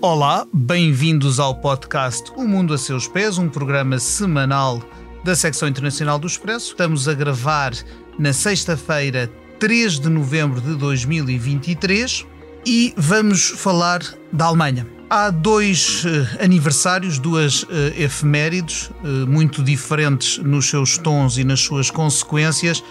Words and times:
Olá, 0.00 0.46
bem-vindos 0.52 1.38
ao 1.38 1.54
podcast 1.54 2.32
O 2.36 2.46
Mundo 2.46 2.72
a 2.72 2.78
Seus 2.78 3.06
Pés, 3.06 3.38
um 3.38 3.48
programa 3.48 3.98
semanal 3.98 4.80
da 5.24 5.34
secção 5.34 5.68
internacional 5.68 6.18
do 6.18 6.26
Expresso. 6.26 6.70
Estamos 6.70 7.08
a 7.08 7.12
gravar 7.12 7.72
na 8.18 8.32
sexta-feira, 8.32 9.30
3 9.58 10.00
de 10.00 10.08
novembro 10.08 10.60
de 10.60 10.74
2023 10.76 12.24
e 12.64 12.94
vamos 12.96 13.50
falar 13.50 14.00
da 14.32 14.46
Alemanha. 14.46 14.95
Há 15.08 15.30
dois 15.30 16.04
uh, 16.04 16.42
aniversários, 16.42 17.16
duas 17.20 17.62
uh, 17.62 17.68
efemérides, 17.96 18.90
uh, 19.04 19.24
muito 19.28 19.62
diferentes 19.62 20.38
nos 20.38 20.68
seus 20.68 20.98
tons 20.98 21.38
e 21.38 21.44
nas 21.44 21.60
suas 21.60 21.90
consequências, 21.90 22.82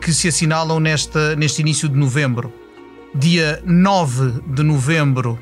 que 0.00 0.12
se 0.12 0.26
assinalam 0.26 0.80
nesta, 0.80 1.36
neste 1.36 1.62
início 1.62 1.88
de 1.88 1.96
novembro. 1.96 2.52
Dia 3.14 3.62
9 3.64 4.40
de 4.44 4.62
novembro 4.64 5.38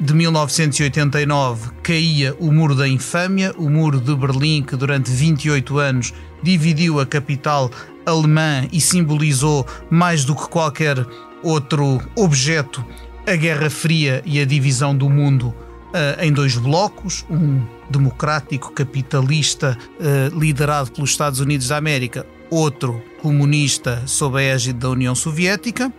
de 0.00 0.12
1989 0.12 1.70
caía 1.80 2.34
o 2.40 2.50
Muro 2.50 2.74
da 2.74 2.88
Infâmia, 2.88 3.54
o 3.56 3.70
Muro 3.70 4.00
de 4.00 4.12
Berlim, 4.16 4.64
que 4.64 4.74
durante 4.74 5.08
28 5.12 5.78
anos 5.78 6.12
dividiu 6.42 6.98
a 6.98 7.06
capital 7.06 7.70
alemã 8.04 8.66
e 8.72 8.80
simbolizou 8.80 9.64
mais 9.88 10.24
do 10.24 10.34
que 10.34 10.48
qualquer 10.48 11.06
outro 11.44 12.00
objeto 12.16 12.84
a 13.26 13.36
Guerra 13.36 13.70
Fria 13.70 14.22
e 14.24 14.40
a 14.40 14.44
divisão 14.44 14.96
do 14.96 15.08
mundo 15.08 15.48
uh, 15.48 16.22
em 16.22 16.32
dois 16.32 16.56
blocos, 16.56 17.24
um 17.30 17.62
democrático 17.88 18.72
capitalista 18.72 19.78
uh, 19.98 20.38
liderado 20.38 20.90
pelos 20.92 21.10
Estados 21.10 21.40
Unidos 21.40 21.68
da 21.68 21.76
América, 21.76 22.26
outro 22.50 23.02
comunista 23.22 24.02
sob 24.06 24.38
a 24.38 24.42
égide 24.42 24.78
da 24.78 24.90
União 24.90 25.14
Soviética. 25.14 25.92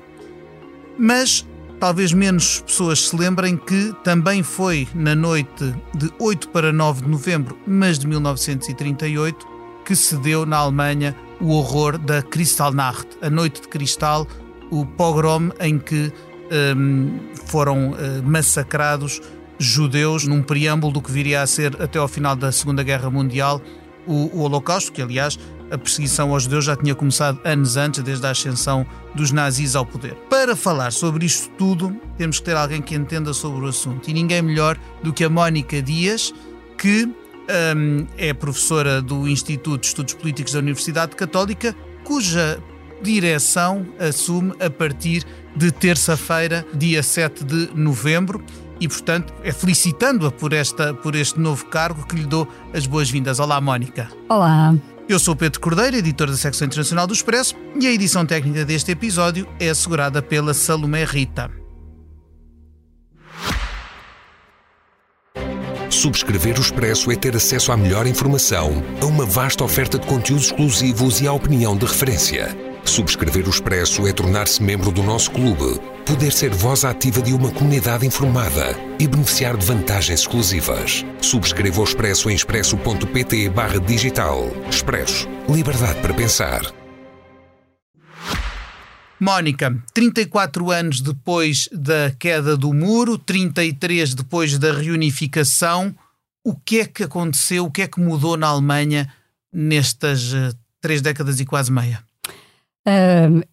Mas 0.97 1.45
talvez 1.79 2.13
menos 2.13 2.61
pessoas 2.61 3.09
se 3.09 3.15
lembrem 3.15 3.57
que 3.57 3.93
também 4.03 4.43
foi 4.43 4.87
na 4.93 5.15
noite 5.15 5.73
de 5.95 6.11
8 6.19 6.49
para 6.49 6.71
9 6.71 7.01
de 7.01 7.09
novembro, 7.09 7.57
mas 7.65 7.97
de 7.97 8.07
1938, 8.07 9.47
que 9.83 9.95
se 9.95 10.15
deu 10.17 10.45
na 10.45 10.57
Alemanha 10.57 11.15
o 11.39 11.49
horror 11.51 11.97
da 11.97 12.21
Kristallnacht, 12.21 13.07
a 13.21 13.29
Noite 13.29 13.61
de 13.61 13.67
Cristal, 13.67 14.27
o 14.71 14.85
pogrom 14.85 15.49
em 15.59 15.77
que 15.77 16.11
foram 17.45 17.91
uh, 17.91 17.95
massacrados 18.23 19.21
judeus 19.57 20.25
num 20.25 20.41
preâmbulo 20.41 20.93
do 20.93 21.01
que 21.01 21.11
viria 21.11 21.41
a 21.41 21.47
ser 21.47 21.81
até 21.81 21.97
ao 21.97 22.07
final 22.07 22.35
da 22.35 22.51
Segunda 22.51 22.83
Guerra 22.83 23.09
Mundial 23.09 23.61
o, 24.05 24.37
o 24.37 24.41
Holocausto, 24.41 24.91
que 24.91 25.01
aliás 25.01 25.39
a 25.71 25.77
perseguição 25.77 26.31
aos 26.31 26.43
judeus 26.43 26.65
já 26.65 26.75
tinha 26.75 26.93
começado 26.93 27.39
anos 27.43 27.75
antes, 27.75 28.03
desde 28.03 28.25
a 28.25 28.29
ascensão 28.29 28.85
dos 29.15 29.31
nazis 29.31 29.75
ao 29.75 29.85
poder. 29.85 30.13
Para 30.29 30.55
falar 30.55 30.91
sobre 30.91 31.25
isto 31.25 31.49
tudo, 31.57 31.99
temos 32.17 32.39
que 32.39 32.45
ter 32.45 32.55
alguém 32.55 32.81
que 32.81 32.93
entenda 32.95 33.33
sobre 33.33 33.65
o 33.65 33.67
assunto. 33.67 34.09
E 34.09 34.13
ninguém 34.13 34.41
melhor 34.41 34.77
do 35.01 35.11
que 35.11 35.23
a 35.23 35.29
Mónica 35.29 35.81
Dias, 35.81 36.33
que 36.77 37.05
um, 37.75 38.05
é 38.17 38.33
professora 38.33 39.01
do 39.01 39.27
Instituto 39.27 39.81
de 39.81 39.87
Estudos 39.87 40.13
Políticos 40.13 40.53
da 40.53 40.59
Universidade 40.59 41.15
Católica, 41.15 41.75
cuja 42.03 42.59
direção 43.05 43.85
assume 43.99 44.53
a 44.59 44.69
partir 44.69 45.23
de 45.55 45.71
terça-feira, 45.71 46.65
dia 46.73 47.01
7 47.01 47.43
de 47.43 47.69
novembro. 47.73 48.43
E, 48.77 48.89
portanto, 48.89 49.33
é 49.41 49.53
felicitando-a 49.53 50.31
por, 50.31 50.51
esta, 50.51 50.93
por 50.93 51.15
este 51.15 51.39
novo 51.39 51.65
cargo 51.67 52.05
que 52.05 52.15
lhe 52.15 52.25
dou 52.25 52.45
as 52.73 52.85
boas-vindas. 52.85 53.39
Olá, 53.39 53.61
Mónica. 53.61 54.09
Olá. 54.27 54.75
Eu 55.07 55.17
sou 55.17 55.35
Pedro 55.35 55.61
Cordeiro, 55.61 55.95
editor 55.95 56.27
da 56.27 56.35
secção 56.35 56.65
internacional 56.65 57.07
do 57.07 57.13
Expresso, 57.13 57.55
e 57.79 57.87
a 57.87 57.91
edição 57.91 58.25
técnica 58.25 58.65
deste 58.65 58.91
episódio 58.91 59.47
é 59.59 59.69
assegurada 59.69 60.21
pela 60.21 60.53
Salomé 60.53 61.05
Rita. 61.05 61.49
Subscrever 65.89 66.57
o 66.57 66.61
Expresso 66.61 67.09
é 67.11 67.15
ter 67.15 67.35
acesso 67.35 67.71
à 67.71 67.77
melhor 67.77 68.05
informação, 68.05 68.83
a 69.01 69.05
uma 69.05 69.25
vasta 69.25 69.63
oferta 69.63 69.97
de 69.97 70.05
conteúdos 70.05 70.47
exclusivos 70.47 71.21
e 71.21 71.27
à 71.27 71.31
opinião 71.31 71.77
de 71.77 71.85
referência. 71.85 72.64
Subscrever 72.85 73.47
o 73.47 73.49
Expresso 73.49 74.07
é 74.07 74.13
tornar-se 74.13 74.61
membro 74.61 74.91
do 74.91 75.01
nosso 75.01 75.31
clube, 75.31 75.79
poder 76.05 76.31
ser 76.31 76.53
voz 76.53 76.85
ativa 76.85 77.21
de 77.21 77.33
uma 77.33 77.51
comunidade 77.51 78.05
informada 78.05 78.77
e 78.99 79.07
beneficiar 79.07 79.57
de 79.57 79.65
vantagens 79.65 80.21
exclusivas. 80.21 81.03
Subscreva 81.19 81.81
o 81.81 81.83
Expresso 81.83 82.29
em 82.29 82.35
expresso.pt 82.35 83.49
barra 83.49 83.79
digital. 83.79 84.45
Expresso. 84.69 85.27
Liberdade 85.49 85.99
para 85.99 86.13
pensar. 86.13 86.61
Mónica, 89.19 89.75
34 89.93 90.71
anos 90.71 91.01
depois 91.01 91.67
da 91.71 92.11
queda 92.11 92.55
do 92.55 92.73
muro, 92.73 93.17
33 93.17 94.13
depois 94.13 94.59
da 94.59 94.71
reunificação, 94.71 95.95
o 96.43 96.55
que 96.55 96.81
é 96.81 96.85
que 96.85 97.03
aconteceu, 97.03 97.65
o 97.65 97.71
que 97.71 97.81
é 97.81 97.87
que 97.87 97.99
mudou 97.99 98.37
na 98.37 98.47
Alemanha 98.47 99.11
nestas 99.51 100.31
uh, 100.33 100.55
três 100.79 101.01
décadas 101.01 101.39
e 101.39 101.45
quase 101.45 101.71
meia? 101.71 102.03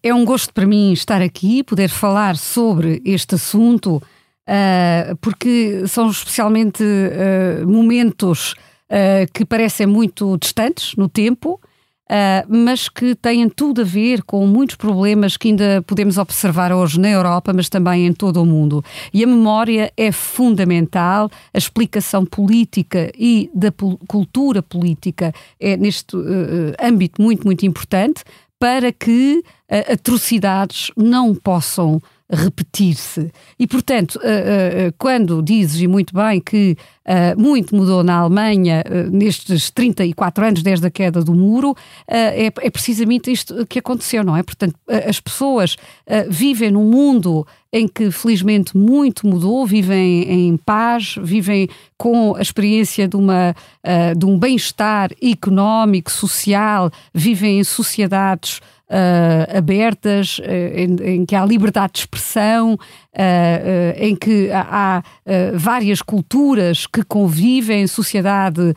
É 0.03 0.13
um 0.13 0.23
gosto 0.23 0.53
para 0.53 0.67
mim 0.67 0.93
estar 0.93 1.21
aqui, 1.21 1.63
poder 1.63 1.89
falar 1.89 2.37
sobre 2.37 3.01
este 3.03 3.33
assunto, 3.33 3.95
uh, 3.95 5.15
porque 5.19 5.87
são 5.87 6.09
especialmente 6.09 6.83
uh, 6.83 7.67
momentos 7.67 8.53
que 9.33 9.43
parecem 9.43 9.87
muito 9.87 10.37
distantes 10.37 10.95
no 10.95 11.09
tempo, 11.09 11.59
mas 12.47 12.87
que 12.87 13.15
têm 13.15 13.49
tudo 13.49 13.81
a 13.81 13.83
ver 13.83 14.21
com 14.21 14.45
muitos 14.45 14.75
problemas 14.75 15.35
que 15.35 15.47
ainda 15.47 15.81
podemos 15.87 16.19
observar 16.19 16.71
hoje 16.71 16.99
na 16.99 17.09
Europa, 17.09 17.51
mas 17.55 17.69
também 17.69 18.05
em 18.05 18.13
todo 18.13 18.39
o 18.39 18.45
mundo. 18.45 18.85
E 19.11 19.23
a 19.23 19.27
memória 19.27 19.91
é 19.97 20.11
fundamental, 20.11 21.27
a 21.51 21.57
explicação 21.57 22.23
política 22.23 23.11
e 23.17 23.49
da 23.51 23.71
cultura 24.07 24.61
política 24.61 25.33
é 25.59 25.75
neste 25.75 26.15
âmbito 26.79 27.19
muito, 27.19 27.45
muito 27.45 27.65
importante 27.65 28.23
para 28.63 28.93
que 28.93 29.43
uh, 29.43 29.91
atrocidades 29.91 30.89
não 30.95 31.35
possam 31.35 32.01
repetir-se. 32.31 33.31
E, 33.59 33.67
portanto, 33.67 34.15
uh, 34.15 34.19
uh, 34.19 34.93
quando 34.97 35.41
dizes, 35.41 35.81
e 35.81 35.87
muito 35.87 36.13
bem, 36.13 36.39
que 36.39 36.75
muito 37.35 37.75
mudou 37.75 38.01
na 38.01 38.15
Alemanha 38.15 38.81
nestes 39.11 39.69
34 39.69 40.45
anos 40.45 40.63
desde 40.63 40.87
a 40.87 40.89
queda 40.89 41.21
do 41.21 41.33
muro, 41.33 41.75
é, 42.07 42.45
é, 42.45 42.69
precisamente 42.69 43.29
isto 43.29 43.65
que 43.65 43.79
aconteceu, 43.79 44.23
não 44.23 44.37
é? 44.37 44.41
Portanto, 44.41 44.75
as 44.87 45.19
pessoas 45.19 45.75
vivem 46.29 46.71
num 46.71 46.89
mundo 46.89 47.45
em 47.73 47.89
que 47.89 48.09
felizmente 48.09 48.77
muito 48.77 49.27
mudou, 49.27 49.67
vivem 49.67 50.23
em 50.31 50.55
paz, 50.55 51.15
vivem 51.21 51.67
com 51.97 52.37
a 52.37 52.41
experiência 52.41 53.05
de, 53.05 53.17
uma, 53.17 53.53
de 54.15 54.25
um 54.25 54.39
bem-estar 54.39 55.11
económico, 55.21 56.09
social, 56.09 56.89
vivem 57.13 57.59
em 57.59 57.65
sociedades 57.65 58.61
uh, 58.89 59.57
abertas, 59.57 60.39
uh, 60.39 60.43
em, 60.43 60.95
em, 61.15 61.25
que 61.25 61.35
há 61.35 61.45
liberdade 61.45 61.93
de 61.93 61.99
expressão, 61.99 62.73
uh, 62.73 62.77
em 63.97 64.15
que 64.15 64.49
há, 64.51 65.03
várias 65.53 66.01
culturas 66.01 66.85
que 66.85 67.03
convivem, 67.03 67.87
sociedade 67.87 68.73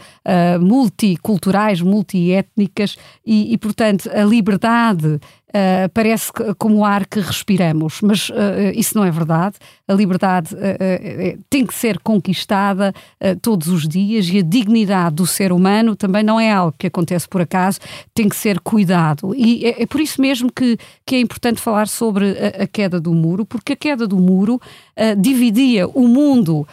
multiculturais, 0.61 1.81
multiétnicas 1.81 2.97
e, 3.25 3.53
e, 3.53 3.59
portanto, 3.59 4.09
a 4.13 4.23
liberdade 4.23 5.19
Uh, 5.57 5.89
parece 5.95 6.31
como 6.59 6.79
o 6.79 6.85
ar 6.85 7.07
que 7.07 7.19
respiramos, 7.19 8.03
mas 8.03 8.29
uh, 8.29 8.35
isso 8.75 8.95
não 8.95 9.05
é 9.05 9.11
verdade. 9.11 9.57
A 9.89 9.95
liberdade 9.95 10.55
uh, 10.55 11.43
tem 11.49 11.65
que 11.65 11.73
ser 11.73 11.99
conquistada 12.01 12.93
todos 13.41 13.69
os 13.69 13.89
dias 13.89 14.29
e 14.29 14.39
a 14.41 14.43
dignidade 14.43 15.17
do 15.17 15.27
ser 15.27 15.53
humano 15.53 15.97
também 15.97 16.23
não 16.23 16.39
é 16.39 16.53
algo 16.53 16.75
que 16.77 16.89
acontece 16.89 17.27
por 17.29 17.41
acaso, 17.41 17.79
tem 18.13 18.29
que 18.29 18.37
ser 18.37 18.61
cuidado. 18.61 19.35
E 19.35 19.65
é, 19.65 19.83
é 19.83 19.87
por 19.87 20.01
isso 20.01 20.21
mesmo 20.21 20.53
que, 20.53 20.77
que 21.07 21.15
é 21.15 21.21
importante 21.21 21.61
falar 21.61 21.89
sobre 21.89 22.33
a, 22.33 22.65
a, 22.65 22.67
queda 22.67 23.01
do 23.01 23.15
muro, 23.15 23.47
porque 23.47 23.73
a 23.73 23.77
queda 23.77 24.07
do 24.07 24.19
muro 24.19 24.61
dividia 25.19 25.87
o 25.89 26.09
mundo, 26.09 26.67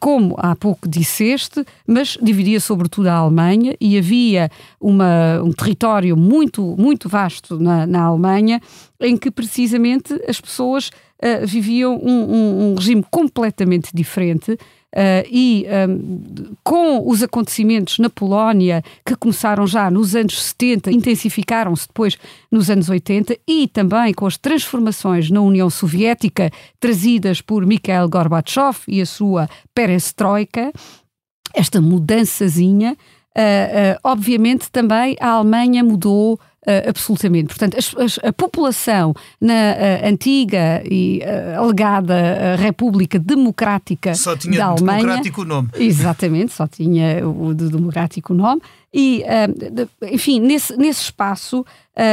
como 0.00 0.34
há 0.38 0.56
pouco 0.56 0.88
disseste, 0.88 1.64
mas 1.86 2.16
dividia 2.20 2.58
sobretudo 2.58 3.08
a 3.08 3.14
Alemanha 3.14 3.76
e 3.80 3.98
havia 3.98 4.50
uma, 4.80 5.42
um 5.42 5.52
território 5.52 6.16
muito, 6.16 6.74
muito 6.78 7.08
vasto 7.08 7.58
na 7.58 7.86
na, 7.94 8.02
Alemanha, 8.02 8.60
em 9.00 9.16
que 9.16 9.30
precisamente 9.30 10.12
as 10.28 10.40
pessoas 10.40 10.88
uh, 10.88 11.46
viviam 11.46 11.96
um, 11.96 12.08
um, 12.08 12.70
um, 12.70 12.74
regime 12.74 13.04
completamente 13.10 13.90
diferente. 13.94 14.52
Uh, 14.52 15.26
e 15.28 15.66
um, 15.88 16.54
com 16.62 17.08
os 17.08 17.20
acontecimentos 17.20 17.98
na 17.98 18.08
Polónia, 18.08 18.80
que 19.04 19.16
começaram 19.16 19.66
já 19.66 19.90
nos 19.90 20.14
anos 20.14 20.40
70, 20.40 20.92
intensificaram-se 20.92 21.88
depois 21.88 22.16
nos 22.48 22.70
anos 22.70 22.88
80, 22.88 23.36
e 23.44 23.66
também 23.66 24.14
com 24.14 24.24
as 24.24 24.38
transformações 24.38 25.30
na 25.30 25.40
União 25.40 25.68
Soviética 25.68 26.48
trazidas 26.78 27.40
por 27.40 27.66
Mikhail 27.66 28.08
Gorbachev 28.08 28.78
e 28.86 29.00
a 29.00 29.06
sua 29.06 29.48
perestroika, 29.74 30.72
esta 31.52 31.80
mudançazinha 31.80 32.96
obviamente 34.02 34.70
também 34.70 35.16
a 35.20 35.30
Alemanha 35.30 35.82
mudou 35.82 36.38
Uh, 36.66 36.88
absolutamente. 36.88 37.48
Portanto, 37.48 37.76
as, 37.76 37.94
as, 37.98 38.18
a 38.24 38.32
população 38.32 39.12
na 39.38 39.52
uh, 39.52 40.08
antiga 40.08 40.82
e 40.82 41.20
uh, 41.22 41.60
alegada 41.60 42.56
República 42.56 43.18
Democrática 43.18 44.14
só 44.14 44.34
tinha 44.34 44.56
da 44.56 44.66
Alemanha. 44.68 45.00
democrático 45.00 45.44
nome. 45.44 45.68
Exatamente, 45.74 46.54
só 46.54 46.66
tinha 46.66 47.28
o 47.28 47.52
de 47.52 47.68
democrático 47.68 48.32
nome. 48.32 48.62
E, 48.96 49.24
enfim, 50.12 50.38
nesse, 50.38 50.76
nesse 50.76 51.02
espaço 51.02 51.66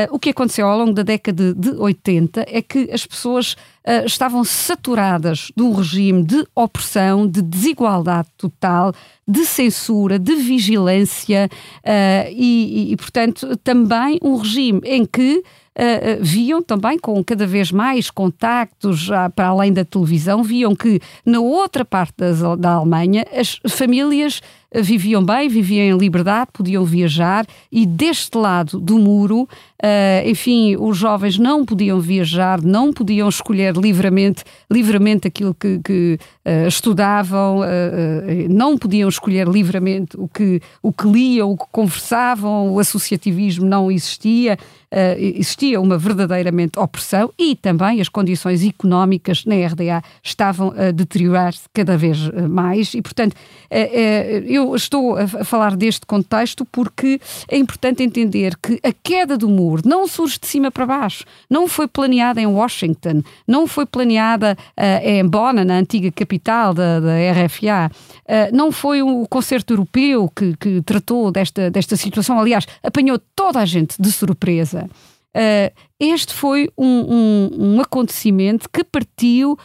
o 0.10 0.18
que 0.18 0.32
aconteceu 0.32 0.68
ao 0.68 0.76
longo 0.80 0.94
da 0.94 1.04
década 1.04 1.54
de 1.54 1.70
80 1.70 2.44
é 2.48 2.60
que 2.60 2.90
as 2.92 3.06
pessoas 3.06 3.56
uh, 3.88 4.06
estavam 4.06 4.44
saturadas 4.44 5.52
de 5.56 5.64
um 5.64 5.74
regime 5.74 6.24
de 6.24 6.46
opressão, 6.56 7.28
de 7.28 7.42
desigualdade 7.42 8.28
total, 8.38 8.94
de 9.28 9.46
censura, 9.46 10.20
de 10.20 10.36
vigilância 10.36 11.50
uh, 11.80 12.32
e, 12.32 12.92
e, 12.92 12.98
portanto, 12.98 13.56
também 13.58 14.20
um 14.22 14.36
regime 14.38 14.82
em 14.84 15.06
que 15.06 15.44
Uh, 15.74 16.22
viam 16.22 16.62
também 16.62 17.00
com 17.00 17.24
cada 17.24 17.48
vez 17.48 17.72
mais 17.72 18.12
contactos 18.12 19.00
já 19.00 19.30
para 19.30 19.48
além 19.48 19.72
da 19.72 19.86
televisão, 19.86 20.44
viam 20.44 20.76
que 20.76 21.00
na 21.26 21.40
outra 21.40 21.86
parte 21.86 22.14
da 22.60 22.72
Alemanha 22.74 23.26
as 23.32 23.58
famílias 23.70 24.42
viviam 24.74 25.24
bem, 25.24 25.50
viviam 25.50 25.96
em 25.96 25.98
liberdade, 25.98 26.52
podiam 26.54 26.86
viajar 26.86 27.46
e 27.72 27.86
deste 27.86 28.38
lado 28.38 28.80
do 28.80 28.98
muro, 28.98 29.44
uh, 29.44 30.28
enfim, 30.30 30.78
os 30.78 30.98
jovens 30.98 31.38
não 31.38 31.66
podiam 31.66 32.00
viajar, 32.00 32.62
não 32.62 32.94
podiam 32.94 33.28
escolher 33.28 33.71
livremente, 33.78 34.44
livremente 34.70 35.28
aquilo 35.28 35.54
que, 35.54 35.80
que 35.84 36.20
uh, 36.46 36.68
estudavam, 36.68 37.60
uh, 37.60 37.64
não 38.50 38.78
podiam 38.78 39.10
escolher 39.10 39.48
livremente 39.48 40.18
o 40.18 40.28
que, 40.28 40.62
o 40.82 40.92
que 40.92 41.08
liam, 41.08 41.52
o 41.52 41.58
que 41.58 41.66
conversavam, 41.72 42.72
o 42.72 42.80
associativismo 42.80 43.66
não 43.66 43.92
existia. 43.92 44.58
Uh, 44.92 45.16
existia 45.18 45.80
uma 45.80 45.98
verdadeiramente 45.98 46.78
opressão 46.78 47.32
e 47.40 47.56
também 47.56 48.02
as 48.02 48.10
condições 48.10 48.62
económicas 48.62 49.46
na 49.46 49.56
RDA 49.56 50.04
estavam 50.22 50.74
a 50.76 50.92
deteriorar-se 50.92 51.62
cada 51.74 51.96
vez 51.96 52.30
mais. 52.50 52.94
E, 52.94 53.02
portanto, 53.02 53.34
uh, 53.34 53.76
eu 54.46 54.76
estou 54.76 55.18
a 55.18 55.28
falar 55.46 55.78
deste 55.78 56.06
contexto 56.06 56.66
porque 56.66 57.22
é 57.48 57.58
importante 57.58 58.04
entender 58.04 58.58
que 58.62 58.82
a 58.84 58.92
queda 58.92 59.38
do 59.38 59.48
muro 59.48 59.82
não 59.86 60.08
surge 60.08 60.38
de 60.38 60.48
cima 60.48 60.70
para 60.70 60.86
baixo, 60.86 61.24
não 61.50 61.70
foi 61.70 61.88
planeada 61.88 62.42
em 62.42 62.48
Washington, 62.48 63.24
não 63.48 63.68
foi 63.68 63.86
planeada 63.86 64.58
em 65.04 65.26
Bonn, 65.26 65.64
na 65.64 65.76
antiga 65.76 66.12
capital 66.12 66.74
da, 66.74 67.00
da 67.00 67.14
RFA, 67.32 67.92
não 68.52 68.72
foi 68.72 69.02
o 69.02 69.26
concerto 69.28 69.74
europeu 69.74 70.30
que, 70.36 70.56
que 70.58 70.82
tratou 70.82 71.32
desta, 71.32 71.70
desta 71.70 71.96
situação, 71.96 72.40
aliás, 72.40 72.66
apanhou 72.84 73.20
toda 73.36 73.60
a 73.60 73.66
gente 73.66 74.02
de 74.02 74.12
surpresa. 74.12 74.81
Uh, 74.86 75.72
este 75.98 76.34
foi 76.34 76.70
um, 76.78 76.86
um, 76.86 77.76
um 77.76 77.82
acontecimento 77.82 78.70
que 78.70 78.84
partiu 78.84 79.54
uh, 79.54 79.58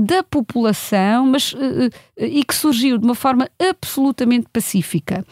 da 0.00 0.22
população, 0.22 1.26
mas 1.26 1.52
uh, 1.52 1.58
e 2.16 2.44
que 2.44 2.54
surgiu 2.54 2.96
de 2.96 3.04
uma 3.04 3.14
forma 3.14 3.48
absolutamente 3.58 4.46
pacífica. 4.52 5.24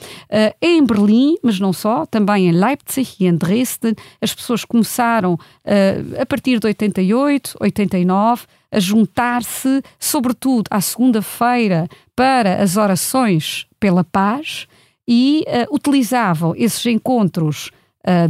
em 0.60 0.84
Berlim, 0.84 1.36
mas 1.44 1.60
não 1.60 1.72
só, 1.72 2.04
também 2.06 2.48
em 2.48 2.52
Leipzig 2.52 3.14
e 3.20 3.26
em 3.26 3.36
Dresden, 3.36 3.94
as 4.20 4.34
pessoas 4.34 4.64
começaram 4.64 5.38
a 6.20 6.26
partir 6.26 6.58
de 6.58 6.66
88, 6.66 7.56
89 7.60 8.46
a 8.72 8.80
juntar-se, 8.80 9.80
sobretudo 9.98 10.64
à 10.70 10.80
segunda-feira, 10.80 11.86
para 12.16 12.60
as 12.60 12.76
orações 12.76 13.66
pela 13.78 14.02
paz 14.02 14.66
e 15.06 15.44
utilizavam 15.70 16.52
esses 16.56 16.84
encontros 16.86 17.70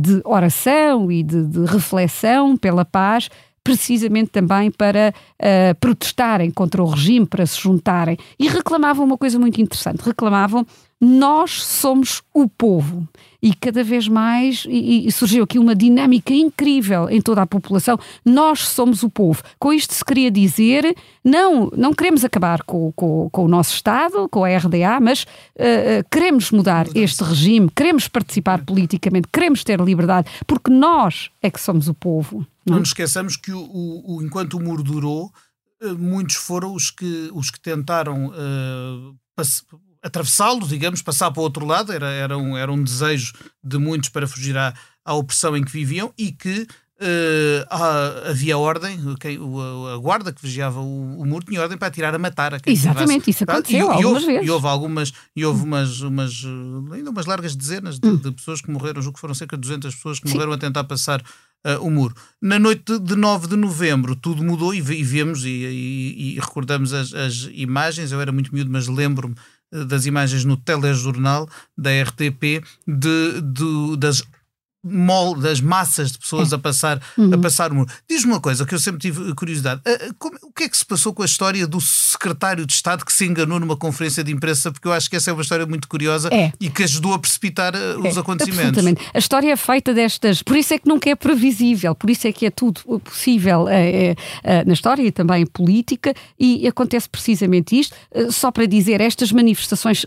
de 0.01 0.21
oração 0.25 1.11
e 1.11 1.23
de, 1.23 1.47
de 1.47 1.65
reflexão 1.65 2.57
pela 2.57 2.85
paz 2.85 3.29
precisamente 3.65 4.31
também 4.31 4.71
para 4.71 5.15
uh, 5.15 5.75
protestarem 5.79 6.51
contra 6.51 6.83
o 6.83 6.87
regime, 6.87 7.27
para 7.27 7.47
se 7.47 7.61
juntarem. 7.61 8.17
E 8.39 8.49
reclamavam 8.49 9.05
uma 9.05 9.17
coisa 9.17 9.39
muito 9.39 9.61
interessante: 9.61 10.03
reclamavam 10.03 10.67
nós 11.04 11.64
somos 11.64 12.22
o 12.32 12.49
povo. 12.49 13.08
E 13.43 13.52
cada 13.52 13.82
vez 13.82 14.06
mais 14.06 14.64
e, 14.69 15.08
e 15.08 15.10
surgiu 15.10 15.43
aqui 15.43 15.58
uma 15.58 15.75
dinâmica 15.75 16.32
incrível 16.32 17.10
em 17.10 17.20
toda 17.20 17.43
a 17.43 17.46
população. 17.46 17.99
Nós 18.25 18.69
somos 18.69 19.02
o 19.02 19.10
povo. 19.10 19.43
Com 19.58 19.72
isto 19.72 19.93
se 19.93 20.04
queria 20.04 20.31
dizer, 20.31 20.96
não, 21.25 21.69
não 21.76 21.93
queremos 21.93 22.25
acabar 22.25 22.62
com, 22.62 22.93
com, 22.93 23.28
com 23.32 23.44
o 23.44 23.49
nosso 23.49 23.75
Estado, 23.75 24.28
com 24.28 24.44
a 24.44 24.56
RDA, 24.56 25.00
mas 25.00 25.25
uh, 25.25 26.08
queremos 26.08 26.52
mudar 26.52 26.87
este 26.94 27.25
regime, 27.25 27.69
queremos 27.75 28.06
participar 28.06 28.64
politicamente, 28.64 29.26
queremos 29.32 29.64
ter 29.64 29.81
liberdade, 29.81 30.31
porque 30.46 30.70
nós 30.70 31.31
é 31.43 31.50
que 31.50 31.60
somos 31.60 31.88
o 31.88 31.94
povo. 31.94 32.46
Não, 32.64 32.75
não 32.75 32.78
nos 32.78 32.90
esqueçamos 32.90 33.37
que 33.37 33.50
o, 33.50 33.58
o, 33.58 34.19
o, 34.19 34.22
enquanto 34.22 34.54
o 34.54 34.62
muro 34.62 34.84
durou, 34.84 35.32
uh, 35.82 35.99
muitos 35.99 36.37
foram 36.37 36.72
os 36.72 36.93
que, 36.93 37.28
os 37.34 37.50
que 37.50 37.58
tentaram 37.58 38.28
uh, 38.28 39.16
atravessá-lo, 40.02 40.66
digamos, 40.66 41.00
passar 41.00 41.31
para 41.31 41.40
o 41.40 41.44
outro 41.44 41.64
lado, 41.64 41.93
era, 41.93 42.10
era, 42.10 42.37
um, 42.37 42.56
era 42.56 42.72
um 42.72 42.82
desejo 42.82 43.32
de 43.62 43.78
muitos 43.78 44.08
para 44.08 44.26
fugir 44.26 44.56
à, 44.56 44.75
à 45.04 45.14
opressão 45.14 45.56
em 45.56 45.62
que 45.62 45.70
viviam 45.70 46.12
e 46.19 46.32
que 46.32 46.66
uh, 47.02 48.28
havia 48.28 48.56
ordem, 48.56 48.99
quem, 49.20 49.37
a, 49.37 49.94
a, 49.94 49.96
guarda 49.99 50.32
que 50.32 50.43
vigiava 50.43 50.81
o, 50.81 51.20
o, 51.20 51.25
muro 51.26 51.44
tinha 51.44 51.60
ordem 51.60 51.76
para 51.76 51.88
atirar 51.88 52.14
a 52.14 52.19
matar 52.19 52.54
a 52.54 52.60
quem 52.60 52.72
Exatamente, 52.72 53.31
isso 53.31 53.44
aconteceu 53.44 53.78
e, 53.78 53.81
algumas 53.90 54.02
e 54.02 54.06
houve, 54.06 54.26
vezes. 54.26 54.46
E 54.46 54.50
houve 54.50 54.66
algumas, 54.66 55.12
e 55.37 55.44
houve 55.44 55.64
umas, 55.64 56.00
umas, 56.00 56.43
ainda 56.93 57.10
umas 57.10 57.26
largas 57.26 57.56
dezenas 57.56 57.99
de, 57.99 58.08
hum. 58.08 58.16
de 58.16 58.32
pessoas 58.32 58.60
que 58.60 58.70
morreram, 58.70 59.02
julgo 59.02 59.14
que 59.14 59.20
foram 59.20 59.34
cerca 59.34 59.56
de 59.56 59.62
200 59.62 59.94
pessoas 59.94 60.19
que 60.19 60.28
Sim. 60.28 60.34
morreram 60.34 60.52
a 60.52 60.58
tentar 60.58 60.84
passar 60.84 61.22
Uh, 61.64 61.78
o 61.81 61.88
muro. 61.93 62.12
Na 62.40 62.58
noite 62.58 62.99
de 62.99 63.14
9 63.14 63.46
de 63.46 63.54
novembro 63.54 64.16
tudo 64.16 64.43
mudou 64.43 64.75
e, 64.75 64.78
e 64.78 65.04
vemos 65.04 65.44
e, 65.44 65.49
e, 65.49 66.34
e 66.34 66.40
recordamos 66.40 66.93
as, 66.93 67.14
as, 67.14 67.49
imagens. 67.52 68.10
Eu 68.10 68.20
era 68.20 68.32
muito 68.32 68.52
miúdo, 68.52 68.69
mas 68.69 68.88
lembro-me 68.88 69.37
das 69.73 70.05
imagens 70.07 70.45
no 70.45 70.57
telejornal 70.57 71.49
da 71.77 71.91
RTP 71.91 72.61
de, 72.87 73.41
de 73.41 73.97
das 73.97 74.23
mol, 74.84 75.37
das 75.37 75.61
massas 75.61 76.12
de 76.12 76.19
pessoas 76.19 76.52
a 76.52 76.58
passar, 76.58 77.00
uhum. 77.17 77.34
a 77.34 77.38
passar 77.38 77.70
o 77.70 77.75
muro. 77.75 77.90
Diz-me 78.08 78.32
uma 78.32 78.40
coisa 78.40 78.67
que 78.67 78.75
eu 78.75 78.79
sempre 78.79 79.00
tive 79.00 79.34
curiosidade. 79.34 79.81
Uh, 79.87 80.14
como, 80.19 80.37
o 80.43 80.52
que 80.52 80.64
é 80.64 80.69
que 80.69 80.76
se 80.76 80.84
passou 80.84 81.14
com 81.14 81.23
a 81.23 81.26
história 81.26 81.67
do 81.67 81.81
secretário 81.81 82.67
de 82.67 82.73
Estado 82.73 83.05
que 83.05 83.12
se 83.12 83.25
enganou 83.25 83.61
numa 83.61 83.76
conferência 83.76 84.25
de 84.25 84.32
imprensa? 84.32 84.73
Porque 84.73 84.88
eu 84.88 84.93
acho 84.93 85.08
que 85.08 85.17
essa 85.17 85.31
é 85.31 85.32
uma 85.32 85.43
história 85.43 85.67
muito 85.67 85.87
curiosa 85.87 86.29
é. 86.32 86.52
e 86.61 86.69
que 86.69 86.82
ajudou 86.82 87.14
a 87.14 87.19
precipitar 87.19 87.75
uh, 87.75 88.00
os 88.00 88.17
é, 88.17 88.20
acontecimentos. 88.20 88.79
Absolutamente. 88.79 89.11
A 89.14 89.19
história 89.19 89.52
é 89.52 89.56
feita 89.56 89.94
destas. 89.94 90.43
Por 90.43 90.56
isso 90.56 90.75
é 90.75 90.78
que 90.78 90.88
nunca 90.88 91.09
é 91.09 91.14
previsível, 91.14 91.95
por 91.95 92.11
isso 92.11 92.26
é 92.26 92.33
que 92.33 92.47
é 92.47 92.50
tudo 92.50 92.80
possível 93.00 93.68
é, 93.68 94.16
na 94.64 94.73
história 94.73 95.02
e 95.02 95.12
também 95.12 95.47
política, 95.47 96.14
e 96.38 96.66
acontece 96.66 97.09
precisamente 97.09 97.78
isto. 97.78 97.95
Só 98.30 98.50
para 98.50 98.66
dizer, 98.66 99.00
estas 99.00 99.30
manifestações 99.33 100.07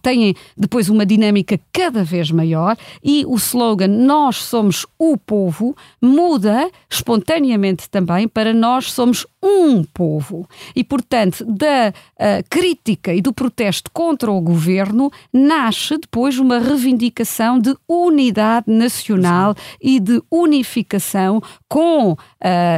têm 0.00 0.34
depois 0.56 0.88
uma 0.88 1.04
dinâmica 1.04 1.58
cada 1.72 2.04
vez 2.04 2.30
maior 2.30 2.76
e 3.02 3.24
o 3.26 3.36
slogan 3.36 3.88
nós 4.12 4.36
somos 4.36 4.86
o 4.98 5.16
povo 5.16 5.74
muda 5.98 6.70
espontaneamente 6.90 7.88
também 7.88 8.28
para 8.28 8.52
nós 8.52 8.92
somos 8.92 9.26
um 9.42 9.82
povo. 9.82 10.46
E, 10.76 10.84
portanto, 10.84 11.44
da 11.46 11.88
uh, 11.90 12.44
crítica 12.50 13.14
e 13.14 13.22
do 13.22 13.32
protesto 13.32 13.90
contra 13.90 14.30
o 14.30 14.38
governo 14.38 15.10
nasce 15.32 15.96
depois 15.96 16.38
uma 16.38 16.58
reivindicação 16.58 17.58
de 17.58 17.74
unidade 17.88 18.66
nacional 18.70 19.54
Sim. 19.54 19.76
e 19.80 19.98
de 19.98 20.22
unificação 20.30 21.42
com, 21.72 22.12
uh, 22.12 22.16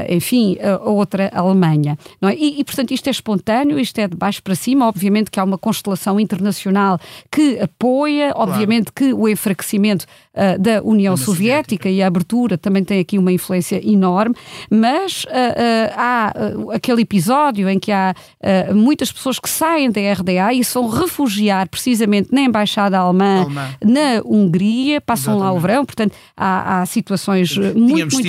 enfim, 0.09 0.57
a 0.61 0.89
outra 0.89 1.29
Alemanha. 1.35 1.99
Não 2.21 2.29
é? 2.29 2.37
e, 2.37 2.61
e, 2.61 2.65
portanto, 2.65 2.93
isto 2.93 3.09
é 3.09 3.11
espontâneo, 3.11 3.77
isto 3.77 3.99
é 3.99 4.07
de 4.07 4.17
baixo 4.17 4.41
para 4.41 4.55
cima. 4.55 4.87
Obviamente 4.87 5.33
que 5.33 5.41
há 5.41 5.43
uma 5.43 5.59
constelação 5.59 6.21
internacional 6.21 7.01
que 7.29 7.59
apoia, 7.59 8.33
claro. 8.33 8.53
obviamente 8.53 8.93
que 8.93 9.13
o 9.13 9.29
enfraquecimento 9.29 10.07
uh, 10.33 10.61
da 10.61 10.81
União 10.81 11.17
Soviética, 11.17 11.35
Soviética 11.35 11.91
e 11.91 12.01
a 12.05 12.07
abertura 12.07 12.57
também 12.57 12.85
tem 12.85 13.01
aqui 13.01 13.19
uma 13.19 13.33
influência 13.33 13.81
enorme, 13.85 14.37
mas 14.71 15.27
há 15.97 16.33
aquele 16.73 17.03
episódio 17.03 17.69
em 17.69 17.79
que 17.79 17.91
há 17.91 18.15
muitas 18.73 19.11
pessoas 19.11 19.41
que 19.41 19.51
saem 19.51 19.91
da 19.91 20.01
RDA 20.13 20.53
e 20.53 20.63
são 20.63 20.89
refugiar 20.89 21.69
precisamente 21.69 22.33
na 22.33 22.43
Embaixada 22.43 22.97
Alemã, 22.97 23.43
Alemã. 23.43 23.75
na 23.85 24.23
Hungria, 24.25 25.01
passam 25.01 25.35
Exatamente. 25.35 25.53
lá 25.53 25.59
o 25.59 25.61
verão, 25.61 25.85
portanto 25.85 26.15
há, 26.37 26.83
há 26.83 26.87
situações 26.87 27.57
muito, 27.57 27.95
Tínhamos 27.95 28.15
muito 28.15 28.27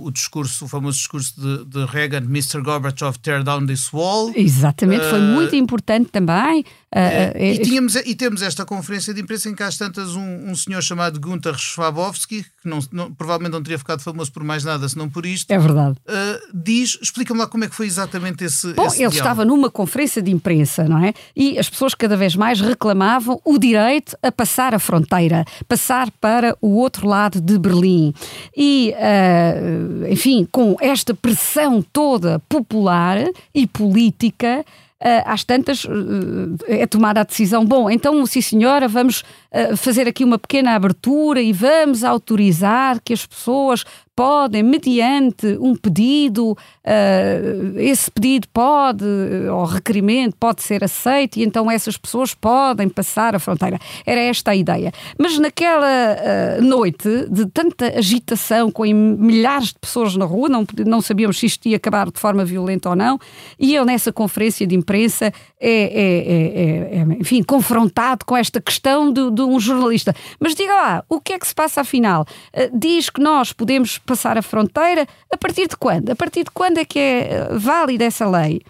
o, 0.00 0.06
o, 0.06 0.10
discurso, 0.10 0.64
o 0.64 0.68
famoso 0.68 0.98
discurso 0.98 1.34
de, 1.40 1.64
de 1.64 1.84
Reagan, 1.86 2.24
Mr. 2.24 2.60
Gorbachev, 2.62 3.18
tear 3.18 3.42
down 3.42 3.66
this 3.66 3.92
wall. 3.92 4.32
Exatamente, 4.34 5.04
foi 5.04 5.20
muito 5.20 5.54
importante 5.56 6.10
também. 6.10 6.64
É, 6.92 7.52
e, 7.52 7.58
tínhamos, 7.58 7.94
e 7.94 8.16
temos 8.16 8.42
esta 8.42 8.64
conferência 8.64 9.14
de 9.14 9.20
imprensa 9.20 9.48
em 9.48 9.54
que 9.54 9.62
há 9.62 9.70
tantas 9.70 10.16
um, 10.16 10.50
um 10.50 10.56
senhor 10.56 10.82
chamado 10.82 11.20
Gunther 11.20 11.56
Schwabowski, 11.56 12.42
que 12.42 12.68
não, 12.68 12.80
não, 12.90 13.14
provavelmente 13.14 13.52
não 13.52 13.62
teria 13.62 13.78
ficado 13.78 14.00
famoso 14.00 14.32
por 14.32 14.42
mais 14.42 14.64
nada 14.64 14.88
senão 14.88 15.08
por 15.08 15.24
isto. 15.24 15.48
É 15.52 15.58
verdade. 15.58 15.96
Uh, 16.00 16.50
diz, 16.52 16.98
explica-me 17.00 17.38
lá 17.38 17.46
como 17.46 17.62
é 17.62 17.68
que 17.68 17.76
foi 17.76 17.86
exatamente 17.86 18.44
esse. 18.44 18.72
Bom, 18.72 18.86
esse 18.86 18.96
ele 18.96 19.10
diálogo. 19.10 19.16
estava 19.18 19.44
numa 19.44 19.70
conferência 19.70 20.20
de 20.20 20.32
imprensa, 20.32 20.82
não 20.84 20.98
é? 20.98 21.14
E 21.36 21.60
as 21.60 21.70
pessoas 21.70 21.94
cada 21.94 22.16
vez 22.16 22.34
mais 22.34 22.60
reclamavam 22.60 23.40
o 23.44 23.56
direito 23.56 24.16
a 24.20 24.32
passar 24.32 24.74
a 24.74 24.80
fronteira, 24.80 25.44
passar 25.68 26.10
para 26.20 26.56
o 26.60 26.74
outro 26.74 27.06
lado 27.06 27.40
de 27.40 27.56
Berlim. 27.56 28.12
E, 28.56 28.92
uh, 28.96 30.12
enfim, 30.12 30.46
com 30.50 30.76
esta 30.80 31.14
pressão 31.14 31.80
toda 31.82 32.40
popular 32.48 33.18
e 33.54 33.64
política 33.68 34.64
uh, 34.66 34.89
às 35.24 35.44
tantas, 35.44 35.84
uh, 35.84 36.56
é 36.68 36.86
tomada 36.86 37.20
a 37.20 37.24
decisão: 37.24 37.64
bom, 37.64 37.90
então, 37.90 38.24
sim 38.26 38.40
senhora, 38.40 38.86
vamos 38.86 39.24
uh, 39.52 39.76
fazer 39.76 40.08
aqui 40.08 40.24
uma 40.24 40.38
pequena 40.38 40.74
abertura 40.74 41.40
e 41.40 41.52
vamos 41.52 42.04
autorizar 42.04 43.00
que 43.02 43.12
as 43.12 43.26
pessoas 43.26 43.84
podem, 44.20 44.62
mediante 44.62 45.46
um 45.62 45.74
pedido, 45.74 46.50
uh, 46.52 47.78
esse 47.78 48.10
pedido 48.10 48.46
pode, 48.52 49.06
ou 49.50 49.64
requerimento, 49.64 50.36
pode 50.38 50.62
ser 50.62 50.84
aceito 50.84 51.38
e 51.38 51.42
então 51.42 51.70
essas 51.70 51.96
pessoas 51.96 52.34
podem 52.34 52.86
passar 52.86 53.34
a 53.34 53.38
fronteira. 53.38 53.78
Era 54.04 54.20
esta 54.20 54.50
a 54.50 54.54
ideia. 54.54 54.92
Mas 55.18 55.38
naquela 55.38 55.86
uh, 55.88 56.62
noite 56.62 57.08
de 57.30 57.46
tanta 57.46 57.96
agitação, 57.96 58.70
com 58.70 58.82
milhares 58.84 59.68
de 59.68 59.78
pessoas 59.80 60.14
na 60.14 60.26
rua, 60.26 60.50
não, 60.50 60.66
não 60.86 61.00
sabíamos 61.00 61.38
se 61.38 61.46
isto 61.46 61.66
ia 61.66 61.78
acabar 61.78 62.10
de 62.10 62.20
forma 62.20 62.44
violenta 62.44 62.90
ou 62.90 62.96
não, 62.96 63.18
e 63.58 63.74
ele 63.74 63.86
nessa 63.86 64.12
conferência 64.12 64.66
de 64.66 64.74
imprensa 64.74 65.32
é, 65.58 65.70
é, 65.70 66.96
é, 66.96 66.98
é 66.98 67.02
enfim, 67.18 67.42
confrontado 67.42 68.26
com 68.26 68.36
esta 68.36 68.60
questão 68.60 69.10
de, 69.10 69.30
de, 69.46 69.54
um 69.54 69.60
jornalista. 69.60 70.14
Mas 70.38 70.54
diga 70.54 70.74
lá, 70.74 71.04
o 71.08 71.20
que 71.20 71.32
é 71.32 71.38
que 71.38 71.46
se 71.46 71.54
passa 71.54 71.80
afinal? 71.80 72.26
Uh, 72.54 72.78
diz 72.78 73.10
que 73.10 73.20
nós 73.20 73.52
podemos 73.52 73.98
passar 73.98 74.38
a 74.38 74.42
fronteira 74.42 75.06
a 75.32 75.36
partir 75.36 75.68
de 75.68 75.76
quando? 75.76 76.10
A 76.10 76.16
partir 76.16 76.44
de 76.44 76.50
quando 76.50 76.78
é 76.78 76.84
que 76.84 76.98
é 76.98 77.32
eh, 77.32 77.48
válida 77.58 78.04
essa 78.04 78.28
lei? 78.28 78.62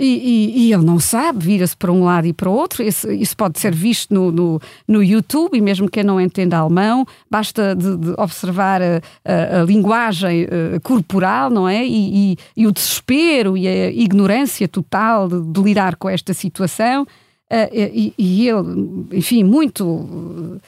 E, 0.00 0.06
e, 0.06 0.66
e, 0.66 0.72
ele 0.72 0.84
não 0.84 0.98
sabe, 0.98 1.44
vira-se 1.44 1.76
para 1.76 1.92
um 1.92 2.02
lado 2.02 2.26
e 2.26 2.32
para 2.32 2.48
o 2.48 2.52
outro. 2.52 2.82
Isso 2.82 3.36
pode 3.36 3.60
ser 3.60 3.74
visto 3.74 4.12
no, 4.12 4.32
no, 4.32 4.60
no, 4.88 5.02
YouTube, 5.02 5.56
e 5.56 5.60
mesmo 5.60 5.88
quem 5.88 6.02
não 6.02 6.20
entenda 6.20 6.56
alemão, 6.56 7.06
basta 7.30 7.76
de, 7.76 7.98
de 7.98 8.10
observar 8.18 8.80
a, 8.82 9.00
a, 9.24 9.60
a 9.60 9.64
linguagem 9.64 10.44
uh, 10.44 10.80
corporal, 10.82 11.50
não 11.50 11.68
é? 11.68 11.86
E, 11.86 12.36
e, 12.56 12.66
o 12.66 12.72
desespero 12.72 13.56
e 13.56 13.68
a 13.68 13.90
ignorância 13.90 14.66
total 14.66 15.28
de, 15.28 15.40
de 15.40 15.60
lidar 15.60 15.94
com 15.96 16.08
esta 16.08 16.32
situação. 16.32 17.06
Uh, 17.52 18.12
e, 18.18 18.48
ele, 18.48 19.08
enfim, 19.12 19.44
muito 19.44 20.60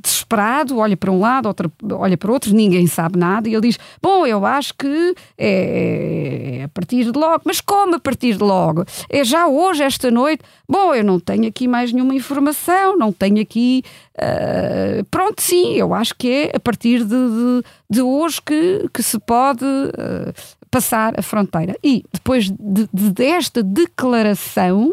desesperado, 0.00 0.78
olha 0.78 0.96
para 0.96 1.10
um 1.10 1.18
lado, 1.18 1.46
outro, 1.46 1.72
olha 1.92 2.16
para 2.16 2.32
outro, 2.32 2.54
ninguém 2.54 2.86
sabe 2.86 3.18
nada, 3.18 3.48
e 3.48 3.52
ele 3.52 3.68
diz: 3.68 3.78
Bom, 4.00 4.24
eu 4.24 4.46
acho 4.46 4.72
que 4.74 5.14
é, 5.36 6.60
é, 6.60 6.64
a 6.64 6.68
partir 6.68 7.10
de 7.10 7.18
logo. 7.18 7.42
Mas 7.44 7.60
como 7.60 7.96
a 7.96 8.00
partir 8.00 8.36
de 8.36 8.42
logo? 8.42 8.84
É 9.10 9.24
já 9.24 9.48
hoje, 9.48 9.82
esta 9.82 10.10
noite? 10.10 10.42
Bom, 10.68 10.94
eu 10.94 11.02
não 11.02 11.18
tenho 11.18 11.48
aqui 11.48 11.66
mais 11.66 11.92
nenhuma 11.92 12.14
informação, 12.14 12.96
não 12.96 13.12
tenho 13.12 13.40
aqui. 13.40 13.82
Uh, 14.14 15.04
pronto, 15.10 15.42
sim, 15.42 15.74
eu 15.74 15.92
acho 15.92 16.14
que 16.14 16.30
é 16.30 16.56
a 16.56 16.60
partir 16.60 17.00
de, 17.00 17.08
de, 17.08 17.64
de 17.90 18.00
hoje 18.00 18.40
que, 18.40 18.88
que 18.92 19.02
se 19.02 19.18
pode 19.18 19.64
uh, 19.64 20.32
passar 20.70 21.18
a 21.18 21.22
fronteira. 21.22 21.76
E 21.82 22.04
depois 22.12 22.48
de, 22.48 22.88
de 22.92 23.10
desta 23.10 23.60
declaração 23.60 24.92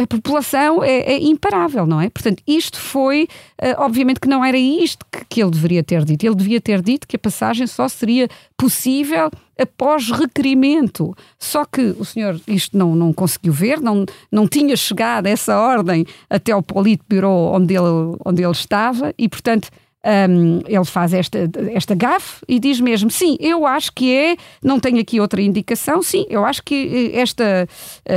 a 0.00 0.06
população 0.06 0.84
é, 0.84 1.14
é, 1.14 1.20
imparável, 1.20 1.84
não 1.84 2.00
é? 2.00 2.08
Portanto, 2.08 2.42
isto 2.46 2.78
foi, 2.78 3.28
uh, 3.60 3.82
obviamente 3.82 4.20
que 4.20 4.28
não 4.28 4.44
era 4.44 4.56
isto 4.56 5.04
que, 5.10 5.24
que 5.28 5.42
ele 5.42 5.50
deveria 5.50 5.82
ter 5.82 6.04
dito. 6.04 6.24
Ele 6.24 6.34
devia 6.34 6.60
ter 6.60 6.80
dito 6.80 7.08
que 7.08 7.16
a 7.16 7.18
passagem 7.18 7.66
só 7.66 7.88
seria 7.88 8.28
possível 8.56 9.30
após 9.58 10.10
requerimento. 10.10 11.14
Só 11.38 11.64
que 11.64 11.94
o 11.98 12.04
senhor 12.04 12.40
isto 12.46 12.76
não, 12.76 12.94
não 12.94 13.12
conseguiu 13.12 13.52
ver, 13.52 13.80
não, 13.80 14.06
não 14.30 14.46
tinha 14.46 14.76
chegado 14.76 15.26
essa 15.26 15.58
ordem 15.58 16.06
até 16.30 16.52
ao 16.52 16.62
Politburo 16.62 17.28
onde 17.28 17.74
ele, 17.74 18.16
onde 18.24 18.42
ele 18.42 18.52
estava 18.52 19.12
e, 19.18 19.28
portanto, 19.28 19.68
um, 20.04 20.60
ele 20.66 20.84
faz 20.84 21.14
esta, 21.14 21.38
esta 21.72 21.94
gafe 21.94 22.44
e 22.48 22.58
diz 22.58 22.80
mesmo: 22.80 23.10
sim, 23.10 23.36
eu 23.40 23.66
acho 23.66 23.92
que 23.92 24.12
é, 24.12 24.36
não 24.62 24.80
tenho 24.80 25.00
aqui 25.00 25.20
outra 25.20 25.40
indicação, 25.40 26.02
sim, 26.02 26.26
eu 26.28 26.44
acho 26.44 26.62
que 26.62 27.12
eh, 27.14 27.20
esta, 27.20 27.68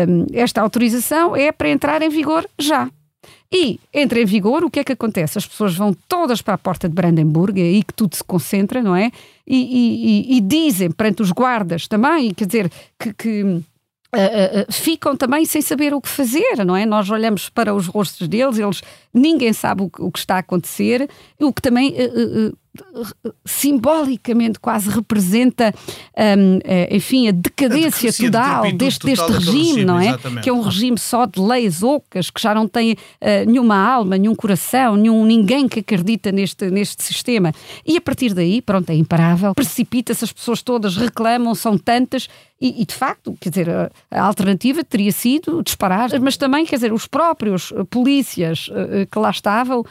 um, 0.08 0.26
esta 0.34 0.62
autorização 0.62 1.36
é 1.36 1.52
para 1.52 1.70
entrar 1.70 2.02
em 2.02 2.10
vigor 2.10 2.48
já. 2.58 2.90
E 3.52 3.80
entra 3.94 4.20
em 4.20 4.26
vigor, 4.26 4.64
o 4.64 4.72
que 4.72 4.80
é 4.80 4.84
que 4.84 4.92
acontece? 4.92 5.38
As 5.38 5.46
pessoas 5.46 5.76
vão 5.76 5.96
todas 6.10 6.42
para 6.42 6.56
a 6.56 6.58
porta 6.58 6.90
de 6.90 6.96
Brandenburg, 6.96 7.62
é 7.62 7.64
aí 7.64 7.84
que 7.84 7.94
tudo 7.94 8.16
se 8.16 8.24
concentra, 8.24 8.82
não 8.82 8.96
é? 8.96 9.12
E, 9.48 10.34
e, 10.34 10.38
e 10.38 10.42
dizem 10.42 10.92
perante 10.92 11.22
os 11.22 11.32
guardas 11.32 11.88
também, 11.88 12.34
quer 12.34 12.48
dizer, 12.48 12.72
que, 13.00 13.14
que 13.14 13.62
Uh, 14.16 14.62
uh, 14.62 14.74
ficam 14.74 15.16
também 15.16 15.46
sem 15.46 15.62
saber 15.62 15.94
o 15.94 16.02
que 16.02 16.08
fazer, 16.08 16.64
não 16.66 16.76
é? 16.76 16.86
Nós 16.86 17.10
olhamos 17.10 17.50
para 17.50 17.74
os 17.74 17.88
rostos 17.88 18.28
deles, 18.28 18.58
eles 18.58 18.82
ninguém 19.14 19.52
sabe 19.52 19.84
o, 19.84 19.92
o 20.00 20.12
que 20.12 20.20
está 20.20 20.36
a 20.36 20.40
acontecer, 20.40 21.10
o 21.40 21.52
que 21.52 21.62
também 21.62 21.94
uh, 21.94 22.58
simbolicamente 23.46 24.60
quase 24.60 24.90
representa, 24.90 25.74
um, 26.18 26.60
eh, 26.64 26.96
enfim, 26.96 27.28
a 27.28 27.32
decadência 27.32 28.10
a 28.10 28.14
total 28.14 28.72
deste, 28.74 29.06
deste 29.06 29.32
regime, 29.32 29.58
regime, 29.58 29.86
não 29.86 30.00
é? 30.00 30.08
Exatamente. 30.08 30.44
Que 30.44 30.50
é 30.50 30.54
um 30.54 30.62
regime 30.62 30.98
só 30.98 31.26
de 31.26 31.40
leis 31.40 31.84
ocas, 31.84 32.30
que 32.30 32.42
já 32.42 32.54
não 32.54 32.68
tem 32.68 32.94
uh, 32.94 32.98
nenhuma 33.48 33.76
alma, 33.78 34.18
nenhum 34.18 34.36
coração, 34.36 34.96
nenhum, 34.96 35.26
ninguém 35.26 35.68
que 35.68 35.80
acredita 35.80 36.32
neste, 36.32 36.70
neste 36.70 37.04
sistema. 37.04 37.54
E 37.86 37.98
a 37.98 38.02
partir 38.02 38.34
daí, 38.34 38.62
pronto, 38.62 38.90
é 38.90 38.96
imparável, 38.96 39.54
precipita-se, 39.54 40.24
as 40.24 40.32
pessoas 40.32 40.62
todas 40.62 40.96
reclamam, 40.98 41.54
são 41.56 41.78
tantas, 41.78 42.28
e, 42.60 42.82
e, 42.82 42.86
de 42.86 42.96
facto, 42.96 43.36
quer 43.40 43.50
dizer, 43.50 43.70
a, 43.70 44.22
alternativa 44.22 44.84
teria 44.84 45.12
sido 45.12 45.62
disparar, 45.62 46.10
mas 46.22 46.38
também, 46.38 46.66
quer 46.66 46.76
dizer, 46.76 46.94
os 46.94 47.06
próprios 47.06 47.74
polícias 47.90 48.70
uh, 48.70 49.06
que 49.10 49.20
lá 49.20 49.30
estavam 49.30 49.84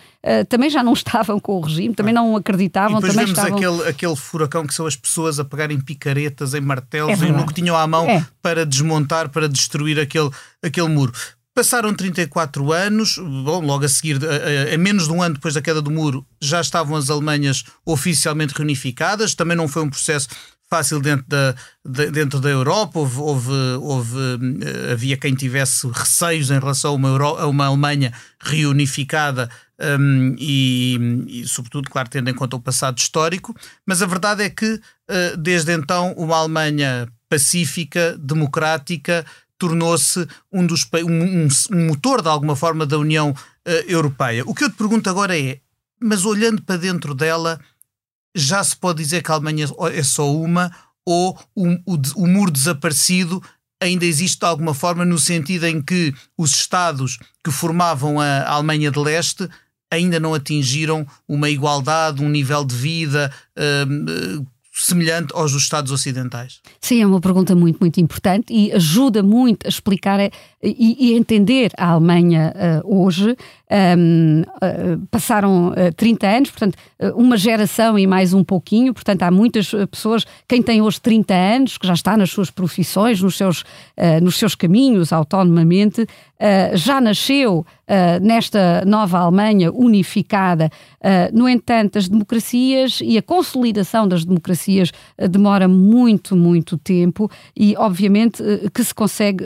também 0.49 0.71
já 0.71 0.83
não 0.83 0.95
estavam 0.95 1.39
com 1.39 1.59
o 1.59 1.61
regime, 1.61 1.95
também 1.95 2.15
não 2.15 2.35
acreditavam 2.35 2.74
estavam, 2.75 2.99
e 2.99 3.01
depois 3.01 3.13
também 3.13 3.27
vemos 3.27 3.39
estavam... 3.39 3.59
aquele, 3.59 3.89
aquele 3.89 4.17
furacão 4.17 4.67
que 4.67 4.75
são 4.75 4.87
as 4.87 4.97
pessoas 4.97 5.39
a 5.39 5.45
pegarem 5.45 5.81
picaretas 5.81 6.55
em 6.55 6.61
martelos 6.61 7.23
é 7.23 7.31
no 7.31 7.47
que 7.47 7.55
tinham 7.55 7.77
à 7.77 7.87
mão 7.87 8.09
é. 8.09 8.27
para 8.43 8.67
desmontar, 8.67 9.29
para 9.29 9.49
destruir 9.49 9.99
aquele, 10.01 10.31
aquele 10.63 10.89
muro. 10.89 11.13
Passaram 11.55 11.95
34 11.95 12.73
anos, 12.73 13.17
bom, 13.17 13.65
logo 13.65 13.85
a 13.85 13.89
seguir, 13.89 14.19
a, 14.25 14.75
a, 14.75 14.77
menos 14.77 15.07
de 15.07 15.13
um 15.13 15.23
ano 15.23 15.35
depois 15.37 15.55
da 15.55 15.63
queda 15.63 15.81
do 15.81 15.89
muro, 15.89 16.27
já 16.41 16.61
estavam 16.61 16.97
as 16.97 17.09
Alemanhas 17.09 17.63
oficialmente 17.87 18.55
reunificadas. 18.55 19.37
Também 19.37 19.57
não 19.57 19.69
foi 19.69 19.85
um 19.85 19.89
processo 19.89 20.29
fácil 20.69 21.01
dentro 21.01 21.25
da, 21.29 21.55
de, 21.85 22.11
dentro 22.11 22.41
da 22.41 22.49
Europa. 22.49 22.99
Houve, 22.99 23.21
houve, 23.21 23.53
houve, 23.81 24.19
eh, 24.63 24.93
havia 24.93 25.17
quem 25.17 25.33
tivesse 25.33 25.87
receios 25.87 26.51
em 26.51 26.59
relação 26.59 26.91
a 26.91 26.95
uma, 26.95 27.09
Euro, 27.09 27.37
a 27.37 27.47
uma 27.47 27.67
Alemanha 27.67 28.13
reunificada 28.41 29.49
um, 29.81 30.37
e, 30.39 30.99
e, 31.27 31.49
sobretudo, 31.49 31.91
claro, 31.91 32.09
tendo 32.09 32.31
em 32.31 32.35
conta 32.35 32.57
o 32.57 32.61
passado 32.61 32.99
histórico, 32.99 33.55
mas 33.87 34.03
a 34.03 34.07
verdade 34.07 34.43
é 34.43 34.51
que, 34.51 34.75
uh, 34.75 35.37
desde 35.37 35.73
então, 35.73 36.13
uma 36.13 36.37
Alemanha 36.37 37.09
pacífica, 37.29 38.17
democrática, 38.19 39.27
tornou-se 39.59 40.27
um, 40.53 40.67
dos, 40.67 40.87
um, 41.05 41.49
um, 41.77 41.87
motor, 41.87 42.23
de 42.23 42.29
alguma 42.29 42.55
forma, 42.55 42.87
da 42.87 42.99
União 42.99 43.31
uh, 43.31 43.71
Europeia. 43.89 44.45
O 44.47 44.55
que 44.55 44.65
eu 44.65 44.71
te 44.71 44.77
pergunto 44.77 45.11
agora 45.11 45.39
é, 45.39 45.59
mas 46.01 46.25
olhando 46.25 46.63
para 46.63 46.77
dentro 46.77 47.15
dela, 47.15 47.59
já 48.35 48.63
se 48.63 48.77
pode 48.77 49.03
dizer 49.03 49.23
que 49.23 49.31
a 49.31 49.35
Alemanha 49.35 49.67
é 49.93 50.03
só 50.03 50.33
uma 50.33 50.71
ou 51.07 51.39
o, 51.55 51.69
o, 51.87 51.99
o 52.17 52.27
muro 52.27 52.51
desaparecido 52.51 53.43
ainda 53.81 54.05
existe 54.05 54.41
de 54.41 54.47
alguma 54.47 54.75
forma 54.75 55.05
no 55.05 55.19
sentido 55.19 55.67
em 55.67 55.81
que 55.81 56.15
os 56.37 56.53
Estados 56.53 57.19
que 57.45 57.51
formavam 57.51 58.21
a 58.21 58.49
Alemanha 58.49 58.91
de 58.91 58.99
Leste 58.99 59.49
ainda 59.95 60.21
não 60.21 60.35
atingiram 60.35 61.07
uma 61.29 61.49
igualdade, 61.49 62.23
um 62.23 62.29
nível 62.29 62.65
de 62.65 62.75
vida 62.75 63.33
uh, 63.59 64.47
semelhante 64.75 65.33
aos 65.35 65.53
dos 65.53 65.63
Estados 65.63 65.93
ocidentais? 65.93 66.61
Sim, 66.81 67.01
é 67.01 67.07
uma 67.07 67.21
pergunta 67.21 67.55
muito, 67.55 67.79
muito 67.81 68.01
importante 68.01 68.53
e 68.53 68.73
ajuda 68.73 69.23
muito 69.23 69.67
a 69.67 69.69
explicar 69.69 70.19
e, 70.65 71.11
e 71.11 71.15
entender 71.15 71.71
a 71.77 71.91
Alemanha 71.91 72.53
uh, 72.85 73.03
hoje 73.03 73.37
um, 73.75 74.43
uh, 74.43 75.07
passaram 75.11 75.69
uh, 75.69 75.93
30 75.97 76.27
anos, 76.27 76.51
portanto, 76.51 76.77
uh, 77.01 77.17
uma 77.17 77.37
geração 77.37 77.99
e 77.99 78.07
mais 78.07 78.33
um 78.33 78.45
pouquinho, 78.45 78.95
portanto, 78.95 79.23
há 79.23 79.31
muitas 79.31 79.73
uh, 79.73 79.87
pessoas, 79.87 80.25
quem 80.47 80.63
tem 80.63 80.81
hoje 80.81 81.01
30 81.01 81.35
anos, 81.35 81.79
que 81.79 81.87
já 81.87 81.95
está 81.95 82.17
nas 82.17 82.31
suas 82.31 82.51
profissões, 82.51 83.21
nos 83.21 83.37
seus, 83.37 83.63
uh, 83.63 84.23
nos 84.23 84.37
seus 84.37 84.55
caminhos, 84.55 85.13
autonomamente, 85.13 86.03
uh, 86.03 86.07
já 86.77 87.01
nasceu 87.01 87.67
nesta 88.23 88.83
nova 88.87 89.19
Alemanha 89.19 89.71
unificada. 89.71 90.71
no 91.35 91.47
entanto, 91.47 91.99
as 91.99 92.09
democracias 92.09 92.99
e 93.05 93.19
a 93.19 93.23
consolidação 93.23 94.09
das 94.09 94.25
democracias 94.25 94.91
demora 95.31 95.69
muito, 95.69 96.35
muito 96.35 96.79
tempo 96.79 97.31
e, 97.55 97.77
obviamente, 97.77 98.43
que 98.73 98.83
se 98.83 98.95
consegue 98.95 99.45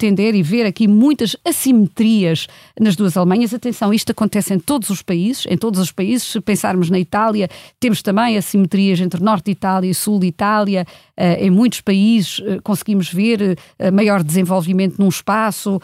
entender 0.00 0.34
e 0.34 0.42
ver 0.42 0.64
aqui 0.64 0.88
muitas 0.88 1.36
assimetrias 1.44 2.46
nas 2.80 2.96
duas 2.96 3.16
Alemanhas. 3.16 3.52
Atenção, 3.52 3.92
isto 3.92 4.12
acontece 4.12 4.54
em 4.54 4.58
todos 4.58 4.88
os 4.88 5.02
países, 5.02 5.44
em 5.46 5.58
todos 5.58 5.78
os 5.78 5.92
países. 5.92 6.26
Se 6.26 6.40
pensarmos 6.40 6.88
na 6.88 6.98
Itália, 6.98 7.48
temos 7.78 8.00
também 8.00 8.38
assimetrias 8.38 8.98
entre 9.00 9.22
Norte 9.22 9.46
de 9.46 9.50
Itália 9.52 9.90
e 9.90 9.94
Sul 9.94 10.18
de 10.18 10.26
Itália. 10.26 10.86
Uh, 11.20 11.36
em 11.38 11.50
muitos 11.50 11.82
países 11.82 12.38
uh, 12.38 12.62
conseguimos 12.62 13.12
ver 13.12 13.58
uh, 13.78 13.92
maior 13.92 14.22
desenvolvimento 14.22 14.98
num 14.98 15.08
espaço, 15.08 15.78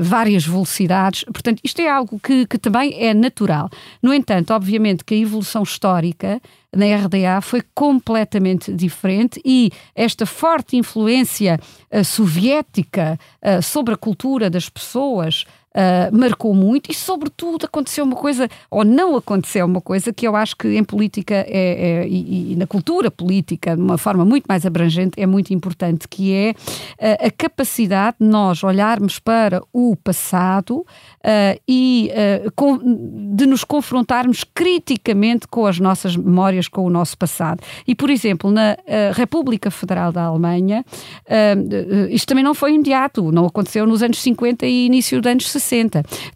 várias 0.00 0.44
velocidades. 0.44 1.24
Portanto, 1.24 1.60
isto 1.64 1.80
é 1.80 1.88
algo 1.88 2.20
que, 2.20 2.46
que 2.46 2.58
também 2.58 2.92
é 2.98 3.14
natural. 3.14 3.70
No 4.02 4.12
entanto, 4.12 4.52
obviamente 4.52 5.02
que 5.02 5.14
a 5.14 5.16
evolução 5.16 5.62
histórica 5.62 6.38
na 6.74 6.84
RDA 6.96 7.40
foi 7.40 7.62
completamente 7.74 8.70
diferente 8.70 9.40
e 9.42 9.70
esta 9.94 10.26
forte 10.26 10.76
influência 10.76 11.58
soviética 12.04 13.18
sobre 13.62 13.94
a 13.94 13.96
cultura 13.96 14.50
das 14.50 14.68
pessoas 14.68 15.46
uh, 15.74 16.16
marcou 16.16 16.54
muito 16.54 16.90
e, 16.90 16.94
sobretudo, 16.94 17.66
aconteceu 17.66 18.04
uma 18.04 18.16
coisa, 18.16 18.48
ou 18.70 18.84
não 18.84 19.16
aconteceu 19.16 19.66
uma 19.66 19.80
coisa, 19.80 20.12
que 20.12 20.26
eu 20.26 20.36
acho 20.36 20.56
que 20.56 20.76
em 20.76 20.84
política 20.84 21.34
é, 21.34 22.02
é 22.02 22.08
e, 22.08 22.52
e, 22.52 22.56
na 22.56 22.66
cultura 22.66 23.10
política, 23.10 23.76
de 23.76 23.82
uma 23.82 23.98
forma 23.98 24.24
muito 24.24 24.46
mais 24.46 24.64
abrangente, 24.64 25.20
é 25.20 25.26
muito 25.26 25.52
importante, 25.52 26.08
que 26.08 26.32
é 26.32 26.54
a 27.24 27.30
capacidade 27.30 28.16
de 28.20 28.26
nós 28.26 28.62
olharmos 28.62 29.18
para 29.18 29.62
o 29.72 29.96
passado 29.96 30.78
uh, 30.78 31.60
e 31.66 32.10
uh, 32.12 32.50
com, 32.54 32.78
de 33.34 33.46
nos 33.46 33.64
confrontarmos 33.64 34.44
criticamente 34.44 35.46
com 35.48 35.66
as 35.66 35.78
nossas 35.78 36.16
memórias, 36.16 36.68
com 36.68 36.84
o 36.84 36.90
nosso 36.90 37.16
passado. 37.16 37.62
E, 37.86 37.94
por 37.94 38.10
exemplo, 38.10 38.50
na 38.50 38.76
uh, 38.78 39.12
República 39.14 39.70
Federal 39.70 40.12
da 40.12 40.24
Alemanha, 40.24 40.84
isto 42.10 42.26
também 42.26 42.44
não 42.44 42.54
foi 42.54 42.72
imediato, 42.72 43.30
não 43.32 43.46
aconteceu 43.46 43.86
nos 43.86 44.02
anos 44.02 44.20
50 44.20 44.66
e 44.66 44.86
início 44.86 45.20
dos 45.20 45.30
anos 45.30 45.50
60. 45.50 45.57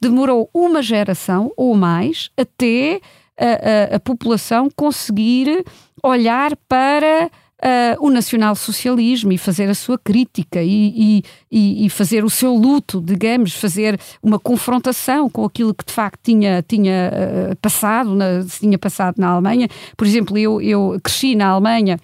Demorou 0.01 0.49
uma 0.53 0.83
geração 0.83 1.53
ou 1.57 1.75
mais 1.75 2.31
até 2.37 3.01
a, 3.39 3.93
a, 3.93 3.97
a 3.97 4.01
população 4.01 4.69
conseguir 4.75 5.65
olhar 6.03 6.57
para 6.69 7.31
uh, 7.63 8.07
o 8.07 8.11
nacionalsocialismo 8.11 9.33
e 9.33 9.39
fazer 9.39 9.69
a 9.69 9.75
sua 9.75 9.99
crítica 9.99 10.63
e, 10.63 11.23
e, 11.51 11.87
e, 11.87 11.91
fazer 11.91 12.25
o 12.25 12.31
seu 12.31 12.55
luto, 12.55 13.01
digamos, 13.01 13.55
fazer 13.55 13.99
uma 14.23 14.39
confrontação 14.39 15.31
com 15.31 15.45
aquilo 15.45 15.75
que 15.75 15.85
de 15.85 15.93
facto 15.93 16.21
tinha, 16.23 16.63
tinha 16.67 17.11
uh, 17.13 17.57
passado, 17.57 18.15
na, 18.15 18.45
tinha 18.45 18.79
passado 18.79 19.17
na 19.19 19.29
Alemanha. 19.29 19.69
Por 19.97 20.07
exemplo, 20.07 20.37
eu, 20.37 20.61
eu 20.61 20.99
cresci 21.03 21.35
na 21.35 21.49
Alemanha 21.49 21.99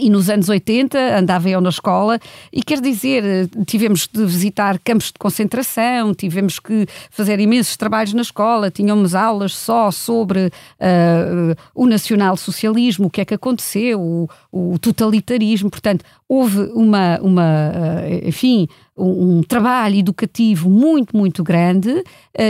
e 0.00 0.08
nos 0.08 0.30
anos 0.30 0.48
80 0.48 1.18
andava 1.18 1.48
eu 1.50 1.60
na 1.60 1.68
escola 1.68 2.18
e 2.52 2.62
quer 2.62 2.80
dizer, 2.80 3.48
tivemos 3.66 4.08
de 4.10 4.24
visitar 4.24 4.78
campos 4.78 5.08
de 5.08 5.18
concentração, 5.18 6.14
tivemos 6.14 6.58
que 6.58 6.86
fazer 7.10 7.38
imensos 7.40 7.76
trabalhos 7.76 8.14
na 8.14 8.22
escola, 8.22 8.70
tínhamos 8.70 9.14
aulas 9.14 9.54
só 9.54 9.90
sobre 9.90 10.46
uh, 10.46 11.56
o 11.74 11.86
nacional-socialismo, 11.86 13.06
o 13.06 13.10
que 13.10 13.20
é 13.20 13.24
que 13.24 13.34
aconteceu, 13.34 14.00
o, 14.00 14.28
o 14.50 14.78
totalitarismo, 14.78 15.70
portanto, 15.70 16.04
houve 16.26 16.60
uma, 16.72 17.18
uma 17.20 17.42
uh, 17.42 18.28
enfim, 18.28 18.66
um, 18.96 19.38
um, 19.38 19.42
trabalho 19.42 19.96
educativo 19.96 20.70
muito, 20.70 21.14
muito 21.14 21.44
grande 21.44 21.90
uh, 21.90 22.04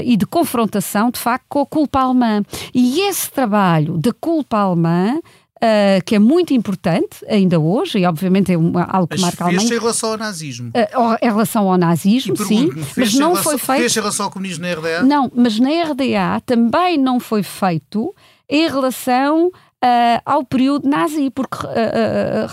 e 0.05 0.17
de 0.17 0.25
confrontação, 0.27 1.11
de 1.11 1.19
facto, 1.19 1.47
com 1.49 1.61
a 1.61 1.67
culpa 1.67 2.01
alemã. 2.01 2.43
E 2.73 3.01
esse 3.09 3.29
trabalho 3.31 3.99
da 3.99 4.13
culpa 4.13 4.59
alemã 4.59 5.19
uh, 5.63 6.05
que 6.05 6.17
é 6.17 6.19
muito 6.19 6.53
importante 6.53 7.25
ainda 7.29 7.61
hoje, 7.61 7.99
e 7.99 8.07
obviamente 8.07 8.53
é 8.53 8.59
uma, 8.59 8.85
algo 8.85 9.07
que 9.07 9.15
mas 9.15 9.23
marca 9.23 9.45
a 9.45 9.47
Alemanha. 9.47 9.75
em 9.75 9.79
relação 9.79 10.11
ao 10.11 10.19
nazismo? 10.19 10.69
Uh, 10.71 11.17
em 11.23 11.29
relação 11.29 11.71
ao 11.71 11.79
nazismo, 11.79 12.37
sim. 12.37 12.71
Mas 12.97 13.15
não 13.15 13.31
relação, 13.31 13.43
foi 13.45 13.59
feito. 13.59 13.81
Fez 13.81 13.97
em 13.97 14.01
relação 14.01 14.27
ao 14.27 14.33
comunismo 14.33 14.65
na 14.65 14.75
RDA? 14.75 15.03
Não, 15.05 15.31
mas 15.35 15.59
na 15.59 15.69
RDA 15.69 16.41
também 16.45 16.99
não 16.99 17.21
foi 17.21 17.43
feito 17.43 18.15
em 18.49 18.69
relação 18.69 19.47
uh, 19.47 19.53
ao 20.27 20.45
período 20.45 20.89
nazi, 20.89 21.31
porque 21.31 21.59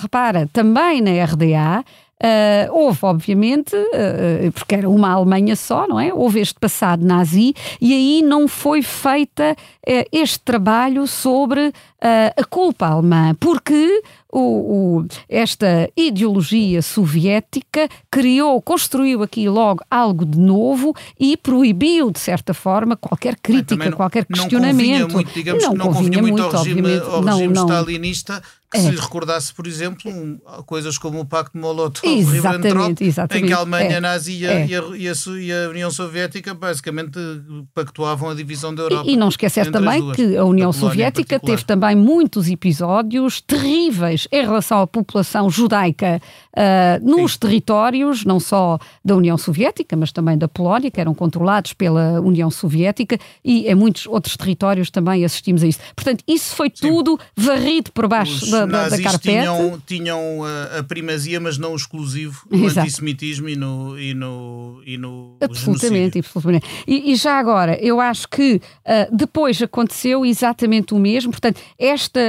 repara, 0.02 0.48
também 0.54 1.02
na 1.02 1.24
RDA 1.26 1.84
Uh, 2.22 2.68
houve, 2.74 3.00
obviamente, 3.04 3.74
uh, 3.74 4.52
porque 4.52 4.76
era 4.76 4.90
uma 4.90 5.10
Alemanha 5.10 5.56
só, 5.56 5.88
não 5.88 5.98
é? 5.98 6.14
Houve 6.14 6.42
este 6.42 6.60
passado 6.60 7.06
nazi 7.06 7.54
e 7.80 7.94
aí 7.94 8.22
não 8.22 8.46
foi 8.46 8.82
feita 8.82 9.56
uh, 9.56 10.06
este 10.12 10.40
trabalho 10.42 11.08
sobre 11.08 11.72
a 12.02 12.44
culpa 12.46 12.88
alemã, 12.88 13.36
porque 13.40 14.02
o, 14.32 14.40
o, 15.00 15.08
esta 15.28 15.90
ideologia 15.98 16.82
soviética 16.82 17.90
criou, 18.12 18.62
construiu 18.62 19.24
aqui 19.24 19.50
logo 19.50 19.84
algo 19.90 20.26
de 20.26 20.40
novo 20.40 20.96
e 21.20 21.36
proibiu, 21.36 22.12
de 22.12 22.20
certa 22.20 22.54
forma, 22.54 22.96
qualquer 22.96 23.36
crítica, 23.36 23.90
não, 23.90 23.98
qualquer 23.98 24.26
questionamento. 24.26 24.78
Não 24.78 24.78
convinha 24.78 25.08
muito, 25.08 25.34
digamos 25.34 25.64
não 25.64 25.72
que 25.72 25.78
não 25.78 25.86
convinha, 25.88 26.20
convinha 26.20 26.22
muito 26.22 26.44
ao 26.44 26.64
regime, 26.64 27.00
ao 27.00 27.22
regime 27.22 27.54
não, 27.54 27.66
stalinista 27.66 28.42
que 28.72 28.78
é. 28.78 28.82
se 28.82 28.92
lhe 28.92 29.00
recordasse, 29.00 29.52
por 29.52 29.66
exemplo, 29.66 30.12
um, 30.12 30.38
coisas 30.64 30.96
como 30.98 31.20
o 31.20 31.26
Pacto 31.26 31.58
de 31.58 31.60
Molotov-Ribbentrop, 31.60 33.36
em 33.36 33.46
que 33.48 33.52
a 33.52 33.58
Alemanha 33.58 33.98
é. 33.98 34.00
nazi 34.00 34.46
é. 34.46 34.68
e, 34.68 34.76
a, 34.76 34.80
e, 34.96 35.10
a, 35.10 35.14
e, 35.40 35.52
a, 35.52 35.70
União 35.70 35.90
Soviética 35.90 36.54
basicamente 36.54 37.20
pactuavam 37.74 38.30
a 38.30 38.36
divisão 38.36 38.74
da 38.74 38.84
Europa. 38.84 39.10
E, 39.10 39.14
e 39.14 39.18
não 39.18 39.30
esquecer 39.30 39.72
também 39.72 40.12
que 40.12 40.38
a 40.38 40.46
União 40.46 40.72
Soviética 40.72 41.40
teve 41.40 41.64
também 41.66 41.89
muitos 41.96 42.50
episódios 42.50 43.42
terríveis 43.42 44.28
em 44.32 44.42
relação 44.42 44.82
à 44.82 44.88
população 44.88 45.50
judaica 45.50 46.22
uh, 46.56 47.10
nos 47.10 47.34
Sim. 47.34 47.40
territórios, 47.40 48.26
não 48.26 48.40
só 48.40 48.78
da 49.04 49.16
União 49.16 49.38
Soviética, 49.38 49.96
mas 49.96 50.12
também 50.12 50.38
da 50.38 50.48
Polónia, 50.48 50.92
que 50.92 51.00
eram 51.00 51.14
controlados 51.14 51.74
pela 51.74 52.20
União 52.22 52.50
Soviética, 52.52 53.18
e 53.44 53.68
em 53.68 53.76
muitos 53.76 54.06
outros 54.08 54.36
territórios 54.36 54.90
também 54.90 55.24
assistimos 55.24 55.64
a 55.64 55.68
isso. 55.68 55.80
Portanto, 55.96 56.24
isso 56.28 56.56
foi 56.56 56.72
Sim. 56.74 56.88
tudo 56.88 57.20
varrido 57.36 57.92
por 57.92 58.08
baixo 58.08 58.46
Os 58.46 58.52
da, 58.52 58.66
da, 58.66 58.90
da 58.90 59.02
carpete. 59.02 59.40
Tinham, 59.40 59.82
tinham 59.86 60.44
a, 60.44 60.80
a, 60.80 60.84
primazia, 60.84 61.40
mas 61.40 61.58
não 61.58 61.74
o 61.74 61.76
exclusivo 61.76 62.46
no 62.50 62.66
Exato. 62.66 62.82
antissemitismo 62.82 63.50
e 63.50 63.56
no, 63.56 64.00
e 64.00 64.14
no, 64.14 64.82
e 64.86 64.98
no 64.98 65.38
Absolutamente, 65.42 66.20
absolutamente. 66.20 66.68
E, 66.88 67.12
e, 67.12 67.16
já 67.16 67.38
agora, 67.40 67.78
eu 67.82 68.00
acho 68.00 68.28
que 68.28 68.56
uh, 68.56 69.16
depois 69.16 69.62
aconteceu 69.62 70.26
exatamente 70.26 70.94
o 70.94 71.00
mesmo. 71.00 71.32
Portanto, 71.32 71.60
esta 71.80 72.20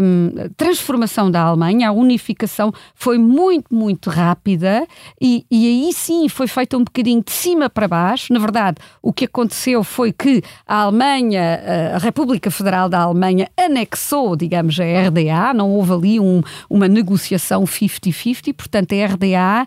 um, 0.00 0.50
transformação 0.54 1.30
da 1.30 1.40
Alemanha, 1.40 1.88
a 1.88 1.92
unificação, 1.92 2.72
foi 2.94 3.16
muito, 3.16 3.74
muito 3.74 4.10
rápida 4.10 4.86
e, 5.18 5.46
e 5.50 5.66
aí 5.66 5.92
sim 5.94 6.28
foi 6.28 6.46
feita 6.46 6.76
um 6.76 6.84
bocadinho 6.84 7.24
de 7.24 7.32
cima 7.32 7.70
para 7.70 7.88
baixo. 7.88 8.32
Na 8.32 8.38
verdade, 8.38 8.76
o 9.00 9.10
que 9.10 9.24
aconteceu 9.24 9.82
foi 9.82 10.12
que 10.12 10.42
a 10.66 10.82
Alemanha, 10.82 11.94
a 11.94 11.98
República 11.98 12.50
Federal 12.50 12.88
da 12.88 13.00
Alemanha, 13.00 13.48
anexou, 13.56 14.36
digamos, 14.36 14.78
a 14.78 14.84
RDA, 14.84 15.54
não 15.54 15.70
houve 15.70 15.92
ali 15.92 16.20
um, 16.20 16.42
uma 16.68 16.86
negociação 16.86 17.64
50-50, 17.64 18.52
portanto, 18.54 18.92
a 18.92 19.06
RDA 19.06 19.66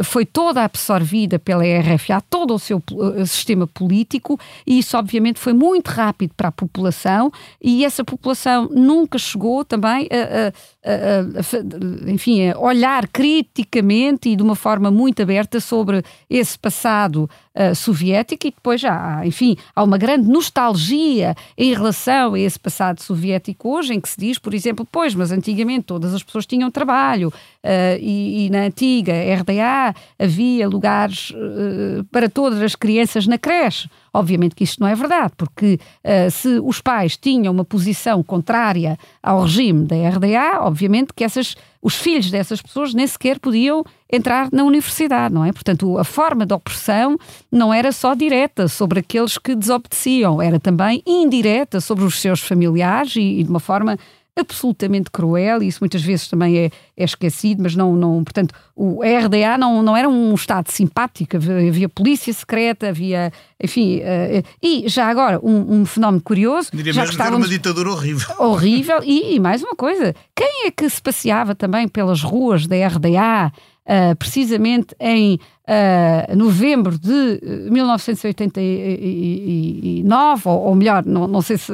uh, 0.00 0.04
foi 0.04 0.26
toda 0.26 0.64
absorvida 0.64 1.38
pela 1.38 1.62
RFA, 1.62 2.20
todo 2.28 2.54
o 2.54 2.58
seu 2.58 2.82
sistema 3.26 3.66
político, 3.66 4.40
e 4.66 4.80
isso, 4.80 4.96
obviamente, 4.96 5.38
foi 5.38 5.52
muito 5.52 5.88
rápido 5.88 6.32
para 6.36 6.48
a 6.48 6.52
população, 6.52 7.30
e 7.62 7.84
essa 7.84 8.04
população 8.04 8.39
nunca 8.70 9.18
chegou 9.18 9.64
também 9.64 10.08
a, 10.10 10.48
a, 10.48 10.92
a, 10.92 12.10
enfim, 12.10 12.48
a 12.48 12.58
olhar 12.58 13.06
criticamente 13.08 14.28
e 14.28 14.36
de 14.36 14.42
uma 14.42 14.54
forma 14.54 14.90
muito 14.90 15.22
aberta 15.22 15.60
sobre 15.60 16.02
esse 16.28 16.58
passado 16.58 17.28
uh, 17.54 17.74
soviético 17.74 18.46
e 18.46 18.50
depois 18.50 18.80
já, 18.80 19.24
enfim, 19.24 19.56
há 19.74 19.82
uma 19.82 19.98
grande 19.98 20.28
nostalgia 20.28 21.34
em 21.56 21.74
relação 21.74 22.34
a 22.34 22.40
esse 22.40 22.58
passado 22.58 23.00
soviético 23.00 23.68
hoje, 23.68 23.94
em 23.94 24.00
que 24.00 24.08
se 24.08 24.18
diz, 24.18 24.38
por 24.38 24.54
exemplo, 24.54 24.86
pois, 24.90 25.14
mas 25.14 25.32
antigamente 25.32 25.84
todas 25.84 26.14
as 26.14 26.22
pessoas 26.22 26.46
tinham 26.46 26.70
trabalho 26.70 27.28
uh, 27.28 27.98
e, 28.00 28.46
e, 28.46 28.50
na 28.50 28.64
antiga 28.64 29.12
RDA 29.12 29.94
havia 30.18 30.68
lugares 30.68 31.30
uh, 31.30 32.04
para 32.10 32.28
todas 32.28 32.60
as 32.62 32.74
crianças 32.74 33.26
na 33.26 33.38
creche. 33.38 33.88
Obviamente 34.12 34.54
que 34.54 34.64
isto 34.64 34.80
não 34.80 34.88
é 34.88 34.94
verdade, 34.94 35.32
porque 35.36 35.78
uh, 36.04 36.30
se 36.30 36.60
os 36.62 36.80
pais 36.80 37.16
tinham 37.16 37.52
uma 37.52 37.64
posição 37.64 38.22
contrária 38.22 38.98
ao 39.22 39.42
regime 39.42 39.86
da 39.86 39.96
RDA, 40.08 40.60
obviamente 40.60 41.12
que 41.14 41.22
essas, 41.22 41.56
os 41.80 41.94
filhos 41.94 42.30
dessas 42.30 42.60
pessoas 42.60 42.92
nem 42.92 43.06
sequer 43.06 43.38
podiam 43.38 43.84
entrar 44.12 44.48
na 44.50 44.64
universidade, 44.64 45.32
não 45.32 45.44
é? 45.44 45.52
Portanto, 45.52 45.96
a 45.96 46.04
forma 46.04 46.44
de 46.44 46.52
opressão 46.52 47.16
não 47.50 47.72
era 47.72 47.92
só 47.92 48.14
direta 48.14 48.66
sobre 48.66 49.00
aqueles 49.00 49.38
que 49.38 49.54
desobedeciam, 49.54 50.42
era 50.42 50.58
também 50.58 51.02
indireta 51.06 51.80
sobre 51.80 52.04
os 52.04 52.20
seus 52.20 52.40
familiares 52.40 53.14
e, 53.14 53.20
e 53.20 53.44
de 53.44 53.50
uma 53.50 53.60
forma 53.60 53.96
absolutamente 54.40 55.10
cruel, 55.10 55.62
e 55.62 55.68
isso 55.68 55.78
muitas 55.80 56.02
vezes 56.02 56.28
também 56.28 56.58
é, 56.58 56.70
é 56.96 57.04
esquecido, 57.04 57.62
mas 57.62 57.76
não, 57.76 57.94
não, 57.94 58.24
portanto, 58.24 58.54
o 58.74 59.00
RDA 59.02 59.56
não, 59.58 59.82
não 59.82 59.96
era 59.96 60.08
um 60.08 60.34
Estado 60.34 60.70
simpático, 60.70 61.36
havia, 61.36 61.68
havia 61.68 61.88
polícia 61.88 62.32
secreta, 62.32 62.88
havia, 62.88 63.32
enfim, 63.62 63.98
uh, 63.98 64.42
e 64.62 64.88
já 64.88 65.06
agora, 65.06 65.38
um, 65.42 65.80
um 65.80 65.86
fenómeno 65.86 66.22
curioso. 66.22 66.70
Diria 66.72 66.92
já 66.92 67.02
mesmo 67.02 67.16
que 67.16 67.22
era 67.22 67.36
uma 67.36 67.48
ditadura 67.48 67.90
horrível. 67.90 68.28
Horrível, 68.38 69.00
e, 69.04 69.36
e, 69.36 69.40
mais 69.40 69.62
uma 69.62 69.76
coisa, 69.76 70.14
quem 70.34 70.66
é 70.66 70.70
que 70.70 70.88
se 70.88 71.00
passeava 71.00 71.54
também 71.54 71.86
pelas 71.86 72.22
ruas 72.22 72.66
da 72.66 72.76
RDA 72.88 73.52
uh, 73.90 74.14
precisamente 74.16 74.94
em 74.98 75.34
uh, 75.34 76.36
novembro 76.36 76.98
de 76.98 77.40
1989, 77.70 80.48
ou, 80.48 80.66
ou 80.66 80.74
melhor, 80.74 81.04
não, 81.04 81.26
não 81.26 81.42
sei 81.42 81.58
se, 81.58 81.72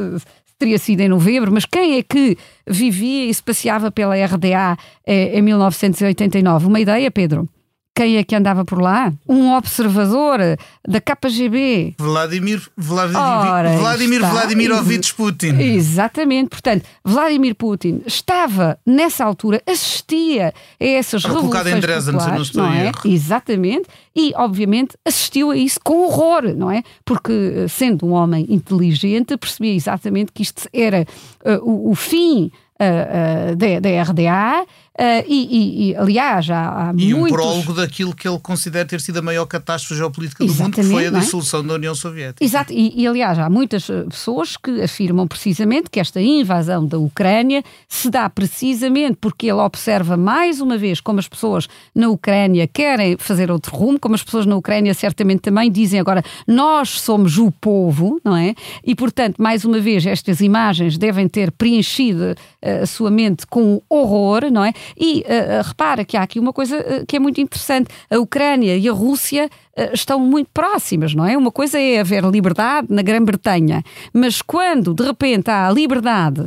teria 0.58 0.78
sido 0.78 1.00
em 1.00 1.08
novembro, 1.08 1.52
mas 1.52 1.64
quem 1.64 1.98
é 1.98 2.02
que 2.02 2.36
vivia 2.66 3.26
e 3.26 3.34
se 3.34 3.42
passeava 3.42 3.90
pela 3.90 4.14
RDA 4.16 4.76
eh, 5.06 5.38
em 5.38 5.42
1989? 5.42 6.66
Uma 6.66 6.80
ideia, 6.80 7.10
Pedro? 7.10 7.48
Quem 7.96 8.18
é 8.18 8.24
que 8.24 8.36
andava 8.36 8.62
por 8.62 8.78
lá? 8.78 9.10
Um 9.26 9.54
observador 9.54 10.38
da 10.86 11.00
KGB. 11.00 11.94
Vladimir, 11.96 12.60
Vladimir, 12.76 13.18
Ora, 13.18 13.78
Vladimir 13.78 14.20
Vladimirovich 14.20 15.14
Putin. 15.14 15.58
Exatamente. 15.58 16.50
Portanto, 16.50 16.84
Vladimir 17.02 17.54
Putin 17.54 18.02
estava, 18.04 18.78
nessa 18.84 19.24
altura, 19.24 19.62
assistia 19.66 20.52
a 20.78 20.84
essas 20.84 21.22
estava 21.22 21.40
revoluções 21.40 21.74
em 21.74 21.80
Dresden, 21.80 22.18
populares, 22.18 22.52
não, 22.52 22.66
não 22.66 22.74
é? 22.74 22.86
Erro. 22.88 23.00
Exatamente. 23.06 23.88
E, 24.14 24.34
obviamente, 24.36 24.94
assistiu 25.02 25.50
a 25.50 25.56
isso 25.56 25.80
com 25.82 26.04
horror, 26.04 26.54
não 26.54 26.70
é? 26.70 26.82
Porque, 27.02 27.66
sendo 27.66 28.04
um 28.04 28.12
homem 28.12 28.44
inteligente, 28.50 29.38
percebia 29.38 29.74
exatamente 29.74 30.32
que 30.32 30.42
isto 30.42 30.68
era 30.70 31.06
uh, 31.46 31.64
o, 31.64 31.92
o 31.92 31.94
fim 31.94 32.50
uh, 32.80 33.52
uh, 33.52 33.56
da, 33.56 33.80
da 33.80 34.02
RDA 34.02 34.66
Uh, 34.98 35.22
e, 35.28 35.90
e, 35.90 35.96
aliás, 35.96 36.48
há, 36.48 36.88
há 36.88 36.94
e 36.96 37.12
muitos... 37.12 37.32
um 37.32 37.34
prólogo 37.34 37.74
daquilo 37.74 38.14
que 38.14 38.26
ele 38.26 38.38
considera 38.38 38.86
ter 38.86 38.98
sido 38.98 39.18
a 39.18 39.22
maior 39.22 39.44
catástrofe 39.44 39.94
geopolítica 39.94 40.46
do 40.46 40.54
mundo, 40.54 40.74
que 40.74 40.82
foi 40.82 41.04
a 41.04 41.08
é? 41.08 41.10
dissolução 41.10 41.60
é? 41.60 41.64
da 41.64 41.74
União 41.74 41.94
Soviética. 41.94 42.42
Exato, 42.42 42.72
e, 42.72 43.02
e, 43.02 43.06
aliás, 43.06 43.38
há 43.38 43.50
muitas 43.50 43.90
eh, 43.90 44.04
pessoas 44.04 44.56
que 44.56 44.80
afirmam 44.80 45.28
precisamente 45.28 45.90
que 45.90 46.00
esta 46.00 46.18
invasão 46.18 46.86
da 46.86 46.98
Ucrânia 46.98 47.62
se 47.86 48.08
dá 48.08 48.30
precisamente 48.30 49.18
porque 49.20 49.46
ele 49.46 49.60
observa 49.60 50.16
mais 50.16 50.62
uma 50.62 50.78
vez 50.78 50.98
como 50.98 51.18
as 51.18 51.28
pessoas 51.28 51.68
na 51.94 52.08
Ucrânia 52.08 52.66
querem 52.66 53.18
fazer 53.18 53.50
outro 53.50 53.76
rumo, 53.76 54.00
como 54.00 54.14
as 54.14 54.22
pessoas 54.22 54.46
na 54.46 54.56
Ucrânia 54.56 54.94
certamente 54.94 55.40
também 55.40 55.70
dizem 55.70 56.00
agora 56.00 56.22
nós 56.46 56.88
somos 56.88 57.36
o 57.36 57.50
povo, 57.50 58.18
não 58.24 58.34
é? 58.34 58.54
E 58.82 58.94
portanto, 58.94 59.36
mais 59.42 59.64
uma 59.66 59.78
vez, 59.78 60.06
estas 60.06 60.40
imagens 60.40 60.96
devem 60.96 61.28
ter 61.28 61.52
preenchido 61.52 62.32
uh, 62.32 62.82
a 62.82 62.86
sua 62.86 63.10
mente 63.10 63.46
com 63.46 63.82
horror, 63.90 64.50
não 64.50 64.64
é? 64.64 64.72
E 64.96 65.20
uh, 65.20 65.66
repara 65.66 66.04
que 66.04 66.16
há 66.16 66.22
aqui 66.22 66.38
uma 66.38 66.52
coisa 66.52 66.78
uh, 66.78 67.06
que 67.06 67.16
é 67.16 67.18
muito 67.18 67.40
interessante: 67.40 67.88
a 68.10 68.18
Ucrânia 68.18 68.76
e 68.76 68.88
a 68.88 68.92
Rússia 68.92 69.48
uh, 69.76 69.94
estão 69.94 70.18
muito 70.20 70.48
próximas, 70.52 71.14
não 71.14 71.24
é? 71.24 71.36
Uma 71.36 71.50
coisa 71.50 71.78
é 71.78 72.00
haver 72.00 72.24
liberdade 72.24 72.88
na 72.90 73.02
Grã-Bretanha, 73.02 73.82
mas 74.12 74.42
quando 74.42 74.94
de 74.94 75.02
repente 75.02 75.50
há 75.50 75.70
liberdade 75.70 76.46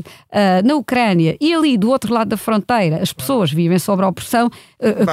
na 0.63 0.75
Ucrânia 0.75 1.35
e 1.41 1.53
ali 1.53 1.77
do 1.77 1.89
outro 1.89 2.13
lado 2.13 2.29
da 2.29 2.37
fronteira 2.37 2.97
as 3.01 3.11
pessoas 3.11 3.51
vivem 3.51 3.79
sob 3.79 4.03
a 4.03 4.07
opressão, 4.07 4.49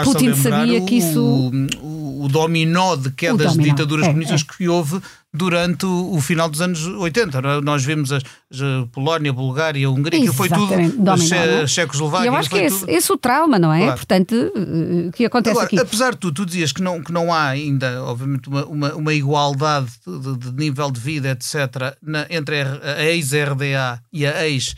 Putin 0.05 0.35
sabia 0.35 0.81
que 0.83 0.97
isso. 0.97 1.51
O, 1.83 2.25
o, 2.25 2.29
dominó 2.29 2.97
de 2.97 3.11
quedas 3.11 3.53
dominó. 3.53 3.63
de 3.63 3.71
ditaduras 3.71 4.05
é, 4.07 4.09
comunistas 4.09 4.43
é. 4.43 4.57
que 4.57 4.69
houve 4.69 5.01
durante 5.37 5.87
o, 5.87 6.15
o, 6.15 6.21
final 6.21 6.49
dos 6.49 6.61
anos 6.61 6.87
80. 6.87 7.39
É? 7.39 7.61
Nós 7.61 7.85
vimos 7.85 8.13
a, 8.13 8.17
a 8.17 8.87
Polónia, 8.91 9.31
a 9.31 9.35
Bulgária, 9.35 9.87
a 9.87 9.91
Hungria, 9.91 10.21
que 10.21 10.33
foi 10.33 10.49
tudo 10.49 10.75
a? 10.75 11.67
Checoslováquia. 11.67 12.29
Eu 12.29 12.35
acho 12.35 12.51
que 12.51 12.59
é 12.59 12.65
esse, 12.65 12.91
esse, 12.91 13.13
o 13.13 13.17
trauma, 13.17 13.59
não 13.59 13.73
é? 13.73 13.81
Claro. 13.81 13.97
Portanto, 13.97 14.53
o 15.09 15.13
que 15.13 15.25
acontece 15.25 15.53
Agora, 15.53 15.67
aqui. 15.67 15.79
Apesar 15.79 16.13
de 16.13 16.19
tudo, 16.19 16.35
tu 16.35 16.47
dizias 16.47 16.73
que 16.73 16.83
não, 16.83 17.03
que 17.03 17.13
não 17.13 17.33
há 17.33 17.47
ainda, 17.47 18.03
obviamente, 18.05 18.49
uma, 18.49 18.65
uma, 18.67 18.95
uma 18.95 19.15
igualdade 19.15 19.91
de, 20.07 20.37
de, 20.37 20.53
nível 20.53 20.91
de 20.91 21.01
vida, 21.01 21.31
etc., 21.31 21.97
na, 22.03 22.27
entre 22.31 22.57
a 22.63 23.05
ex-RDA 23.05 24.03
e 24.13 24.27
a 24.27 24.49
ex- 24.49 24.75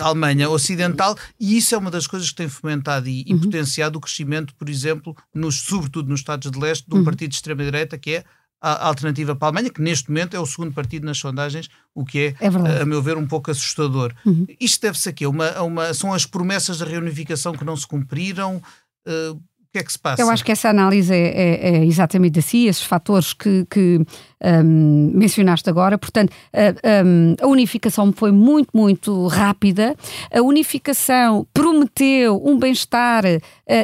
Alemanha 0.00 0.48
Ocidental, 0.48 1.16
e 1.38 1.56
isso 1.56 1.74
é 1.74 1.78
uma 1.78 1.90
das 1.90 2.06
coisas 2.06 2.30
que 2.30 2.36
tem 2.36 2.48
fomentado 2.48 3.08
e, 3.08 3.24
e 3.26 3.32
uhum. 3.32 3.40
potenciado 3.40 3.98
o 3.98 4.00
crescimento, 4.00 4.54
por 4.54 4.68
exemplo, 4.68 5.16
nos, 5.34 5.60
sobretudo 5.62 6.08
nos 6.08 6.20
Estados 6.20 6.48
de 6.50 6.58
Leste, 6.58 6.88
de 6.88 6.94
um 6.94 6.98
uhum. 6.98 7.04
partido 7.04 7.30
de 7.30 7.34
extrema-direita 7.34 7.98
que 7.98 8.16
é 8.16 8.24
a 8.72 8.86
alternativa 8.86 9.36
para 9.36 9.48
a 9.48 9.50
Alemanha, 9.50 9.70
que 9.70 9.82
neste 9.82 10.08
momento 10.08 10.34
é 10.34 10.40
o 10.40 10.46
segundo 10.46 10.72
partido 10.72 11.04
nas 11.04 11.18
sondagens, 11.18 11.68
o 11.94 12.04
que 12.04 12.34
é, 12.40 12.46
é 12.46 12.80
a 12.80 12.86
meu 12.86 13.02
ver, 13.02 13.16
um 13.16 13.26
pouco 13.26 13.50
assustador. 13.50 14.14
Uhum. 14.24 14.46
Isto 14.58 14.82
deve-se 14.82 15.08
a 15.08 15.12
quê? 15.12 15.26
Uma, 15.26 15.60
uma, 15.62 15.92
são 15.92 16.12
as 16.12 16.24
promessas 16.24 16.78
da 16.78 16.86
reunificação 16.86 17.52
que 17.52 17.64
não 17.64 17.76
se 17.76 17.86
cumpriram? 17.86 18.62
Uh, 19.06 19.40
que 19.74 19.78
é 19.78 19.82
que 19.82 19.92
se 19.92 19.98
passa? 19.98 20.22
Eu 20.22 20.30
acho 20.30 20.44
que 20.44 20.52
essa 20.52 20.68
análise 20.68 21.12
é, 21.12 21.18
é, 21.18 21.76
é 21.76 21.84
exatamente 21.84 22.38
assim, 22.38 22.66
esses 22.68 22.82
fatores 22.82 23.32
que, 23.32 23.66
que 23.68 24.00
um, 24.40 25.10
mencionaste 25.12 25.68
agora. 25.68 25.98
Portanto, 25.98 26.32
a, 26.52 27.04
um, 27.04 27.34
a, 27.42 27.46
unificação 27.48 28.12
foi 28.12 28.30
muito, 28.30 28.68
muito 28.72 29.26
rápida. 29.26 29.96
A 30.32 30.40
unificação 30.42 31.44
prometeu 31.52 32.40
um 32.44 32.56
bem-estar 32.56 33.24
uh, 33.24 33.40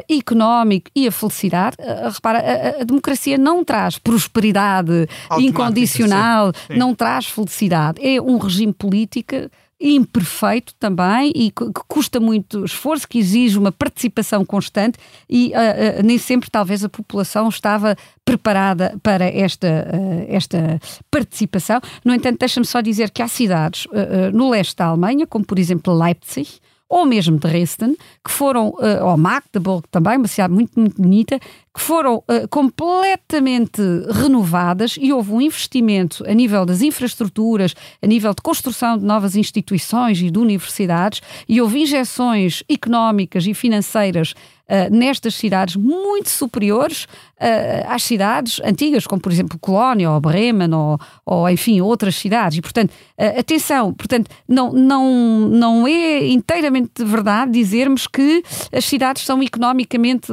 económico 0.09 0.89
e 0.95 1.09
a 1.09 1.13
felicidade. 1.13 1.77
Uh, 1.81 2.11
repara, 2.11 2.39
a, 2.39 2.83
a, 2.83 2.85
democracia 2.85 3.37
não 3.37 3.65
traz 3.65 3.99
prosperidade 3.99 5.09
incondicional, 5.39 6.53
sim. 6.55 6.75
Sim. 6.75 6.79
não 6.79 6.95
traz 6.95 7.27
felicidade. 7.27 8.01
É 8.01 8.21
um 8.23 8.39
regime 8.39 8.73
político 8.73 9.35
imperfeito 9.81 10.75
também 10.79 11.33
e 11.35 11.51
que 11.51 11.65
custa 11.89 12.21
muito 12.21 12.65
esforço, 12.65 13.09
que 13.09 13.19
exige 13.19 13.59
uma 13.59 13.73
participação 13.73 14.45
constante 14.45 14.99
e 15.29 15.49
uh, 15.49 16.01
uh, 16.01 16.03
nem 16.05 16.19
sempre 16.19 16.51
talvez 16.51 16.85
a 16.85 16.89
população 16.89 17.49
estava 17.49 17.97
preparada 18.25 18.95
para 19.03 19.25
esta, 19.25 19.67
uh, 19.67 20.27
esta 20.29 20.79
participação. 21.11 21.81
No 22.05 22.15
entanto, 22.15 22.39
deixa-me 22.39 22.67
só 22.67 22.83
dizer 22.83 23.11
que 23.11 23.23
há 23.23 23.29
cidades 23.29 23.87
no 24.33 24.51
leste 24.51 24.77
da 24.77 24.87
Alemanha, 24.87 25.27
como 25.27 25.45
por 25.45 25.59
exemplo 25.59 25.97
Leipzig, 25.97 26.49
ou 26.89 27.07
mesmo 27.07 27.39
Dresden, 27.39 27.97
que 28.25 28.31
foram, 28.31 28.75
ou 29.03 29.17
Magdeburg 29.17 29.87
também, 29.91 30.17
uma 30.17 30.27
cidade 30.27 30.53
muito, 30.53 30.79
muito 30.79 31.01
bonita, 31.01 31.39
que 31.73 31.81
foram 31.81 32.17
uh, 32.17 32.49
completamente 32.49 33.81
renovadas 34.11 34.97
e 35.01 35.13
houve 35.13 35.33
um 35.33 35.41
investimento 35.41 36.25
a 36.29 36.35
nível 36.35 36.67
das 36.67 36.83
infraestruturas, 36.83 37.75
a 38.03 38.07
nível 38.07 38.35
de 38.35 38.43
construção 38.43 38.99
de 38.99 39.05
novas 39.05 39.37
instituições 39.37 40.21
e 40.21 40.31
de 40.31 40.39
universidades, 40.39 41.23
e 41.49 41.61
houve 41.61 41.81
injeções 41.81 42.63
económicas 42.69 43.47
e 43.47 43.55
financeiras 43.55 44.35
Uh, 44.71 44.89
nestas 44.89 45.35
cidades 45.35 45.75
muito 45.75 46.31
superiores 46.31 47.03
uh, 47.03 47.89
às 47.89 48.05
cidades 48.05 48.61
antigas, 48.65 49.05
como 49.05 49.21
por 49.21 49.33
exemplo 49.33 49.59
Colónia 49.59 50.09
ou 50.09 50.21
Bremen 50.21 50.73
ou, 50.73 50.97
ou 51.27 51.51
enfim 51.51 51.81
outras 51.81 52.15
cidades. 52.15 52.59
E 52.59 52.63
portanto, 52.63 52.93
uh, 53.19 53.41
atenção, 53.41 53.93
portanto, 53.93 54.31
não, 54.47 54.73
não, 54.73 55.11
não 55.49 55.89
é 55.89 56.25
inteiramente 56.29 57.05
verdade 57.05 57.51
dizermos 57.51 58.07
que 58.07 58.45
as 58.73 58.85
cidades 58.85 59.25
são 59.25 59.43
economicamente 59.43 60.33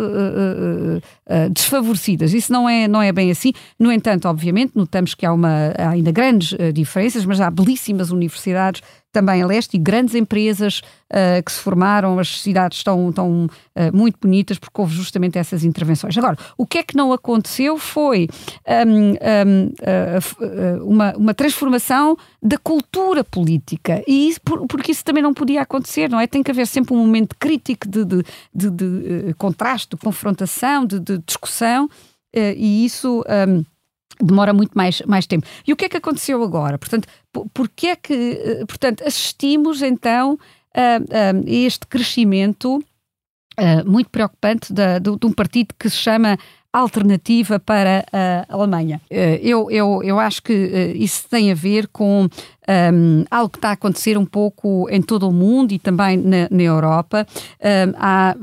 uh, 1.29 1.49
desfavorecidas. 1.49 2.33
Isso 2.33 2.51
não 2.51 2.67
é, 2.67 2.87
não 2.87 3.01
é 3.01 3.11
bem 3.11 3.31
assim. 3.31 3.53
No 3.79 3.91
entanto, 3.91 4.27
obviamente, 4.27 4.73
notamos 4.75 5.13
que 5.13 5.25
há, 5.25 5.33
uma, 5.33 5.73
há 5.77 5.89
ainda 5.89 6.11
grandes 6.11 6.53
uh, 6.53 6.73
diferenças, 6.73 7.25
mas 7.25 7.39
há 7.39 7.49
belíssimas 7.49 8.11
universidades 8.11 8.81
também 9.17 9.41
a 9.41 9.47
leste 9.47 9.77
e 9.77 9.79
grandes 9.79 10.13
empresas 10.13 10.83
uh, 11.09 11.41
que 11.43 11.51
se 11.51 11.59
formaram, 11.59 12.19
as 12.19 12.39
cidades 12.39 12.77
estão, 12.77 13.09
estão 13.09 13.45
uh, 13.45 13.97
muito 13.97 14.19
bonitas 14.21 14.59
porque 14.59 14.79
houve 14.79 14.93
justamente 14.93 15.39
essas 15.39 15.63
intervenções. 15.63 16.15
Agora, 16.15 16.37
o 16.55 16.67
que 16.67 16.77
é 16.77 16.83
que 16.83 16.95
não 16.95 17.11
aconteceu 17.11 17.79
foi 17.79 18.29
um, 18.85 19.13
um, 19.13 19.65
uh, 19.65 20.85
uma, 20.85 21.17
uma 21.17 21.33
transformação 21.33 22.15
da 22.43 22.59
cultura 22.59 23.23
política 23.23 24.03
e 24.07 24.29
isso, 24.29 24.39
porque 24.69 24.91
isso 24.91 25.03
também 25.03 25.23
não 25.23 25.33
podia 25.33 25.63
acontecer, 25.63 26.07
não 26.07 26.19
é? 26.19 26.27
Tem 26.27 26.43
que 26.43 26.51
haver 26.51 26.67
sempre 26.67 26.93
um 26.93 26.97
momento 26.97 27.35
crítico 27.39 27.87
de, 27.87 28.05
de, 28.05 28.23
de, 28.53 28.69
de 28.69 29.33
contraste, 29.33 29.95
de 29.95 29.97
confrontação, 29.97 30.85
de, 30.85 30.99
discussão 31.25 31.89
e 32.35 32.85
isso... 32.85 33.23
Um, 33.49 33.63
demora 34.21 34.53
muito 34.53 34.71
mais, 34.73 35.01
mais 35.01 35.25
tempo. 35.25 35.45
E 35.65 35.73
o 35.73 35.75
que 35.75 35.85
é 35.85 35.89
que 35.89 35.97
aconteceu 35.97 36.41
agora? 36.43 36.77
Portanto, 36.77 37.07
porque 37.53 37.87
é 37.87 37.95
que, 37.95 38.13
eh, 38.13 38.65
portanto, 38.65 39.03
assistimos 39.05 39.81
então 39.81 40.37
a, 40.73 40.97
a 40.97 41.43
este 41.45 41.85
crescimento 41.87 42.77
uh, 43.59 43.89
muito 43.89 44.09
preocupante 44.09 44.71
de, 44.71 44.99
de, 44.99 45.17
de, 45.17 45.25
um 45.25 45.31
partido 45.31 45.73
que 45.77 45.89
se 45.89 45.97
chama 45.97 46.37
alternativa 46.79 47.59
para 47.59 48.05
a 48.11 48.45
Alemanha. 48.53 49.01
Eh, 49.09 49.39
eu, 49.43 49.69
eu, 49.71 50.01
eu 50.03 50.19
acho 50.19 50.41
que 50.43 50.53
eh, 50.53 50.93
isso 50.95 51.27
tem 51.29 51.51
a 51.51 51.55
ver 51.55 51.87
com 51.87 52.27
um, 52.67 53.25
algo 53.31 53.49
que 53.49 53.57
está 53.57 53.69
a 53.69 53.73
acontecer 53.73 54.17
um 54.17 54.25
pouco 54.25 54.87
em 54.89 55.01
todo 55.01 55.27
o 55.27 55.31
mundo 55.31 55.71
e 55.71 55.79
também 55.79 56.17
na, 56.17 56.47
na 56.49 56.63
Europa. 56.63 57.25
Um, 57.59 57.93
há, 57.97 58.35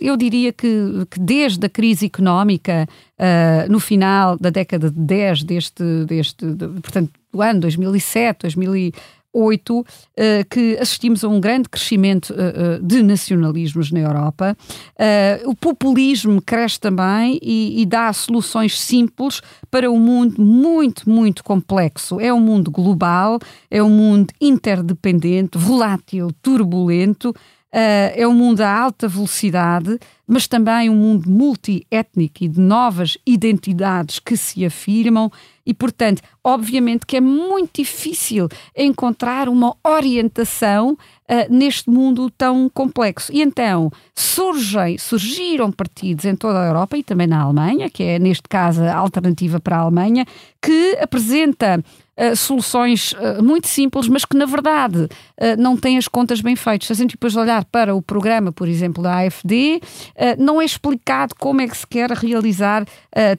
eu 0.00 0.16
diria 0.16 0.52
que, 0.52 0.68
que, 1.10 1.18
desde 1.18 1.66
a 1.66 1.68
crise 1.68 2.06
económica, 2.06 2.88
uh, 3.18 3.70
no 3.70 3.80
final 3.80 4.38
da 4.38 4.50
década 4.50 4.90
de 4.90 5.00
10, 5.00 5.42
deste, 5.44 6.04
deste 6.06 6.46
de, 6.46 6.68
portanto, 6.80 7.10
do 7.32 7.42
ano 7.42 7.60
2007, 7.60 8.42
2000, 8.42 8.92
8, 9.34 9.84
eh, 10.16 10.44
que 10.48 10.78
assistimos 10.80 11.24
a 11.24 11.28
um 11.28 11.40
grande 11.40 11.68
crescimento 11.68 12.32
eh, 12.32 12.54
eh, 12.56 12.78
de 12.80 13.02
nacionalismos 13.02 13.90
na 13.90 13.98
Europa. 13.98 14.56
O 15.46 15.54
populismo 15.54 16.40
cresce 16.40 16.78
também 16.78 17.38
e, 17.42 17.82
e 17.82 17.86
dá 17.86 18.12
soluções 18.12 18.80
simples 18.80 19.40
para 19.70 19.90
um 19.90 19.98
mundo 19.98 20.40
muito, 20.40 21.08
muito 21.10 21.42
complexo. 21.42 22.20
É 22.20 22.32
um 22.32 22.40
mundo 22.40 22.70
global, 22.70 23.38
é 23.70 23.82
um 23.82 23.90
mundo 23.90 24.32
interdependente, 24.40 25.58
volátil, 25.58 26.30
turbulento 26.40 27.34
é 27.76 28.28
um 28.28 28.32
mundo 28.32 28.60
a 28.60 28.70
alta 28.70 29.08
velocidade, 29.08 29.98
mas 30.26 30.46
também 30.46 30.88
um 30.88 30.94
mundo 30.94 31.28
multiétnico 31.28 32.44
e 32.44 32.48
de 32.48 32.60
novas 32.60 33.18
identidades 33.26 34.18
que 34.18 34.36
se 34.36 34.64
afirmam 34.64 35.30
e, 35.66 35.74
portanto, 35.74 36.22
obviamente 36.42 37.04
que 37.06 37.16
é 37.16 37.20
muito 37.20 37.82
difícil 37.82 38.48
encontrar 38.76 39.48
uma 39.48 39.76
orientação 39.82 40.92
uh, 40.92 40.98
neste 41.50 41.90
mundo 41.90 42.30
tão 42.30 42.70
complexo. 42.72 43.32
E 43.32 43.42
então 43.42 43.90
surgem, 44.14 44.96
surgiram 44.98 45.72
partidos 45.72 46.24
em 46.24 46.36
toda 46.36 46.62
a 46.62 46.66
Europa 46.66 46.96
e 46.96 47.02
também 47.02 47.26
na 47.26 47.40
Alemanha, 47.40 47.90
que 47.90 48.02
é 48.02 48.18
neste 48.18 48.48
caso 48.48 48.82
a 48.82 48.94
alternativa 48.94 49.58
para 49.58 49.78
a 49.78 49.80
Alemanha, 49.80 50.24
que 50.62 50.96
apresenta 51.00 51.82
Uh, 52.16 52.36
soluções 52.36 53.12
uh, 53.12 53.42
muito 53.42 53.66
simples, 53.66 54.06
mas 54.08 54.24
que 54.24 54.36
na 54.36 54.46
verdade 54.46 55.02
uh, 55.02 55.08
não 55.58 55.76
têm 55.76 55.98
as 55.98 56.06
contas 56.06 56.40
bem 56.40 56.54
feitas. 56.54 56.86
Se 56.86 56.92
a 56.92 56.96
gente 56.96 57.12
depois 57.12 57.34
olhar 57.34 57.64
para 57.64 57.94
o 57.94 58.00
programa, 58.00 58.52
por 58.52 58.68
exemplo, 58.68 59.02
da 59.02 59.18
AFD, 59.18 59.80
não 60.38 60.62
é 60.62 60.64
explicado 60.64 61.34
como 61.38 61.60
é 61.60 61.66
que 61.66 61.76
se 61.76 61.86
quer 61.86 62.10
realizar 62.12 62.86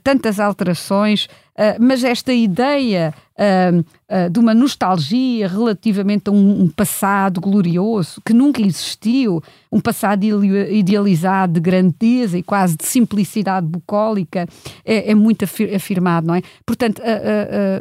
tantas 0.04 0.40
alterações 0.40 1.28
Uh, 1.58 1.80
mas 1.80 2.04
esta 2.04 2.34
ideia 2.34 3.14
uh, 3.40 3.80
uh, 3.80 4.30
de 4.30 4.40
uma 4.40 4.54
nostalgia 4.54 5.48
relativamente 5.48 6.28
a 6.28 6.32
um, 6.34 6.64
um, 6.64 6.68
passado 6.68 7.40
glorioso 7.40 8.22
que 8.26 8.34
nunca 8.34 8.62
existiu, 8.62 9.42
um 9.72 9.80
passado 9.80 10.26
idealizado 10.44 11.54
de 11.54 11.62
grandeza 11.62 12.38
e 12.38 12.44
quase 12.44 12.76
de 12.76 12.86
simplicidade 12.86 13.66
bucólica, 13.66 14.46
é, 14.84 15.12
é 15.12 15.16
muito 15.16 15.46
afirmado, 15.46 16.28
não 16.28 16.36
é? 16.36 16.42
Portanto, 16.66 17.02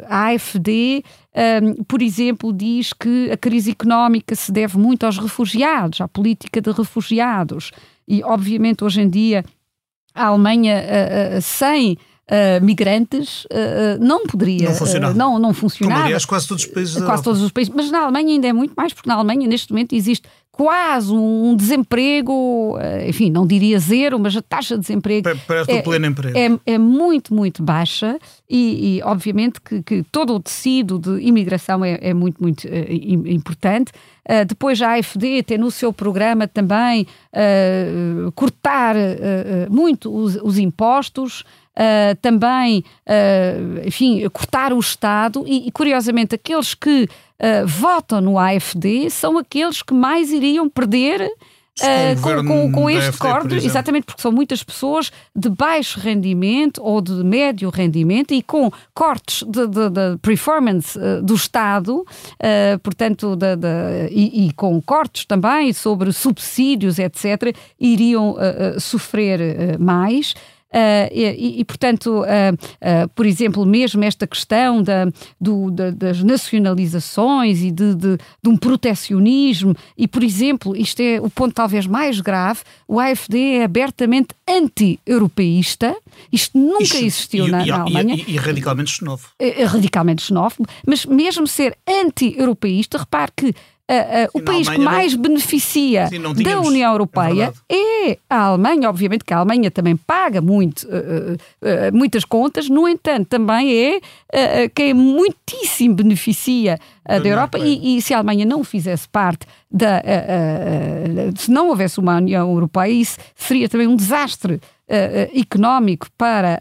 a 0.07 0.27
AFD. 0.27 1.03
por 1.87 2.01
exemplo, 2.01 2.53
diz 2.53 2.93
que 2.93 3.29
a 3.31 3.37
crise 3.37 3.71
económica 3.71 4.35
se 4.35 4.51
deve 4.51 4.77
muito 4.77 5.05
aos 5.05 5.17
refugiados, 5.17 5.99
à 5.99 6.07
política 6.07 6.61
de 6.61 6.71
refugiados. 6.71 7.71
E, 8.07 8.23
obviamente, 8.23 8.83
hoje 8.83 9.01
em 9.01 9.09
dia, 9.09 9.43
a 10.13 10.27
Alemanha, 10.27 10.81
sem 11.41 11.97
uh, 12.29 12.63
migrantes, 12.63 13.45
uh, 13.45 13.99
não 13.99 14.25
poderia. 14.25 14.69
Não 14.69 14.75
funcionava. 14.75 15.13
não, 15.13 15.39
não 15.39 15.53
funcionava. 15.53 15.95
Como, 15.95 16.05
aliás, 16.05 16.25
quase 16.25 16.47
todos 16.47 16.63
os 16.63 16.69
países. 16.69 17.03
Quase 17.03 17.23
todos 17.23 17.41
os 17.41 17.51
países. 17.51 17.73
Mas 17.75 17.91
na 17.91 18.03
Alemanha 18.03 18.29
ainda 18.29 18.47
é 18.47 18.53
muito 18.53 18.73
mais, 18.75 18.93
porque 18.93 19.09
na 19.09 19.15
Alemanha, 19.15 19.47
neste 19.47 19.71
momento, 19.71 19.93
existe 19.93 20.27
quase 20.55 21.11
um 21.11 21.53
desemprego, 21.53 22.79
enfim, 23.05 23.29
não 23.29 23.45
diria 23.45 23.77
zero, 23.77 24.17
mas 24.17 24.37
a 24.37 24.41
taxa 24.41 24.75
de 24.75 24.81
desemprego 24.81 25.23
Perto 25.45 25.69
é, 25.69 25.81
pleno 25.81 26.05
emprego. 26.05 26.37
É, 26.37 26.73
é, 26.75 26.77
muito, 26.77 27.33
muito 27.33 27.61
baixa 27.61 28.17
e, 28.49 28.99
e 28.99 29.03
obviamente 29.03 29.59
que, 29.59 29.83
que, 29.83 30.03
todo 30.03 30.33
o 30.33 30.39
tecido 30.39 30.97
de 30.97 31.21
imigração 31.21 31.83
é, 31.83 31.99
é 32.01 32.13
muito, 32.13 32.41
muito 32.41 32.65
uh, 32.65 33.27
importante. 33.27 33.91
Uh, 34.23 34.45
depois 34.45 34.81
a 34.81 34.93
AFD 34.93 35.43
tem 35.43 35.57
no 35.57 35.69
seu 35.69 35.91
programa 35.91 36.47
também 36.47 37.05
uh, 37.33 38.31
cortar 38.31 38.95
muito 39.69 40.15
os, 40.15 40.37
os 40.37 40.57
impostos, 40.57 41.43
uh, 41.75 42.15
também, 42.21 42.83
uh, 43.07 43.87
enfim, 43.87 44.27
cortar 44.29 44.73
o 44.73 44.79
Estado 44.79 45.43
e, 45.45 45.67
e 45.67 45.71
curiosamente, 45.71 46.35
aqueles 46.35 46.73
que 46.73 47.03
uh, 47.03 47.67
votam 47.67 48.21
no 48.21 48.39
AFD 48.39 49.09
são 49.09 49.37
aqueles 49.37 49.81
que 49.81 49.93
mais 49.93 50.31
iriam 50.31 50.69
perder 50.69 51.29
Uh, 51.81 52.21
com, 52.21 52.47
com, 52.47 52.71
com, 52.71 52.89
este 52.89 53.17
corte, 53.17 53.53
exatamente 53.55 54.05
porque 54.05 54.21
são 54.21 54.31
muitas 54.31 54.63
pessoas 54.63 55.11
de 55.35 55.49
baixo 55.49 55.99
rendimento 55.99 56.81
ou 56.81 57.01
de 57.01 57.11
médio 57.21 57.69
rendimento 57.69 58.33
e 58.33 58.41
com 58.41 58.71
cortes 58.93 59.43
de, 59.43 59.67
de, 59.67 59.89
de 59.89 60.17
performance 60.21 60.97
uh, 60.97 61.21
do 61.21 61.35
Estado, 61.35 61.97
uh, 61.97 62.79
portanto, 62.81 63.35
de, 63.35 63.57
e, 64.09 64.47
e, 64.47 64.53
com 64.53 64.81
cortes 64.81 65.25
também 65.25 65.73
sobre 65.73 66.13
subsídios, 66.13 66.97
etc., 66.97 67.53
iriam 67.77 68.37
sofrer 68.79 69.77
mais. 69.77 70.33
Uh, 70.75 71.07
e, 71.09 71.61
e, 71.61 71.63
portanto, 71.63 72.19
uh, 72.19 72.23
uh, 72.25 73.09
por 73.15 73.25
exemplo, 73.25 73.65
mesmo 73.65 74.03
esta 74.03 74.27
questão 74.27 74.83
da, 74.83 75.05
do, 75.39 75.71
da, 75.71 75.89
das 75.89 76.21
nacionalizações 76.21 77.61
e 77.61 77.71
de, 77.71 77.95
de, 77.95 78.17
de, 78.17 78.49
um 78.49 78.57
protecionismo, 78.57 79.73
e, 79.97 80.05
por 80.05 80.21
exemplo, 80.21 80.75
isto 80.75 80.99
é 80.99 81.21
o 81.21 81.29
ponto 81.29 81.53
talvez 81.53 81.87
mais 81.87 82.19
grave, 82.19 82.59
o 82.89 82.99
AFD 82.99 83.59
é 83.59 83.63
abertamente 83.63 84.35
anti-europeísta, 84.45 85.95
isto 86.29 86.57
nunca 86.57 86.83
isto, 86.83 86.97
existiu 86.97 87.47
e, 87.47 87.51
na, 87.51 87.65
e, 87.65 87.69
na 87.69 87.81
Alemanha. 87.81 88.25
E, 88.27 88.35
radicalmente 88.35 88.91
xenófobo. 88.91 89.33
Radicalmente 89.67 90.23
xenófobo, 90.23 90.69
mas 90.85 91.05
mesmo 91.05 91.47
ser 91.47 91.77
anti-europeísta, 91.87 92.97
repare 92.97 93.31
que 93.33 93.55
Uh, 93.87 93.93
uh, 93.93 94.39
o 94.39 94.41
país 94.41 94.67
que 94.67 94.79
mais 94.79 95.13
não... 95.13 95.21
beneficia 95.21 96.07
Sim, 96.07 96.19
da 96.19 96.59
União 96.59 96.91
Europeia 96.91 97.53
é, 97.69 98.09
é, 98.09 98.17
a 98.27 98.45
Alemanha, 98.45 98.89
obviamente 98.89 99.23
que 99.23 99.31
a 99.31 99.37
Alemanha 99.37 99.69
também 99.69 99.95
paga 99.95 100.41
muito, 100.41 100.87
uh, 100.87 101.37
muitas 101.93 102.25
contas, 102.25 102.67
no 102.67 102.87
entanto, 102.87 103.27
também 103.27 103.71
é 103.71 103.99
quem 104.73 104.93
muitíssimo 104.93 105.95
beneficia 105.95 106.79
da, 107.07 107.19
da 107.19 107.29
Europa. 107.29 107.59
E, 107.59 107.97
e, 107.97 108.01
se 108.01 108.13
a 108.13 108.17
Alemanha 108.17 108.43
não 108.43 108.63
fizesse 108.63 109.07
parte 109.07 109.45
da. 109.71 110.01
se 111.37 111.49
não 111.51 111.69
houvesse 111.69 111.99
uma 111.99 112.17
União 112.17 112.49
Europeia, 112.51 112.91
isso 112.91 113.17
seria 113.35 113.69
também 113.69 113.87
um 113.87 113.95
desastre 113.95 114.59
económico 115.33 116.07
para 116.17 116.59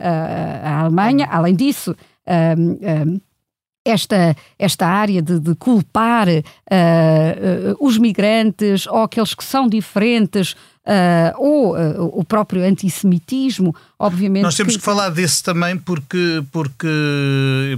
a 0.62 0.80
Alemanha. 0.80 1.26
Além 1.30 1.56
disso, 1.56 1.96
esta, 3.84 4.34
esta 4.58 4.86
área 4.86 5.20
de, 5.20 5.38
de 5.38 5.54
culpar 5.54 6.28
uh, 6.28 6.32
uh, 6.32 7.86
os 7.86 7.98
migrantes 7.98 8.86
ou 8.86 9.02
aqueles 9.02 9.34
que 9.34 9.44
são 9.44 9.68
diferentes 9.68 10.56
uh, 10.86 11.42
ou 11.42 11.76
uh, 11.76 12.18
o 12.18 12.24
próprio 12.24 12.62
antissemitismo, 12.62 13.74
obviamente. 13.98 14.42
Nós 14.42 14.54
temos 14.54 14.74
que, 14.74 14.78
que, 14.78 14.84
falar 14.84 15.08
desse 15.10 15.42
também 15.42 15.76
porque, 15.76 16.42
porque, 16.52 16.88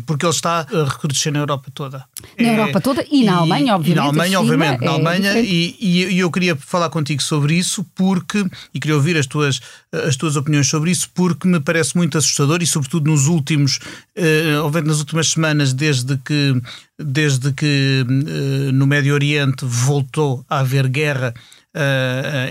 porque 0.07 0.27
ele 0.27 0.35
está 0.35 0.61
a 0.61 0.85
recrudescer 0.85 1.33
na 1.33 1.39
Europa 1.39 1.71
toda. 1.73 2.05
Na 2.39 2.47
é, 2.47 2.53
Europa 2.55 2.81
toda 2.81 3.05
e, 3.11 3.23
e, 3.23 3.25
na 3.25 3.37
Alemanha, 3.37 3.77
obviamente. 3.77 3.97
E 3.97 3.97
na 3.97 4.05
Alemanha, 4.05 4.41
obviamente. 4.41 4.81
Na 4.81 4.87
é 4.87 4.95
Alemanha, 4.95 5.41
e, 5.41 5.77
e, 5.81 6.19
eu 6.19 6.31
queria 6.31 6.57
falar 6.57 6.91
contigo 6.91 7.23
sobre 7.23 7.55
isso 7.55 7.85
porque, 7.95 8.45
e 8.75 8.81
queria 8.81 8.97
ouvir 8.97 9.17
as 9.17 9.27
tuas, 9.27 9.61
as 9.93 10.17
tuas 10.17 10.37
opiniões 10.37 10.69
sobre 10.69 10.91
isso, 10.91 11.09
porque 11.15 11.47
me 11.47 11.61
parece 11.61 11.97
muito 11.97 12.19
assustador 12.19 12.63
e, 12.63 12.67
sobretudo, 12.67 13.11
nos 13.11 13.27
últimos, 13.27 13.79
uh, 14.17 14.83
nas 14.85 14.99
últimas 14.99 15.29
semanas, 15.29 15.73
desde 15.73 16.17
que 16.19 16.61
desde 16.99 17.53
que 17.53 18.07
uh, 18.09 18.73
no 18.73 18.87
Médio 18.87 19.13
Oriente 19.13 19.65
voltou 19.65 20.45
a 20.49 20.61
haver 20.61 20.89
guerra 20.89 21.35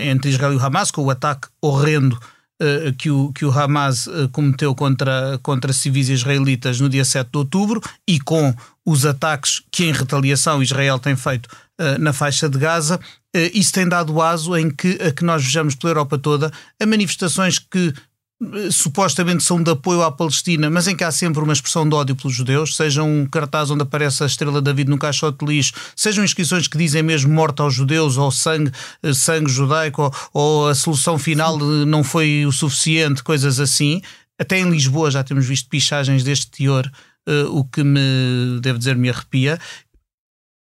entre 0.02 0.30
Israel 0.30 0.52
e 0.52 0.56
o 0.56 0.62
Hamas, 0.62 0.90
com 0.90 1.02
o 1.02 1.10
ataque 1.10 1.48
horrendo 1.60 2.18
uh, 2.62 2.92
que, 2.96 3.10
o, 3.10 3.32
que 3.32 3.44
o 3.44 3.50
Hamas 3.50 4.06
uh, 4.06 4.28
cometeu 4.30 4.74
contra, 4.74 5.38
contra 5.42 5.72
civis 5.72 6.08
israelitas 6.08 6.80
no 6.80 6.88
dia 6.88 7.04
7 7.04 7.30
de 7.30 7.38
outubro 7.38 7.80
e 8.06 8.18
com 8.20 8.54
os 8.84 9.04
ataques 9.04 9.62
que, 9.70 9.84
em 9.84 9.92
retaliação, 9.92 10.62
Israel 10.62 10.98
tem 10.98 11.16
feito 11.16 11.48
na 11.98 12.12
faixa 12.12 12.48
de 12.48 12.56
Gaza, 12.56 12.98
isso 13.52 13.70
tem 13.72 13.86
dado 13.86 14.22
aso 14.22 14.56
em 14.56 14.70
que, 14.70 14.96
a 15.02 15.10
que 15.10 15.24
nós 15.24 15.42
vejamos 15.42 15.74
pela 15.74 15.90
Europa 15.90 16.16
toda 16.16 16.50
a 16.80 16.86
manifestações 16.86 17.58
que 17.58 17.92
supostamente 18.70 19.42
são 19.42 19.62
de 19.62 19.70
apoio 19.70 20.02
à 20.02 20.12
Palestina, 20.12 20.68
mas 20.68 20.86
em 20.86 20.94
que 20.94 21.02
há 21.02 21.10
sempre 21.10 21.42
uma 21.42 21.52
expressão 21.52 21.88
de 21.88 21.94
ódio 21.94 22.14
pelos 22.14 22.36
judeus, 22.36 22.76
seja 22.76 23.02
um 23.02 23.24
cartaz 23.24 23.70
onde 23.70 23.82
aparece 23.82 24.22
a 24.22 24.26
estrela 24.26 24.60
de 24.60 24.64
David 24.64 24.90
no 24.90 24.98
caixote 24.98 25.44
de 25.44 25.52
lixo, 25.52 25.72
sejam 25.94 26.22
inscrições 26.22 26.68
que 26.68 26.76
dizem 26.76 27.02
mesmo 27.02 27.32
morte 27.32 27.62
aos 27.62 27.74
judeus 27.74 28.18
ou 28.18 28.30
sangue, 28.30 28.70
eh, 29.02 29.14
sangue 29.14 29.50
judaico 29.50 30.02
ou, 30.02 30.14
ou 30.34 30.68
a 30.68 30.74
solução 30.74 31.18
final 31.18 31.58
não 31.58 32.04
foi 32.04 32.44
o 32.44 32.52
suficiente, 32.52 33.22
coisas 33.22 33.58
assim. 33.58 34.02
Até 34.38 34.58
em 34.58 34.68
Lisboa 34.68 35.10
já 35.10 35.24
temos 35.24 35.46
visto 35.46 35.70
pichagens 35.70 36.22
deste 36.22 36.50
teor, 36.50 36.90
uh, 37.26 37.58
o 37.58 37.64
que 37.64 37.82
me, 37.82 38.60
devo 38.60 38.78
dizer, 38.78 38.96
me 38.96 39.08
arrepia. 39.08 39.58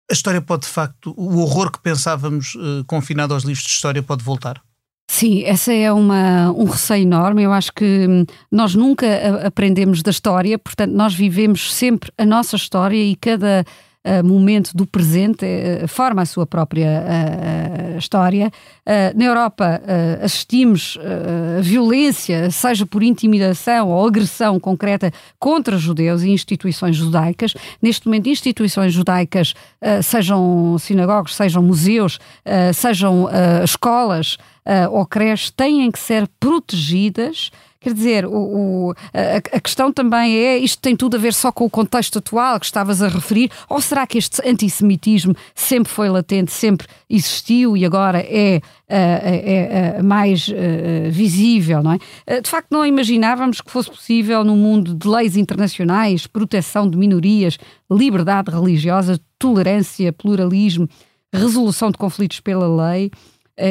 A 0.09 0.15
história 0.15 0.41
pode, 0.41 0.63
de 0.63 0.69
facto, 0.69 1.13
o 1.17 1.39
horror 1.41 1.73
que 1.73 1.81
pensávamos 1.81 2.55
uh, 2.55 2.85
confinado 2.87 3.35
aos 3.35 3.43
livros 3.43 3.65
de 3.65 3.71
história 3.71 4.03
pode 4.03 4.23
voltar? 4.23 4.63
Sim, 5.11 5.43
essa 5.45 5.73
é 5.73 5.91
uma, 5.91 6.53
um 6.53 6.65
receio 6.65 7.03
enorme. 7.03 7.43
Eu 7.43 7.53
acho 7.53 7.73
que 7.73 8.07
hum, 8.07 8.25
nós 8.53 8.75
nunca 8.75 9.07
aprendemos 9.47 10.03
da 10.03 10.11
história, 10.11 10.59
portanto, 10.59 10.93
nós 10.93 11.15
vivemos 11.15 11.75
sempre 11.75 12.13
a 12.19 12.27
nossa 12.27 12.57
história 12.57 13.03
e 13.03 13.17
cada 13.17 13.65
momento 14.25 14.77
do 14.77 14.87
presente 14.87 15.45
uh, 15.45 15.89
forma 15.89 16.23
a 16.23 16.27
sua 16.27 16.47
própria 16.47 17.05
uh, 17.05 17.99
história. 17.99 18.51
na 19.15 19.25
Europa 19.25 19.83
assistimos 20.23 20.97
a 21.59 21.61
violência, 21.61 22.51
seja 22.51 22.87
por 22.87 23.03
intimidação 23.03 23.89
ou 23.91 24.07
agressão 24.07 24.59
concreta 24.61 25.13
contra 25.39 25.77
judeus 25.77 26.23
e 26.23 26.31
instituições 26.31 26.97
judaicas. 26.97 27.55
Neste 27.83 28.07
momento, 28.07 28.29
instituições 28.29 28.93
judaicas, 28.93 29.53
sejam 30.03 30.77
sinagogos, 30.79 31.35
sejam 31.35 31.63
museus, 31.63 32.19
sejam 32.73 33.29
escolas, 33.65 34.39
ou 34.91 35.05
creches 35.05 35.51
têm 35.51 35.91
que 35.91 35.99
ser 35.99 36.29
protegidas 36.39 37.51
Quer 37.81 37.95
dizer, 37.95 38.27
o, 38.27 38.33
o 38.33 38.95
a, 39.15 39.57
a, 39.57 39.61
questão 39.61 39.93
também 39.93 40.37
é: 40.37 40.59
isto 40.59 40.83
tem 40.83 40.97
tudo 40.97 41.17
a 41.17 41.21
ver 41.21 41.33
só 41.33 41.53
com 41.53 41.65
o 41.65 41.71
contexto 41.71 42.19
atual 42.19 42.59
que 42.59 42.67
estavas 42.67 43.01
a 43.01 43.09
referir, 43.09 43.51
ou 43.69 43.81
será 43.81 44.05
que 44.05 44.19
este 44.19 44.47
antissemitismo 44.49 45.35
sempre 45.55 45.93
foi 45.93 46.09
latente, 46.09 46.51
sempre 46.51 46.89
existiu 47.09 47.77
e 47.77 47.85
agora 47.85 48.19
é, 48.19 48.61
é, 48.89 49.97
é 49.99 50.03
mais 50.03 50.51
visível, 51.11 51.81
não 51.83 51.93
é? 51.93 52.41
De 52.41 52.51
facto, 52.51 52.69
não 52.71 52.85
imaginávamos 52.85 53.61
que 53.61 53.71
fosse 53.71 53.91
possível, 53.91 54.43
num 54.43 54.57
mundo 54.57 54.93
de 54.93 55.07
leis 55.07 55.37
internacionais, 55.37 56.27
proteção 56.27 56.91
de 56.91 56.99
minorias, 56.99 57.59
liberdade 57.89 58.51
religiosa, 58.51 59.21
tolerância, 59.39 60.13
pluralismo, 60.13 60.89
resolução 61.33 61.91
de 61.91 61.99
conflitos 61.99 62.41
pela 62.41 62.91
lei 62.91 63.11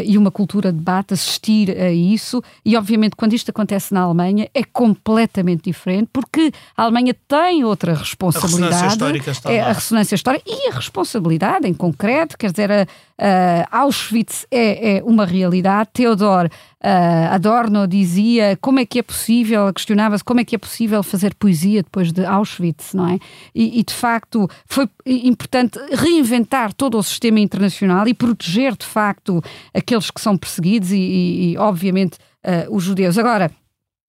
e 0.06 0.17
uma 0.17 0.32
cultura 0.32 0.71
de 0.71 0.78
debate, 0.78 1.13
assistir 1.13 1.69
a 1.71 1.91
isso. 1.91 2.43
E, 2.65 2.76
obviamente, 2.76 3.15
quando 3.15 3.34
isto 3.34 3.50
acontece 3.50 3.93
na 3.93 4.02
Alemanha, 4.02 4.50
é 4.54 4.63
completamente 4.63 5.63
diferente, 5.63 6.10
porque 6.12 6.52
a 6.76 6.84
Alemanha 6.84 7.15
tem 7.28 7.63
outra 7.63 7.93
responsabilidade. 7.93 8.73
A 8.73 8.78
ressonância 8.78 8.88
histórica 8.88 9.32
está 9.32 9.52
é, 9.52 9.62
A 9.62 9.71
ressonância 9.73 10.15
histórica 10.15 10.43
e 10.47 10.69
a 10.69 10.76
responsabilidade, 10.76 11.67
em 11.67 11.73
concreto, 11.73 12.38
quer 12.38 12.52
dizer, 12.52 12.71
a, 12.71 12.88
a 13.19 13.80
Auschwitz 13.80 14.45
é, 14.51 14.97
é, 14.97 15.03
uma 15.03 15.25
realidade. 15.25 15.89
Theodor 15.93 16.49
Uh, 16.77 17.34
Adorno 17.34 17.88
dizia 17.88 18.56
como 18.62 18.80
é 18.80 18.86
que 18.86 18.99
é 18.99 19.01
possível, 19.01 19.73
questionava-se 19.73 20.23
como 20.23 20.41
é 20.41 20.45
que 20.45 20.53
é 20.53 20.60
possível 20.60 21.01
fazer 21.01 21.34
poesia 21.34 21.82
depois 21.82 22.12
de 22.12 22.23
Auschwitz, 22.23 22.93
não 22.93 23.08
é? 23.10 23.19
E, 23.53 23.80
e, 23.80 23.84
de 23.84 23.93
facto 23.95 24.47
foi 24.67 24.88
importante 25.03 25.80
reinventar 25.91 26.71
todo 26.71 26.95
o 26.95 27.01
sistema 27.01 27.39
internacional 27.39 28.08
e 28.08 28.13
proteger 28.13 28.77
de 28.77 28.86
facto 28.86 29.43
aqueles 29.73 30.12
que 30.12 30.21
são 30.21 30.38
perseguidos 30.38 30.91
e, 30.91 30.97
e, 30.97 31.51
e 31.53 31.58
obviamente, 31.58 32.19
uh, 32.45 32.75
os 32.75 32.84
judeus. 32.84 33.17
Agora, 33.17 33.51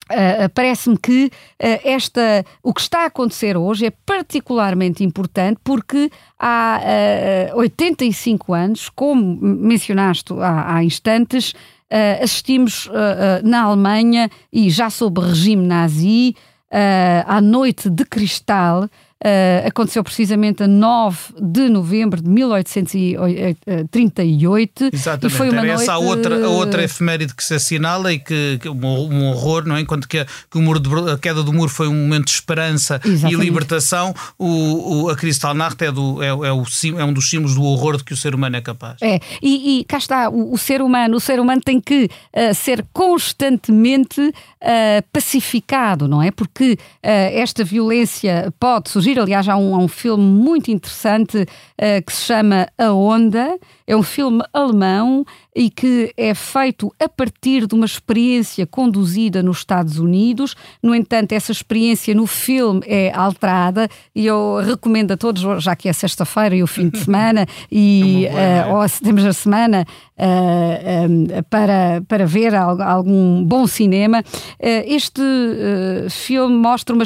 Uh, 0.09 0.49
Parece-me 0.55 0.97
que 0.97 1.25
uh, 1.25 1.31
esta, 1.83 2.43
o 2.63 2.73
que 2.73 2.81
está 2.81 3.03
a 3.03 3.05
acontecer 3.05 3.55
hoje 3.55 3.85
é 3.85 3.91
particularmente 3.91 5.03
importante 5.03 5.59
porque 5.63 6.09
há 6.39 6.81
uh, 7.53 7.59
85 7.59 8.53
anos, 8.53 8.89
como 8.89 9.37
mencionaste 9.41 10.33
há, 10.33 10.75
há 10.75 10.83
instantes, 10.83 11.53
assistimos 12.21 12.87
na 13.43 13.63
Alemanha 13.63 14.29
e 14.53 14.69
já 14.69 14.91
sob 14.91 15.19
regime 15.19 15.65
nazi 15.65 16.35
à 17.25 17.41
noite 17.41 17.89
de 17.89 18.05
cristal 18.05 18.87
Uh, 19.21 19.67
aconteceu 19.67 20.01
precisamente 20.01 20.63
a 20.63 20.67
9 20.67 21.17
de 21.41 21.67
novembro 21.67 22.21
de 22.21 22.29
1838. 22.29 24.91
Exatamente, 24.93 25.33
e 25.33 25.37
foi 25.37 25.49
uma 25.49 25.59
era 25.59 25.73
essa 25.73 25.91
a 25.91 25.97
outra, 25.97 26.45
a 26.45 26.49
outra 26.49 26.85
efeméride 26.85 27.35
que 27.35 27.43
se 27.43 27.53
assinala 27.53 28.13
e 28.13 28.19
que, 28.19 28.59
que 28.61 28.69
um, 28.69 28.77
um, 28.77 29.27
horror, 29.27 29.65
não 29.65 29.75
é? 29.75 29.81
Enquanto 29.81 30.07
que, 30.07 30.19
a, 30.19 30.25
que 30.25 30.57
o 30.57 30.61
muro 30.61 30.79
de, 30.79 30.89
a 31.11 31.17
queda 31.17 31.43
do 31.43 31.51
muro 31.51 31.69
foi 31.69 31.89
um 31.89 31.95
momento 31.95 32.27
de 32.27 32.31
esperança 32.31 33.01
Exatamente. 33.03 33.41
e 33.41 33.45
libertação, 33.45 34.15
o, 34.37 35.03
o, 35.03 35.09
a 35.09 35.17
Kristallnacht 35.17 35.83
é, 35.83 35.91
do, 35.91 36.23
é, 36.23 36.27
é, 36.27 36.53
o, 36.53 36.63
é 36.97 37.03
um 37.03 37.11
dos 37.11 37.29
símbolos 37.29 37.55
do 37.55 37.63
horror 37.63 37.97
de 37.97 38.05
que 38.05 38.13
o 38.13 38.17
ser 38.17 38.33
humano 38.33 38.55
é 38.55 38.61
capaz. 38.61 39.01
É, 39.01 39.19
e, 39.41 39.79
e 39.79 39.83
cá 39.83 39.97
está, 39.97 40.29
o, 40.29 40.53
o, 40.53 40.57
ser 40.57 40.81
humano, 40.81 41.17
o 41.17 41.19
ser 41.19 41.41
humano 41.41 41.59
tem 41.61 41.81
que 41.81 42.05
uh, 42.05 42.55
ser 42.55 42.85
constantemente 42.93 44.21
uh, 44.21 44.33
pacificado, 45.11 46.07
não 46.07 46.21
é? 46.21 46.31
Porque 46.31 46.77
esta 47.01 47.63
violência 47.63 48.53
pode 48.59 48.89
surgir 48.89 49.08
Aliás, 49.17 49.47
há 49.47 49.55
um, 49.55 49.73
há 49.73 49.77
um 49.79 49.87
filme 49.87 50.23
muito 50.23 50.69
interessante 50.69 51.37
uh, 51.37 52.05
que 52.05 52.13
se 52.13 52.25
chama 52.25 52.67
A 52.77 52.91
Onda. 52.91 53.57
É 53.87 53.95
um 53.95 54.03
filme 54.03 54.43
alemão 54.53 55.25
e 55.55 55.69
que 55.69 56.13
é 56.15 56.33
feito 56.33 56.93
a 56.99 57.09
partir 57.09 57.65
de 57.65 57.75
uma 57.75 57.85
experiência 57.85 58.65
conduzida 58.65 59.41
nos 59.41 59.57
Estados 59.57 59.99
Unidos. 59.99 60.55
No 60.81 60.93
entanto, 60.95 61.33
essa 61.33 61.51
experiência 61.51 62.13
no 62.13 62.27
filme 62.27 62.81
é 62.85 63.11
alterada 63.13 63.89
e 64.15 64.25
eu 64.25 64.61
recomendo 64.63 65.11
a 65.11 65.17
todos, 65.17 65.41
já 65.61 65.75
que 65.75 65.89
é 65.89 65.93
sexta-feira 65.93 66.55
e 66.55 66.63
o 66.63 66.67
fim 66.67 66.87
de 66.87 66.99
semana, 67.03 67.45
e 67.69 68.27
uh, 68.27 68.75
ou 68.75 68.85
temos 69.03 69.25
a 69.25 69.33
semana 69.33 69.85
uh, 70.17 70.21
eh, 70.21 71.07
um, 71.09 71.43
para, 71.49 72.01
para 72.07 72.25
ver 72.25 72.55
algum 72.55 73.43
bom 73.43 73.67
cinema. 73.67 74.19
Uh, 74.19 74.83
este 74.85 75.21
filme 76.09 76.55
mostra 76.55 76.95
uma, 76.95 77.03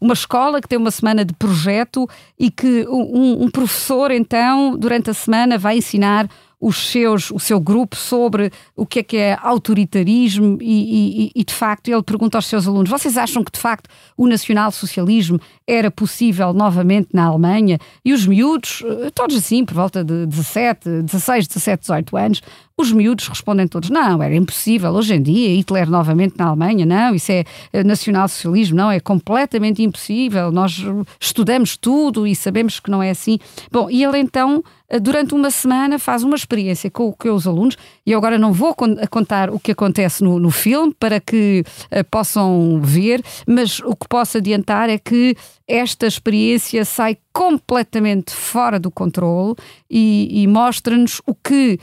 uma 0.00 0.14
escola 0.14 0.60
que 0.60 0.68
tem 0.68 0.78
uma 0.78 0.90
semana 1.02 1.24
de 1.24 1.34
projeto 1.34 2.08
e 2.38 2.48
que 2.48 2.86
um, 2.88 3.42
um 3.42 3.50
professor, 3.50 4.12
então, 4.12 4.76
durante 4.78 5.10
a 5.10 5.14
semana 5.14 5.58
vai 5.58 5.78
ensinar 5.78 6.28
os 6.62 6.92
seus, 6.92 7.32
o 7.32 7.40
seu 7.40 7.58
grupo 7.58 7.96
sobre 7.96 8.52
o 8.76 8.86
que 8.86 9.00
é 9.00 9.02
que 9.02 9.16
é 9.16 9.36
autoritarismo 9.42 10.58
e, 10.60 11.24
e, 11.24 11.32
e, 11.34 11.44
de 11.44 11.52
facto 11.52 11.88
ele 11.88 12.04
pergunta 12.04 12.38
aos 12.38 12.46
seus 12.46 12.68
alunos: 12.68 12.88
vocês 12.88 13.18
acham 13.18 13.42
que 13.42 13.50
de 13.50 13.58
facto 13.58 13.90
o 14.16 14.28
nacionalsocialismo 14.28 15.40
era 15.66 15.90
possível 15.90 16.52
novamente 16.52 17.08
na 17.12 17.24
Alemanha? 17.24 17.80
E 18.04 18.12
os 18.12 18.24
miúdos, 18.24 18.84
eh, 18.86 19.10
todos 19.12 19.36
assim, 19.36 19.64
por 19.64 19.74
volta 19.74 20.04
de 20.04 20.24
17, 20.26 21.02
16, 21.02 21.48
17, 21.48 21.80
18 21.80 22.16
anos, 22.16 22.42
os 22.76 22.92
miúdos 22.92 23.26
respondem 23.26 23.66
todos: 23.66 23.90
não, 23.90 24.22
era 24.22 24.34
impossível. 24.36 24.92
Hoje 24.92 25.14
em 25.14 25.22
dia, 25.22 25.48
Hitler 25.56 25.90
novamente 25.90 26.36
na 26.38 26.46
Alemanha, 26.46 26.86
não, 26.86 27.12
isso 27.12 27.32
é 27.32 27.44
eh, 27.72 27.82
nacionalsocialismo, 27.82 28.76
não, 28.76 28.88
é 28.88 29.00
completamente 29.00 29.82
impossível. 29.82 30.52
Nós 30.52 30.80
estudamos 31.18 31.76
tudo 31.76 32.24
e 32.24 32.36
sabemos 32.36 32.78
que 32.78 32.88
não 32.88 33.02
é 33.02 33.10
assim. 33.10 33.40
Bom, 33.70 33.90
e 33.90 34.04
ele 34.04 34.18
então 34.18 34.62
durante 35.00 35.34
uma 35.34 35.50
semana 35.50 35.98
faz 35.98 36.22
uma 36.22 36.36
experiência 36.36 36.90
com, 36.90 37.12
com 37.12 37.30
os 37.30 37.46
alunos, 37.46 37.76
e 38.04 38.12
eu 38.12 38.18
agora 38.18 38.38
não 38.38 38.52
vou 38.52 38.74
contar 39.10 39.50
o 39.50 39.58
que 39.58 39.72
acontece 39.72 40.22
no, 40.22 40.38
no 40.38 40.50
filme 40.50 40.94
para 40.98 41.20
que 41.20 41.64
uh, 41.90 42.04
possam 42.10 42.80
ver, 42.82 43.22
mas 43.46 43.80
o 43.80 43.94
que 43.96 44.08
posso 44.08 44.38
adiantar 44.38 44.88
é 44.88 44.98
que 44.98 45.36
esta 45.66 46.06
experiência 46.06 46.84
sai 46.84 47.16
completamente 47.32 48.32
fora 48.32 48.78
do 48.78 48.90
controle 48.90 49.54
e, 49.90 50.42
e 50.42 50.46
mostra-nos 50.46 51.22
o 51.26 51.34
que 51.34 51.78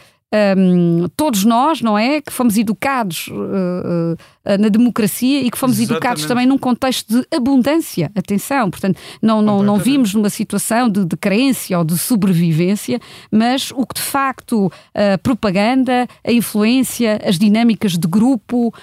um, 0.57 1.07
todos 1.15 1.43
nós, 1.43 1.81
não 1.81 1.97
é? 1.97 2.21
Que 2.21 2.31
fomos 2.31 2.57
educados 2.57 3.27
uh, 3.27 3.33
uh, 3.33 4.57
na 4.59 4.69
democracia 4.69 5.41
e 5.41 5.49
que 5.49 5.57
fomos 5.57 5.77
Exatamente. 5.77 5.97
educados 5.97 6.25
também 6.25 6.45
num 6.45 6.57
contexto 6.57 7.07
de 7.09 7.27
abundância. 7.35 8.11
Atenção, 8.15 8.69
portanto, 8.69 8.99
não, 9.21 9.41
não, 9.41 9.63
não 9.63 9.77
vimos 9.77 10.13
numa 10.13 10.29
situação 10.29 10.89
de, 10.89 11.03
de 11.03 11.17
carência 11.17 11.77
ou 11.77 11.83
de 11.83 11.97
sobrevivência, 11.97 12.99
mas 13.31 13.71
o 13.71 13.85
que 13.85 13.95
de 13.95 14.01
facto 14.01 14.71
a 14.93 15.17
propaganda, 15.17 16.07
a 16.25 16.31
influência, 16.31 17.19
as 17.25 17.37
dinâmicas 17.37 17.97
de 17.97 18.07
grupo, 18.07 18.73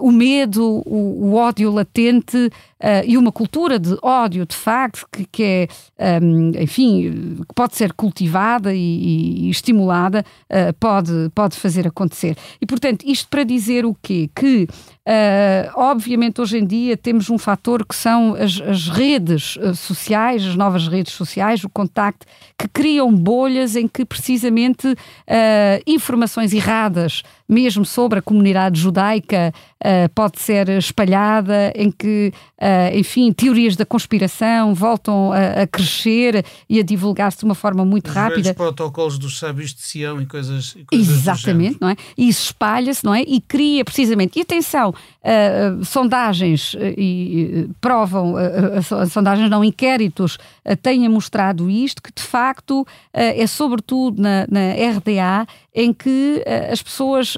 o 0.00 0.12
medo, 0.12 0.82
o, 0.86 1.30
o 1.30 1.34
ódio 1.34 1.72
latente. 1.72 2.50
Uh, 2.80 3.04
e 3.04 3.18
uma 3.18 3.30
cultura 3.30 3.78
de 3.78 3.94
ódio, 4.02 4.46
de 4.46 4.56
facto, 4.56 5.06
que, 5.12 5.26
que 5.26 5.68
é, 5.98 6.20
um, 6.22 6.50
enfim, 6.58 7.36
que 7.46 7.54
pode 7.54 7.76
ser 7.76 7.92
cultivada 7.92 8.74
e, 8.74 9.46
e 9.46 9.50
estimulada, 9.50 10.24
uh, 10.50 10.72
pode, 10.80 11.30
pode 11.34 11.56
fazer 11.56 11.86
acontecer. 11.86 12.36
E, 12.58 12.64
portanto, 12.64 13.04
isto 13.04 13.28
para 13.28 13.44
dizer 13.44 13.84
o 13.84 13.94
quê? 14.00 14.30
Que 14.34 14.66
Uh, 15.00 15.66
obviamente, 15.74 16.40
hoje 16.40 16.58
em 16.58 16.64
dia 16.64 16.96
temos 16.96 17.30
um 17.30 17.38
fator 17.38 17.84
que 17.84 17.96
são 17.96 18.34
as, 18.34 18.60
as 18.60 18.88
redes 18.88 19.58
sociais, 19.74 20.46
as 20.46 20.54
novas 20.54 20.86
redes 20.86 21.14
sociais, 21.14 21.64
o 21.64 21.68
contacto, 21.68 22.26
que 22.56 22.68
criam 22.68 23.12
bolhas 23.12 23.74
em 23.74 23.88
que 23.88 24.04
precisamente 24.04 24.94
informações 25.84 26.52
erradas, 26.52 27.24
mesmo 27.50 27.84
sobre 27.84 28.20
a 28.20 28.22
comunidade 28.22 28.80
judaica, 28.80 29.52
pode 30.14 30.38
ser 30.40 30.68
espalhada, 30.68 31.72
em 31.74 31.90
que, 31.90 32.32
enfim, 32.94 33.32
teorias 33.32 33.76
da 33.76 33.84
conspiração 33.84 34.74
voltam 34.74 35.32
a, 35.32 35.62
a 35.62 35.66
crescer 35.66 36.44
e 36.68 36.78
a 36.78 36.82
divulgar-se 36.82 37.38
de 37.38 37.44
uma 37.44 37.54
forma 37.54 37.84
muito 37.84 38.08
Os 38.08 38.14
rápida. 38.14 38.50
Os 38.50 38.56
protocolos 38.56 39.18
dos 39.18 39.38
sábios 39.38 39.74
de 39.74 39.80
Sião 39.80 40.20
e 40.20 40.26
coisas, 40.26 40.74
e 40.76 40.84
coisas 40.84 41.08
Exatamente, 41.08 41.78
não 41.80 41.88
é? 41.88 41.96
E 42.16 42.28
isso 42.28 42.44
espalha-se, 42.44 43.04
não 43.04 43.14
é? 43.14 43.22
E 43.22 43.40
cria 43.40 43.84
precisamente. 43.84 44.38
E 44.38 44.42
atenção, 44.42 44.90
uh, 44.90 45.84
sondagens 45.84 46.74
uh, 46.74 46.78
e 46.96 47.66
uh, 47.68 47.74
provam, 47.80 48.34
sondagens 49.10 49.50
não, 49.50 49.64
inquéritos, 49.64 50.38
têm 50.82 51.08
mostrado 51.08 51.70
isto, 51.70 52.02
que 52.02 52.12
de 52.12 52.22
facto 52.22 52.86
é 53.12 53.46
sobretudo 53.46 54.20
na, 54.20 54.46
na 54.48 54.72
RDA 54.96 55.46
em 55.74 55.92
que 55.92 56.42
as 56.70 56.82
pessoas 56.82 57.36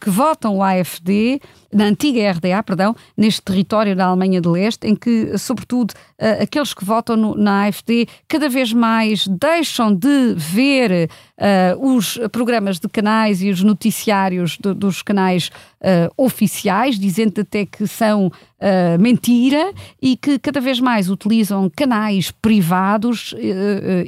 que 0.00 0.10
votam 0.10 0.56
o 0.56 0.62
AFD 0.62 1.40
na 1.76 1.84
antiga 1.84 2.32
RDA, 2.32 2.62
perdão, 2.62 2.96
neste 3.16 3.42
território 3.42 3.94
da 3.94 4.06
Alemanha 4.06 4.40
de 4.40 4.48
Leste, 4.48 4.86
em 4.86 4.96
que, 4.96 5.36
sobretudo, 5.36 5.92
uh, 5.92 6.42
aqueles 6.42 6.72
que 6.72 6.84
votam 6.84 7.16
no, 7.16 7.34
na 7.36 7.66
AFD 7.66 8.08
cada 8.26 8.48
vez 8.48 8.72
mais 8.72 9.26
deixam 9.28 9.94
de 9.94 10.34
ver 10.36 11.10
uh, 11.38 11.94
os 11.94 12.18
programas 12.32 12.78
de 12.78 12.88
canais 12.88 13.42
e 13.42 13.50
os 13.50 13.62
noticiários 13.62 14.56
do, 14.58 14.74
dos 14.74 15.02
canais 15.02 15.50
uh, 15.80 16.12
oficiais, 16.16 16.98
dizendo 16.98 17.40
até 17.40 17.66
que 17.66 17.86
são 17.86 18.28
uh, 18.28 18.98
mentira 18.98 19.72
e 20.00 20.16
que 20.16 20.38
cada 20.38 20.60
vez 20.60 20.80
mais 20.80 21.10
utilizam 21.10 21.70
canais 21.74 22.30
privados 22.30 23.34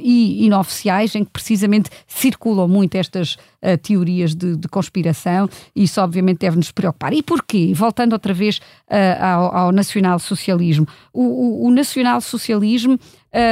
e 0.01 0.45
inoficiais 0.45 1.13
em 1.15 1.23
que 1.23 1.31
precisamente 1.31 1.89
circulam 2.07 2.67
muito 2.67 2.95
estas 2.95 3.37
teorias 3.81 4.33
de, 4.33 4.55
de 4.55 4.67
conspiração 4.67 5.49
isso 5.75 6.01
obviamente 6.01 6.39
deve 6.39 6.57
nos 6.57 6.71
preocupar. 6.71 7.13
E 7.13 7.21
porquê? 7.21 7.71
Voltando 7.73 8.13
outra 8.13 8.33
vez 8.33 8.57
uh, 8.57 9.23
ao, 9.23 9.55
ao 9.55 9.71
nacional-socialismo. 9.71 10.87
O, 11.13 11.21
o, 11.21 11.67
o 11.67 11.71
nacional-socialismo, 11.71 12.99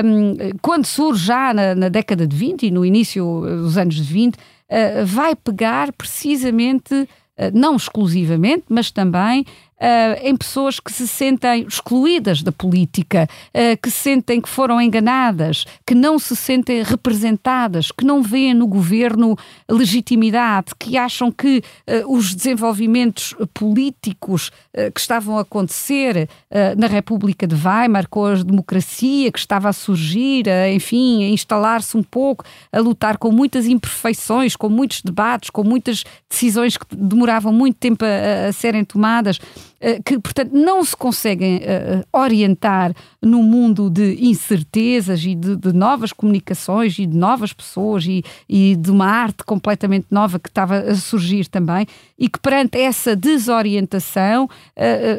um, 0.05 0.58
quando 0.62 0.86
surge 0.86 1.26
já 1.26 1.53
na, 1.53 1.76
na, 1.76 1.89
década 1.89 2.26
de 2.26 2.36
20 2.36 2.68
e 2.68 2.72
no 2.72 2.86
início 2.86 3.41
dos 3.41 3.78
anos 3.78 3.95
de 3.95 4.03
20, 4.03 4.36
uh, 4.36 4.39
vai 5.05 5.36
pegar 5.36 5.91
precisamente 5.93 7.08
não 7.53 7.76
exclusivamente, 7.76 8.64
mas 8.68 8.89
também 8.89 9.45
Uh, 9.80 10.18
em 10.24 10.36
pessoas 10.36 10.80
que 10.80 10.92
se 10.92 11.08
sentem 11.08 11.62
excluídas 11.62 12.42
da 12.42 12.52
política, 12.52 13.30
uh, 13.50 13.80
que 13.80 13.92
sentem 13.92 14.42
que 14.42 14.50
foram 14.50 14.82
enganadas, 14.82 15.66
que 15.86 15.94
não 15.94 16.18
se 16.18 16.36
sentem 16.36 16.82
representadas, 16.82 17.92
que 17.92 18.04
não 18.04 18.24
veem 18.24 18.56
no 18.56 18.66
governo 18.66 19.38
legitimidade, 19.70 20.74
que 20.80 20.98
acham 20.98 21.32
que 21.32 21.62
uh, 21.88 22.12
os 22.12 22.34
desenvolvimentos 22.34 23.36
políticos 23.54 24.52
que 24.94 25.00
estavam 25.00 25.38
a 25.38 25.42
acontecer 25.42 26.30
na 26.78 26.86
República 26.86 27.48
de 27.48 27.56
Weimar, 27.56 28.08
com 28.08 28.26
a 28.26 28.36
democracia 28.36 29.32
que 29.32 29.40
estava 29.40 29.70
a 29.70 29.74
surgir, 29.74 30.46
enfim, 30.74 31.24
a 31.24 31.30
instalar-se 31.30 31.98
um 31.98 32.04
pouco, 32.04 32.46
a 32.72 32.80
lutar 32.80 33.18
com 33.18 33.32
muitas 33.32 33.66
imperfeições, 33.66 34.56
com 34.56 34.70
muitos 34.70 35.02
debates, 35.02 35.50
com 35.50 35.64
muitas 35.64 36.04
decisões 36.30 36.78
que 36.78 36.86
demoravam 36.96 37.52
muito 37.52 37.78
tempo 37.78 38.06
a, 38.06 38.50
a 38.50 38.54
serem 38.54 38.86
tomadas 38.86 39.40
que, 40.04 40.20
portanto, 40.20 40.52
não 40.54 40.84
se 40.84 40.96
conseguem 40.96 41.58
uh, 41.58 42.04
orientar 42.12 42.94
no 43.22 43.44
mundo 43.44 43.90
de 43.90 44.18
incertezas 44.26 45.24
e 45.24 45.36
de, 45.36 45.56
de, 45.56 45.74
novas 45.74 46.12
comunicações 46.12 46.98
e 46.98 47.06
de 47.06 47.16
novas 47.16 47.54
pessoas 47.54 48.06
e, 48.06 48.24
e, 48.50 48.76
de 48.76 48.90
uma 48.90 49.06
arte 49.06 49.44
completamente 49.44 50.08
nova 50.10 50.40
que 50.40 50.50
estava 50.50 50.80
a 50.80 50.96
surgir 50.96 51.48
também 51.48 51.86
e 52.18 52.28
que 52.28 52.40
perante 52.40 52.78
essa 52.78 53.16
desorientação 53.16 54.50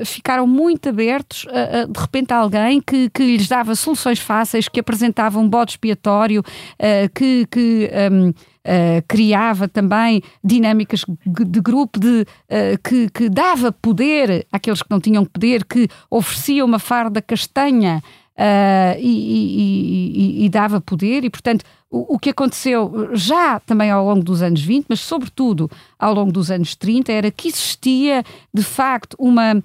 ficaram 0.05 0.47
muito 0.47 0.89
abertos 0.89 1.47
a, 1.49 1.85
de 1.85 2.01
repente 2.01 2.33
a 2.33 2.39
alguém 2.39 2.81
que, 2.81 3.09
que 3.11 3.25
lhes 3.25 3.49
dava 3.49 3.75
soluções 3.75 4.19
fáceis, 4.19 4.69
que 4.69 4.81
apresentava 4.81 5.39
um 5.39 5.49
bode 5.49 5.73
expiatório, 5.73 6.43
que, 7.15 7.47
que 7.51 7.91
um, 8.11 8.33
Uh, 8.67 9.03
criava 9.09 9.67
também 9.67 10.23
dinâmicas 10.45 11.05
de 11.27 11.61
grupo 11.61 11.99
de, 11.99 12.23
uh, 12.23 12.79
que, 12.85 13.09
que, 13.09 13.29
dava 13.31 13.73
poder 13.73 14.47
àqueles 14.53 14.83
que 14.83 14.91
não 14.91 15.01
tinham 15.01 15.25
poder, 15.25 15.65
que 15.65 15.89
oferecia 16.11 16.65
uma 16.65 16.79
farda 16.79 17.23
castanha 17.23 18.03
uh, 18.37 18.99
e, 18.99 19.01
e, 19.01 20.43
e, 20.43 20.45
e, 20.45 20.49
dava 20.51 20.81
poder, 20.83 21.25
e 21.25 21.31
portanto 21.31 21.65
o, 21.91 22.17
o, 22.17 22.19
que 22.19 22.31
aconteceu 22.31 23.11
já 23.15 23.59
também 23.61 23.91
ao 23.91 24.05
longo 24.05 24.23
dos 24.23 24.43
anos 24.43 24.61
20, 24.61 24.87
mas 24.89 25.01
sobretudo 25.01 25.71
ao 25.99 26.13
longo 26.13 26.33
dos 26.33 26.51
anos 26.51 26.75
30, 26.75 27.11
era 27.11 27.31
que 27.31 27.49
existia 27.49 28.23
de 28.53 28.63
facto 28.63 29.17
uma. 29.19 29.63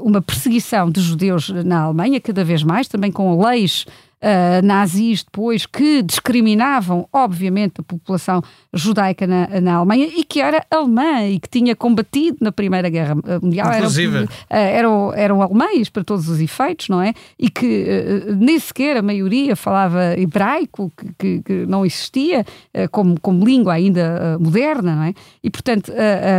Uma 0.00 0.20
perseguição 0.20 0.90
de 0.90 1.00
judeus 1.00 1.48
na 1.48 1.82
Alemanha, 1.82 2.20
cada 2.20 2.42
vez 2.42 2.64
mais, 2.64 2.88
também 2.88 3.12
com 3.12 3.40
leis 3.40 3.86
uh, 4.22 4.64
nazis 4.64 5.22
depois 5.22 5.66
que 5.66 6.02
discriminavam, 6.02 7.08
obviamente, 7.12 7.80
a 7.80 7.82
população 7.82 8.42
judaica 8.72 9.26
na, 9.26 9.60
na, 9.60 9.74
Alemanha 9.74 10.06
e 10.06 10.24
que 10.24 10.40
era 10.40 10.64
alemã 10.70 11.26
e 11.26 11.38
que 11.38 11.48
tinha 11.48 11.74
combatido 11.76 12.38
na 12.40 12.52
Primeira 12.52 12.88
Guerra 12.88 13.16
Mundial. 13.42 13.72
Inclusive. 13.74 14.16
Eram, 14.16 14.26
uh, 14.26 15.08
eram, 15.10 15.14
eram 15.14 15.42
alemães 15.42 15.88
para 15.88 16.04
todos 16.04 16.28
os 16.28 16.40
efeitos, 16.40 16.88
não 16.88 17.00
é? 17.00 17.12
E 17.38 17.50
que 17.50 17.84
uh, 18.28 18.36
nem 18.36 18.58
sequer 18.58 18.96
a 18.96 19.02
maioria 19.02 19.56
falava 19.56 20.18
hebraico, 20.18 20.92
que, 20.96 21.12
que, 21.18 21.42
que 21.42 21.66
não 21.66 21.84
existia 21.84 22.44
como, 22.90 23.18
como 23.20 23.44
língua 23.44 23.74
ainda 23.74 24.38
moderna, 24.38 24.94
não 24.96 25.02
é? 25.04 25.14
E, 25.42 25.50
portanto, 25.50 25.92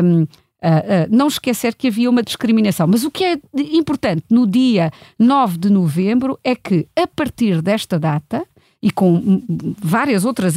um, 0.04 0.28
Uh, 0.68 1.08
não 1.10 1.28
esquecer 1.28 1.74
que 1.76 1.88
havia 1.88 2.10
uma 2.10 2.22
discriminação. 2.22 2.88
Mas 2.88 3.06
o 3.06 3.12
que 3.12 3.24
é 3.24 3.40
importante 3.56 4.24
no 4.30 4.46
dia 4.46 4.92
9 5.18 5.58
de 5.58 5.70
novembro 5.70 6.38
é 6.44 6.56
que, 6.56 6.88
a 6.94 7.08
partir 7.08 7.62
desta 7.62 7.98
data, 7.98 8.46
e 8.82 8.92
com 8.92 9.42
várias 9.82 10.26
outras 10.26 10.56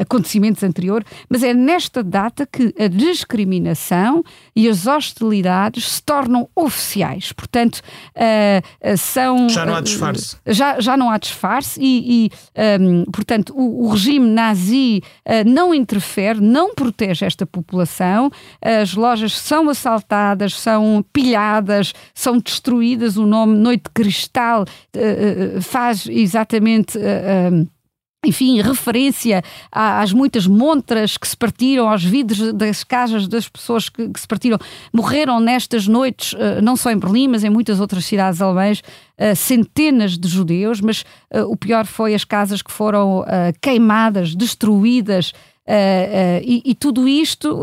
acontecimentos 0.00 0.62
anteriores, 0.62 1.06
mas 1.28 1.42
é 1.42 1.52
nesta 1.52 2.02
data 2.02 2.46
que 2.46 2.74
a 2.78 2.88
discriminação 2.88 4.24
e 4.54 4.68
as 4.68 4.86
hostilidades 4.86 5.92
se 5.92 6.02
tornam 6.02 6.48
oficiais. 6.54 7.32
Portanto, 7.32 7.80
são. 8.96 9.48
Já 9.48 9.66
não 9.66 9.74
há 9.74 9.80
disfarce. 9.80 10.36
Já, 10.46 10.80
já 10.80 10.96
não 10.96 11.10
há 11.10 11.18
disfarce 11.18 11.80
e, 11.80 12.26
e 12.26 12.30
um, 12.80 13.04
portanto, 13.04 13.52
o, 13.56 13.84
o, 13.84 13.88
regime 13.88 14.28
nazi 14.28 15.02
uh, 15.26 15.48
não 15.48 15.74
interfere, 15.74 16.40
não 16.40 16.74
protege 16.74 17.24
esta 17.24 17.46
população. 17.46 18.30
As 18.60 18.94
lojas 18.94 19.38
são 19.38 19.68
assaltadas, 19.68 20.58
são 20.58 21.04
pilhadas, 21.12 21.92
são 22.14 22.38
destruídas. 22.38 23.16
O 23.16 23.26
nome 23.26 23.56
Noite 23.56 23.84
de 23.84 23.90
Cristal 23.90 24.64
faz 25.60 26.06
exatamente. 26.06 26.98
Uh, 26.98 27.68
enfim, 28.26 28.58
referência 28.62 29.42
às 29.70 30.10
muitas 30.10 30.46
montras 30.46 31.18
que 31.18 31.28
se 31.28 31.36
partiram, 31.36 31.90
aos 31.90 32.02
vidros 32.02 32.54
das 32.54 32.82
casas 32.82 33.28
das 33.28 33.46
pessoas 33.46 33.90
que, 33.90 34.08
que 34.08 34.18
se 34.18 34.26
partiram. 34.26 34.58
Morreram 34.90 35.38
nestas 35.40 35.86
noites, 35.86 36.34
não 36.62 36.74
só 36.74 36.90
em 36.90 36.96
Berlim, 36.96 37.28
mas 37.28 37.44
em 37.44 37.50
muitas 37.50 37.80
outras 37.80 38.06
cidades 38.06 38.40
alemãs, 38.40 38.82
centenas 39.36 40.16
de 40.16 40.26
judeus, 40.26 40.80
mas 40.80 41.04
o 41.48 41.54
pior 41.54 41.84
foi 41.84 42.14
as 42.14 42.24
casas 42.24 42.62
que 42.62 42.72
foram 42.72 43.22
queimadas, 43.60 44.34
destruídas, 44.34 45.34
e, 46.42 46.62
e, 46.64 46.74
tudo 46.74 47.06
isto 47.06 47.60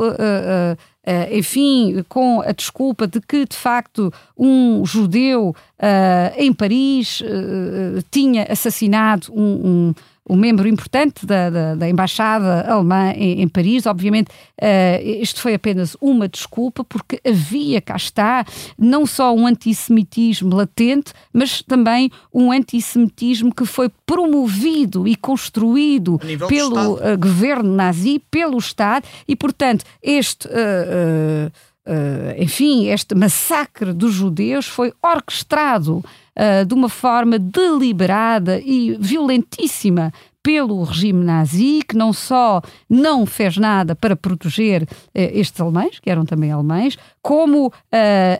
Uh, 1.03 1.35
enfim, 1.35 2.05
com 2.07 2.41
a 2.41 2.51
desculpa 2.51 3.07
de 3.07 3.19
que, 3.19 3.43
de 3.45 3.55
facto, 3.55 4.13
um 4.37 4.85
judeu 4.85 5.49
uh, 5.49 6.33
em 6.37 6.53
Paris 6.53 7.21
uh, 7.21 8.03
tinha 8.11 8.45
assassinado 8.47 9.33
um, 9.33 9.41
um, 9.41 9.95
um 10.29 10.35
membro 10.35 10.67
importante 10.67 11.25
da, 11.25 11.49
da, 11.49 11.75
da 11.75 11.89
embaixada 11.89 12.61
alemã 12.71 13.11
em, 13.11 13.41
em 13.41 13.47
Paris. 13.47 13.85
Obviamente, 13.85 14.29
uh, 14.29 15.21
isto 15.21 15.41
foi 15.41 15.53
apenas 15.53 15.97
uma 15.99 16.27
desculpa, 16.27 16.83
porque 16.83 17.19
havia, 17.25 17.81
cá 17.81 17.95
está, 17.95 18.45
não 18.77 19.05
só 19.05 19.33
um 19.33 19.47
antissemitismo 19.47 20.55
latente, 20.55 21.13
mas 21.33 21.61
também 21.61 22.11
um 22.33 22.51
antissemitismo 22.51 23.53
que 23.53 23.65
foi 23.65 23.89
promovido 24.05 25.07
e 25.07 25.15
construído 25.15 26.19
pelo 26.47 26.95
uh, 26.95 27.17
governo 27.19 27.73
nazi, 27.73 28.21
pelo 28.29 28.57
Estado, 28.57 29.05
e, 29.27 29.35
portanto, 29.35 29.83
este. 30.01 30.47
Uh, 30.47 31.51
Uh, 31.83 32.39
enfim, 32.39 32.89
este 32.89 33.15
massacre 33.15 33.91
dos 33.91 34.13
judeus 34.13 34.67
foi 34.67 34.93
orquestrado 35.01 36.05
uh, 36.37 36.65
de 36.65 36.73
uma 36.73 36.89
forma 36.89 37.37
deliberada 37.37 38.59
e 38.59 38.97
violentíssima 38.99 40.11
pelo 40.43 40.83
regime 40.83 41.23
nazi, 41.23 41.81
que 41.87 41.95
não 41.95 42.11
só 42.11 42.61
não 42.89 43.27
fez 43.27 43.57
nada 43.57 43.95
para 43.95 44.15
proteger 44.15 44.83
uh, 44.83 44.87
estes 45.13 45.59
alemães, 45.61 45.99
que 45.99 46.09
eram 46.09 46.25
também 46.25 46.51
alemães, 46.51 46.97
como 47.21 47.71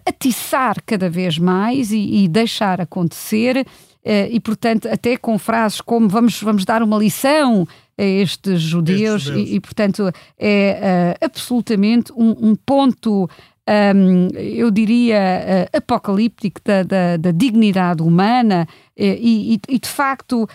atiçar 0.05 0.77
cada 0.85 1.09
vez 1.09 1.37
mais 1.37 1.91
e, 1.91 2.23
e 2.23 2.27
deixar 2.27 2.81
acontecer. 2.81 3.65
e, 4.03 4.39
portanto, 4.39 4.87
até 4.87 5.15
com 5.15 5.37
frases 5.37 5.79
como 5.79 6.09
vamos, 6.09 6.41
vamos 6.41 6.65
dar 6.65 6.81
uma 6.81 6.97
lição 6.97 7.67
a 8.01 8.03
estes 8.03 8.61
judeus, 8.61 9.27
estes 9.27 9.49
e, 9.49 9.55
e, 9.55 9.59
portanto 9.59 10.11
é 10.37 11.15
uh, 11.21 11.25
absolutamente 11.25 12.11
um, 12.13 12.49
um 12.49 12.55
ponto. 12.55 13.29
Um, 13.71 14.27
eu 14.35 14.69
diria 14.69 15.69
uh, 15.71 15.77
apocalíptico 15.77 16.59
da, 16.65 16.83
da, 16.83 17.15
da, 17.15 17.31
dignidade 17.31 18.03
humana 18.03 18.67
e, 18.97 19.53
e, 19.53 19.75
e 19.75 19.79
de 19.79 19.87
facto 19.87 20.45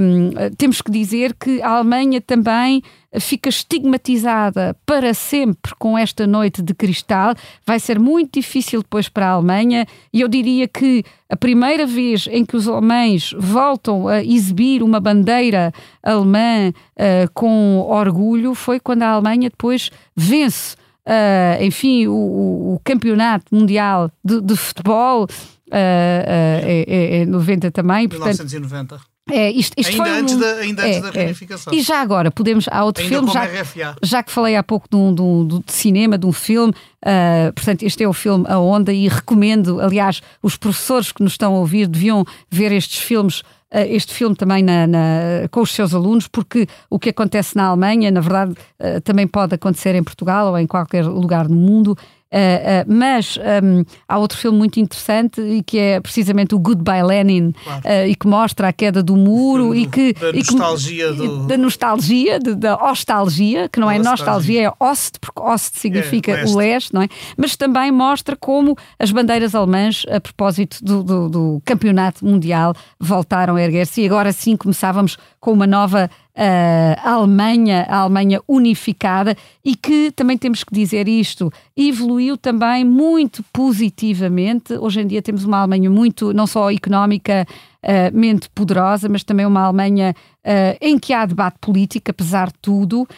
um, 0.00 0.30
temos 0.56 0.80
que 0.80 0.88
dizer 0.88 1.34
que 1.34 1.60
a 1.62 1.70
Alemanha 1.70 2.20
também 2.20 2.80
fica 3.18 3.48
estigmatizada 3.48 4.76
para 4.86 5.12
sempre 5.12 5.74
com 5.80 5.98
esta 5.98 6.28
noite 6.28 6.62
de 6.62 6.72
cristal. 6.72 7.34
Vai 7.66 7.80
ser 7.80 7.98
muito 7.98 8.38
difícil 8.38 8.82
depois 8.82 9.08
para 9.08 9.26
a 9.26 9.30
Alemanha, 9.32 9.84
e 10.12 10.20
eu 10.20 10.28
diria 10.28 10.68
que 10.68 11.02
a 11.28 11.36
primeira 11.36 11.86
vez 11.86 12.28
em 12.30 12.44
que 12.44 12.56
os 12.56 12.68
alemães 12.68 13.34
voltam 13.36 14.06
a 14.06 14.22
exibir 14.22 14.82
uma 14.82 15.00
bandeira 15.00 15.72
alemã 16.02 16.70
uh, 16.70 17.30
com 17.34 17.80
orgulho 17.80 18.54
foi 18.54 18.78
quando 18.78 19.02
a 19.02 19.08
Alemanha 19.08 19.50
depois 19.50 19.90
vence. 20.14 20.78
Uh, 21.06 21.62
enfim, 21.62 22.06
o, 22.06 22.74
o, 22.74 22.80
campeonato 22.84 23.54
mundial 23.54 24.10
de, 24.24 24.40
de 24.40 24.54
futebol 24.54 25.24
uh, 25.24 25.28
é, 25.72 26.84
é, 26.86 27.22
é 27.22 27.26
90 27.26 27.70
também. 27.70 28.08
Portanto, 28.08 28.44
1990. 28.44 29.00
É, 29.30 29.50
isto, 29.50 29.74
isto 29.76 29.92
ainda, 29.92 30.04
foi 30.04 30.18
antes 30.18 30.34
um, 30.34 30.40
da, 30.40 30.52
ainda 30.54 30.82
antes 30.82 30.96
é, 30.96 31.00
da 31.00 31.08
é. 31.08 31.12
reunificação. 31.12 31.72
E 31.72 31.80
já 31.80 32.00
agora, 32.00 32.30
podemos. 32.30 32.66
Há 32.70 32.84
outro 32.84 33.02
ainda 33.02 33.16
filme, 33.16 33.32
já, 33.32 33.44
RFA. 33.44 33.96
já 34.02 34.22
que 34.22 34.32
falei 34.32 34.56
há 34.56 34.62
pouco 34.62 34.88
de, 34.90 34.96
um, 34.96 35.14
de, 35.14 35.22
um- 35.22 35.46
de 35.46 35.72
cinema, 35.72 36.18
de 36.18 36.26
um 36.26 36.32
filme, 36.32 36.74
ah, 37.04 37.52
portanto, 37.54 37.82
este 37.82 38.02
é 38.02 38.08
o 38.08 38.12
filme 38.12 38.44
A 38.48 38.58
Onda 38.58 38.92
e 38.92 39.08
recomendo, 39.08 39.80
aliás, 39.80 40.20
os 40.42 40.56
professores 40.56 41.12
que 41.12 41.22
nos 41.22 41.32
estão 41.32 41.54
a 41.54 41.58
ouvir 41.58 41.86
deviam 41.86 42.24
ver 42.50 42.72
estes 42.72 43.00
filmes. 43.00 43.42
Ah, 43.70 43.86
Este 43.86 44.12
filme 44.14 44.34
também 44.36 44.62
na- 44.62 44.86
na- 44.86 45.48
com 45.50 45.60
os 45.60 45.72
seus 45.72 45.94
alunos, 45.94 46.26
porque 46.28 46.66
o 46.88 46.98
que 46.98 47.10
acontece 47.10 47.56
na 47.56 47.66
Alemanha, 47.66 48.10
na 48.10 48.20
verdade, 48.20 48.54
ah, 48.78 49.00
também 49.02 49.26
pode 49.26 49.54
acontecer 49.54 49.94
em 49.94 50.02
Portugal 50.02 50.48
ou 50.48 50.58
em 50.58 50.66
qualquer 50.66 51.04
lugar 51.06 51.48
no 51.48 51.56
mundo. 51.56 51.96
Ah, 52.32 52.82
ah, 52.82 52.84
mas 52.86 53.36
ahm, 53.42 53.82
há 54.08 54.16
outro 54.16 54.38
filme 54.38 54.56
muito 54.56 54.78
interessante 54.78 55.40
e 55.40 55.62
que 55.64 55.78
é 55.78 56.00
precisamente 56.00 56.54
o 56.54 56.58
Goodbye 56.60 57.02
Lenin 57.02 57.50
Claro. 57.64 57.82
ah, 57.84 58.06
e 58.06 58.14
que 58.14 58.26
mostra 58.28 58.68
a 58.68 58.72
queda 58.72 59.02
do 59.02 59.16
muro 59.16 59.74
e 59.74 59.84
que 59.86 60.12
da 60.12 60.28
e 60.30 60.32
que- 60.42 60.52
nostalgia 60.52 61.12
do- 61.12 61.46
da 61.48 61.56
nostalgia, 61.58 62.38
de- 62.38 62.54
da 62.54 62.76
nostalgia, 62.76 63.68
que 63.68 63.80
não 63.80 63.90
é 63.90 63.98
Nostalgia. 63.98 64.24
nostalgia, 64.26 64.68
é 64.68 64.72
Ost, 64.84 65.18
porque 65.20 65.40
Ost 65.40 65.76
significa 65.78 66.32
leste. 66.34 66.52
o 66.54 66.56
leste, 66.56 66.94
não 66.94 67.02
é? 67.02 67.08
Mas 67.36 67.56
também 67.56 67.90
mostra 67.90 68.36
como 68.36 68.76
as 68.98 69.10
bandeiras 69.10 69.54
alemãs, 69.54 70.04
a 70.08 70.20
propósito 70.20 70.78
do, 70.84 71.02
do- 71.02 71.28
do 71.28 71.62
campeonato 71.64 72.24
mundial, 72.24 72.74
voltaram 73.00 73.56
a 73.56 73.62
erguer-se 73.62 74.02
e 74.02 74.06
agora 74.06 74.32
sim 74.32 74.56
começávamos 74.56 75.16
com 75.40 75.52
uma 75.52 75.66
nova 75.66 76.08
ah, 76.36 76.96
Alemanha, 77.02 77.86
a 77.88 77.98
Alemanha 77.98 78.40
unificada 78.48 79.36
e 79.64 79.74
que 79.74 80.10
também 80.12 80.38
temos 80.38 80.64
que 80.64 80.74
dizer 80.74 81.08
isto, 81.08 81.52
evoluiu 81.76 82.36
também 82.36 82.84
muito 82.84 83.44
positivamente. 83.52 84.74
Hoje 84.74 85.00
em 85.00 85.06
dia 85.06 85.22
temos 85.22 85.44
uma 85.44 85.58
Alemanha 85.58 85.90
muito, 85.90 86.32
não 86.32 86.46
só 86.46 86.70
económica, 86.70 87.46
ah, 87.82 88.10
mente 88.12 88.48
poderosa, 88.50 89.08
mas 89.08 89.24
também 89.24 89.46
uma 89.46 89.62
Alemanha 89.62 90.14
ah, 90.44 90.76
em 90.80 90.98
que 90.98 91.12
há 91.12 91.24
debate 91.24 91.56
político, 91.60 92.10
apesar 92.10 92.48
de 92.48 92.58
tudo, 92.60 93.08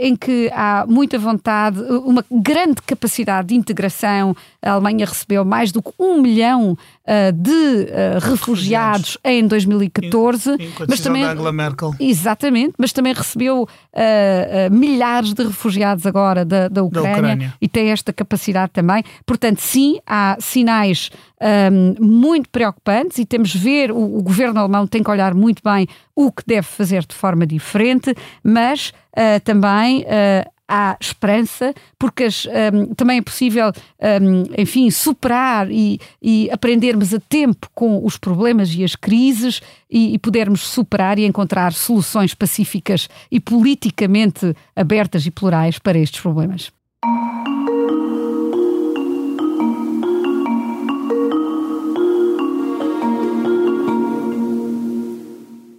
em 0.00 0.16
que 0.16 0.50
há 0.54 0.86
muita 0.88 1.18
vontade, 1.18 1.78
uma 1.78 2.24
grande 2.30 2.80
capacidade 2.80 3.48
de 3.48 3.54
integração. 3.54 4.34
A 4.62 4.70
Alemanha 4.72 5.04
recebeu 5.04 5.44
mais 5.44 5.70
do 5.70 5.82
que 5.82 5.92
um 5.98 6.22
milhão 6.22 6.76
ah, 7.08 7.30
de 7.30 7.88
ah, 7.90 8.18
refugiados 8.20 9.16
em 9.24 9.46
2014, 9.46 10.42
Sim, 10.42 10.70
com 10.72 10.82
a 10.82 10.86
mas 10.86 11.00
também 11.00 11.22
da 11.22 11.32
Angela 11.32 11.52
Merkel. 11.52 11.94
Exatamente, 11.98 12.74
mas 12.76 12.92
também 12.92 13.14
recebeu 13.14 13.66
ah, 13.94 14.68
milhares 14.70 15.32
de 15.32 15.42
refugiados 15.42 16.04
agora 16.04 16.44
da, 16.44 16.68
da, 16.68 16.82
Ucrânia, 16.82 17.12
Ucrânia. 17.12 17.54
e 17.58 17.66
tem 17.66 17.90
esta 17.90 18.12
capacidade 18.12 18.72
também. 18.72 19.02
Portanto, 19.24 19.60
sim, 19.60 19.98
há 20.06 20.36
sinais 20.38 21.10
ahm, 21.40 21.94
muito 21.98 22.50
preocupantes 22.50 23.16
e 23.18 23.24
temos 23.24 23.48
de 23.48 23.58
ver, 23.58 23.90
o, 23.90 24.18
o 24.18 24.22
governo 24.22 24.60
alemão 24.60 24.86
tem 24.86 25.02
que 25.02 25.10
olhar 25.10 25.32
muito 25.32 25.62
bem 25.64 25.86
o 26.14 26.30
que 26.30 26.42
deve 26.46 26.66
fazer 26.66 27.06
de 27.06 27.14
forma 27.14 27.46
diferente, 27.46 28.14
mas 28.42 28.92
ah, 29.16 29.40
também. 29.40 30.04
ah, 30.06 30.46
Há 30.68 30.96
esperança, 31.00 31.74
porque 31.98 32.24
as, 32.24 32.46
ahm, 32.46 32.92
também 32.94 33.18
é 33.18 33.22
possível, 33.22 33.72
ahm, 34.00 34.44
enfim, 34.58 34.90
superar 34.90 35.70
e, 35.70 35.98
e 36.20 36.50
aprendermos 36.52 37.14
a 37.14 37.18
tempo 37.18 37.68
com 37.74 38.04
os 38.04 38.18
problemas 38.18 38.74
e 38.74 38.84
as 38.84 38.94
crises 38.94 39.62
e, 39.90 40.14
e 40.14 40.18
podermos 40.18 40.60
superar 40.60 41.18
e 41.18 41.24
encontrar 41.24 41.72
soluções 41.72 42.34
pacíficas 42.34 43.08
e 43.30 43.40
politicamente 43.40 44.54
abertas 44.76 45.24
e 45.24 45.30
plurais 45.30 45.78
para 45.78 45.98
estes 45.98 46.20
problemas. 46.20 46.70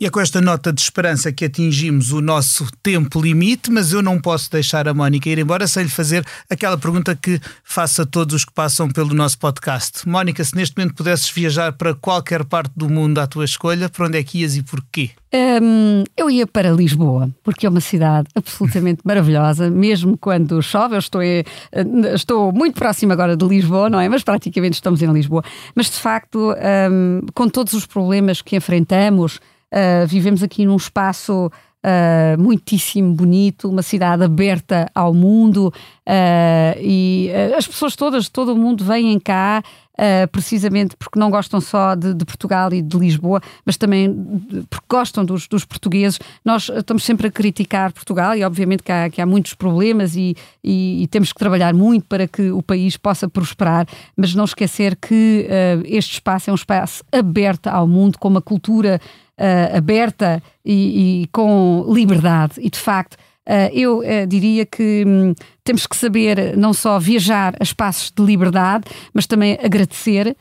E 0.02 0.06
é 0.06 0.10
com 0.10 0.22
esta 0.22 0.40
nota 0.40 0.72
de 0.72 0.80
esperança 0.80 1.30
que 1.30 1.44
atingimos 1.44 2.14
o 2.14 2.22
nosso 2.22 2.66
tempo 2.82 3.22
limite, 3.22 3.70
mas 3.70 3.92
eu 3.92 4.02
não 4.02 4.18
posso 4.18 4.50
deixar 4.50 4.88
a 4.88 4.94
Mónica 4.94 5.28
ir 5.28 5.40
embora 5.40 5.68
sem 5.68 5.84
lhe 5.84 5.90
fazer 5.90 6.26
aquela 6.50 6.78
pergunta 6.78 7.14
que 7.22 7.38
faço 7.66 8.04
a 8.04 8.06
todos 8.06 8.34
os 8.34 8.46
que 8.46 8.54
passam 8.54 8.88
pelo 8.88 9.14
nosso 9.14 9.38
podcast. 9.38 10.08
Mónica, 10.08 10.42
se 10.42 10.56
neste 10.56 10.78
momento 10.78 10.96
pudesses 10.96 11.30
viajar 11.30 11.74
para 11.74 11.94
qualquer 11.94 12.46
parte 12.46 12.72
do 12.78 12.90
mundo 12.90 13.20
à 13.20 13.28
tua 13.28 13.44
escolha, 13.44 13.90
para 13.90 14.06
onde 14.06 14.18
é 14.18 14.24
que 14.24 14.40
ias 14.40 14.56
e 14.56 14.64
porquê? 14.64 15.10
Hum, 15.34 16.06
eu 16.18 16.30
ia 16.30 16.48
para 16.48 16.72
Lisboa, 16.72 17.30
porque 17.44 17.66
é 17.66 17.70
uma 17.70 17.82
cidade 17.82 18.28
absolutamente 18.34 19.02
maravilhosa, 19.04 19.70
mesmo 19.70 20.18
quando 20.18 20.62
chove. 20.62 20.96
Eu 20.96 21.00
estou, 21.00 21.22
eh, 21.22 21.44
estou 22.16 22.54
muito 22.54 22.74
próximo 22.74 23.12
agora 23.12 23.36
de 23.36 23.46
Lisboa, 23.46 23.90
não 23.90 24.00
é? 24.00 24.08
Mas 24.08 24.24
praticamente 24.24 24.76
estamos 24.76 25.02
em 25.04 25.12
Lisboa. 25.12 25.44
Mas 25.76 25.88
de 25.88 25.98
facto, 25.98 26.56
hum, 26.90 27.22
com 27.36 27.50
todos 27.50 27.74
os 27.74 27.86
problemas 27.86 28.42
que 28.42 28.56
enfrentamos, 28.56 29.40
ah, 29.72 30.06
vivemos 30.06 30.42
aqui 30.44 30.66
num 30.66 30.76
espaço. 30.78 31.52
ah, 31.82 32.36
muitíssimo 32.38 33.14
bonito, 33.14 33.70
uma 33.70 33.82
cidade 33.82 34.22
aberta 34.24 34.90
ao 34.94 35.14
mundo 35.14 35.72
ah, 36.06 36.76
e 36.78 37.30
ah, 37.34 37.58
as 37.58 37.66
pessoas 37.66 37.96
todas, 37.96 38.28
todo 38.30 38.52
o 38.54 38.58
mundo 38.58 38.84
vêm 38.84 39.18
cá 39.20 39.64
precisamente 40.32 40.96
porque 40.96 41.20
não 41.20 41.30
gostam 41.30 41.60
só 41.60 41.94
de, 41.94 42.14
de 42.14 42.24
Portugal 42.24 42.72
e 42.72 42.82
de 42.82 42.98
Lisboa, 42.98 43.42
mas 43.66 43.76
também 43.76 44.10
porque 44.70 44.86
gostam 44.90 45.26
dos, 45.26 45.46
dos 45.46 45.66
portugueses. 45.66 46.18
Nós 46.46 46.70
estamos 46.74 47.04
sempre 47.04 47.28
a 47.28 47.32
criticar 47.32 47.92
Portugal 47.92 48.34
e 48.34 48.42
obviamente 48.46 48.82
que 48.82 48.94
há, 48.94 49.10
que 49.10 49.22
há 49.22 49.26
muitos 49.26 49.54
problemas 49.56 50.16
e, 50.16 50.38
e- 50.64 51.04
e 51.04 51.08
temos 51.08 51.34
que 51.34 51.40
trabalhar 51.40 51.74
muito 51.74 52.06
para 52.06 52.30
que 52.30 52.50
o 52.50 52.64
país 52.64 52.96
possa 52.96 53.28
prosperar, 53.28 53.86
mas 54.16 54.34
não 54.34 54.46
esquecer 54.46 54.96
que 54.96 55.46
este 55.84 56.14
espaço 56.14 56.50
é 56.50 56.54
um 56.54 56.56
espaço 56.56 57.04
aberto 57.12 57.68
ao 57.68 57.86
mundo, 57.86 58.18
com 58.18 58.30
uma 58.30 58.42
cultura 58.42 59.02
ah, 59.40 59.78
aberta 59.78 60.44
e, 60.66 61.22
e 61.22 61.28
com 61.28 61.86
liberdade. 61.88 62.56
E 62.58 62.70
de 62.70 62.78
facto, 62.78 63.16
ah, 63.48 63.70
eu 63.72 64.02
ah, 64.02 64.26
diria 64.26 64.66
que 64.66 65.06
hum, 65.08 65.34
temos 65.64 65.88
que 65.88 65.96
saber 65.96 66.58
não 66.58 66.74
só 66.74 67.00
viajar 67.00 67.56
a 67.58 67.64
espaços 67.64 68.12
de 68.12 68.22
liberdade, 68.22 68.84
mas 69.14 69.26
também 69.26 69.58
agradecer 69.64 70.36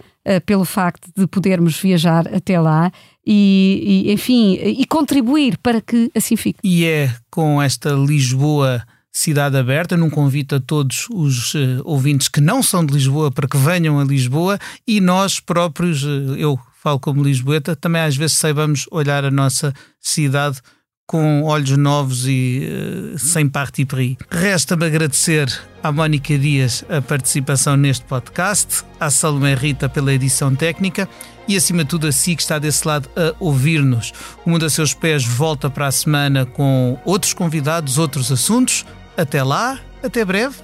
pelo 0.45 0.67
facto 0.67 1.09
de 1.17 1.27
podermos 1.27 1.81
viajar 1.81 2.29
até 2.29 2.61
lá 2.61 2.93
e, 3.27 4.05
e, 4.07 4.13
enfim, 4.13 4.59
e 4.63 4.85
contribuir 4.85 5.57
para 5.57 5.81
que 5.81 6.11
assim 6.15 6.37
fique. 6.37 6.59
E 6.63 6.85
é 6.85 7.11
com 7.31 7.63
esta 7.63 7.93
Lisboa 7.93 8.85
cidade 9.11 9.57
aberta, 9.57 9.97
num 9.97 10.11
convite 10.11 10.57
a 10.57 10.61
todos 10.61 11.07
os 11.11 11.55
ouvintes 11.83 12.29
que 12.29 12.43
não 12.43 12.63
são 12.63 12.85
de 12.85 12.93
Lisboa 12.93 13.31
para 13.31 13.49
que 13.49 13.57
venham 13.57 13.99
a 13.99 14.05
Lisboa 14.05 14.59
e 14.87 15.01
nós 15.01 15.41
próprios, 15.41 16.03
eu 16.37 16.59
falo 16.89 16.99
como 16.99 17.23
lisboeta, 17.23 17.77
também 17.77 18.01
às 18.01 18.17
vezes 18.17 18.39
saibamos 18.39 18.87
olhar 18.91 19.23
a 19.23 19.31
nossa 19.31 19.75
cidade 20.01 20.59
com 21.07 21.43
olhos 21.43 21.77
novos 21.77 22.27
e 22.27 22.67
eh, 22.67 23.19
sem 23.19 23.47
parti 23.47 23.85
pris. 23.85 24.17
Resta-me 24.31 24.87
agradecer 24.87 25.53
à 25.83 25.93
Mónica 25.93 26.39
Dias 26.39 26.85
a 26.89 27.03
participação 27.03 27.77
neste 27.77 28.07
podcast, 28.07 28.85
à 28.99 29.11
Salomé 29.11 29.55
Rita 29.55 29.87
pela 29.87 30.15
edição 30.15 30.55
técnica 30.55 31.07
e 31.47 31.57
acima 31.57 31.83
de 31.85 31.91
tudo 31.91 32.07
a 32.07 32.13
si 32.13 32.35
que 32.35 32.43
está 32.43 32.59
desse 32.59 32.87
lado 32.87 33.09
a 33.17 33.35
ouvir-nos. 33.39 34.13
O 34.47 34.51
Mundo 34.51 34.65
a 34.65 34.71
Seus 34.71 34.95
Pés 34.95 35.25
volta 35.25 35.69
para 35.69 35.87
a 35.89 35.93
semana 35.93 36.47
com 36.47 36.99
outros 37.05 37.35
convidados, 37.35 37.99
outros 37.99 38.33
assuntos. 38.33 38.87
Até 39.17 39.43
lá, 39.43 39.79
até 40.03 40.25
breve 40.25 40.57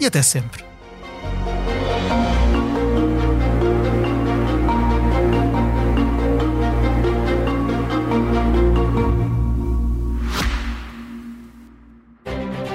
e 0.00 0.06
até 0.06 0.22
sempre. 0.22 0.64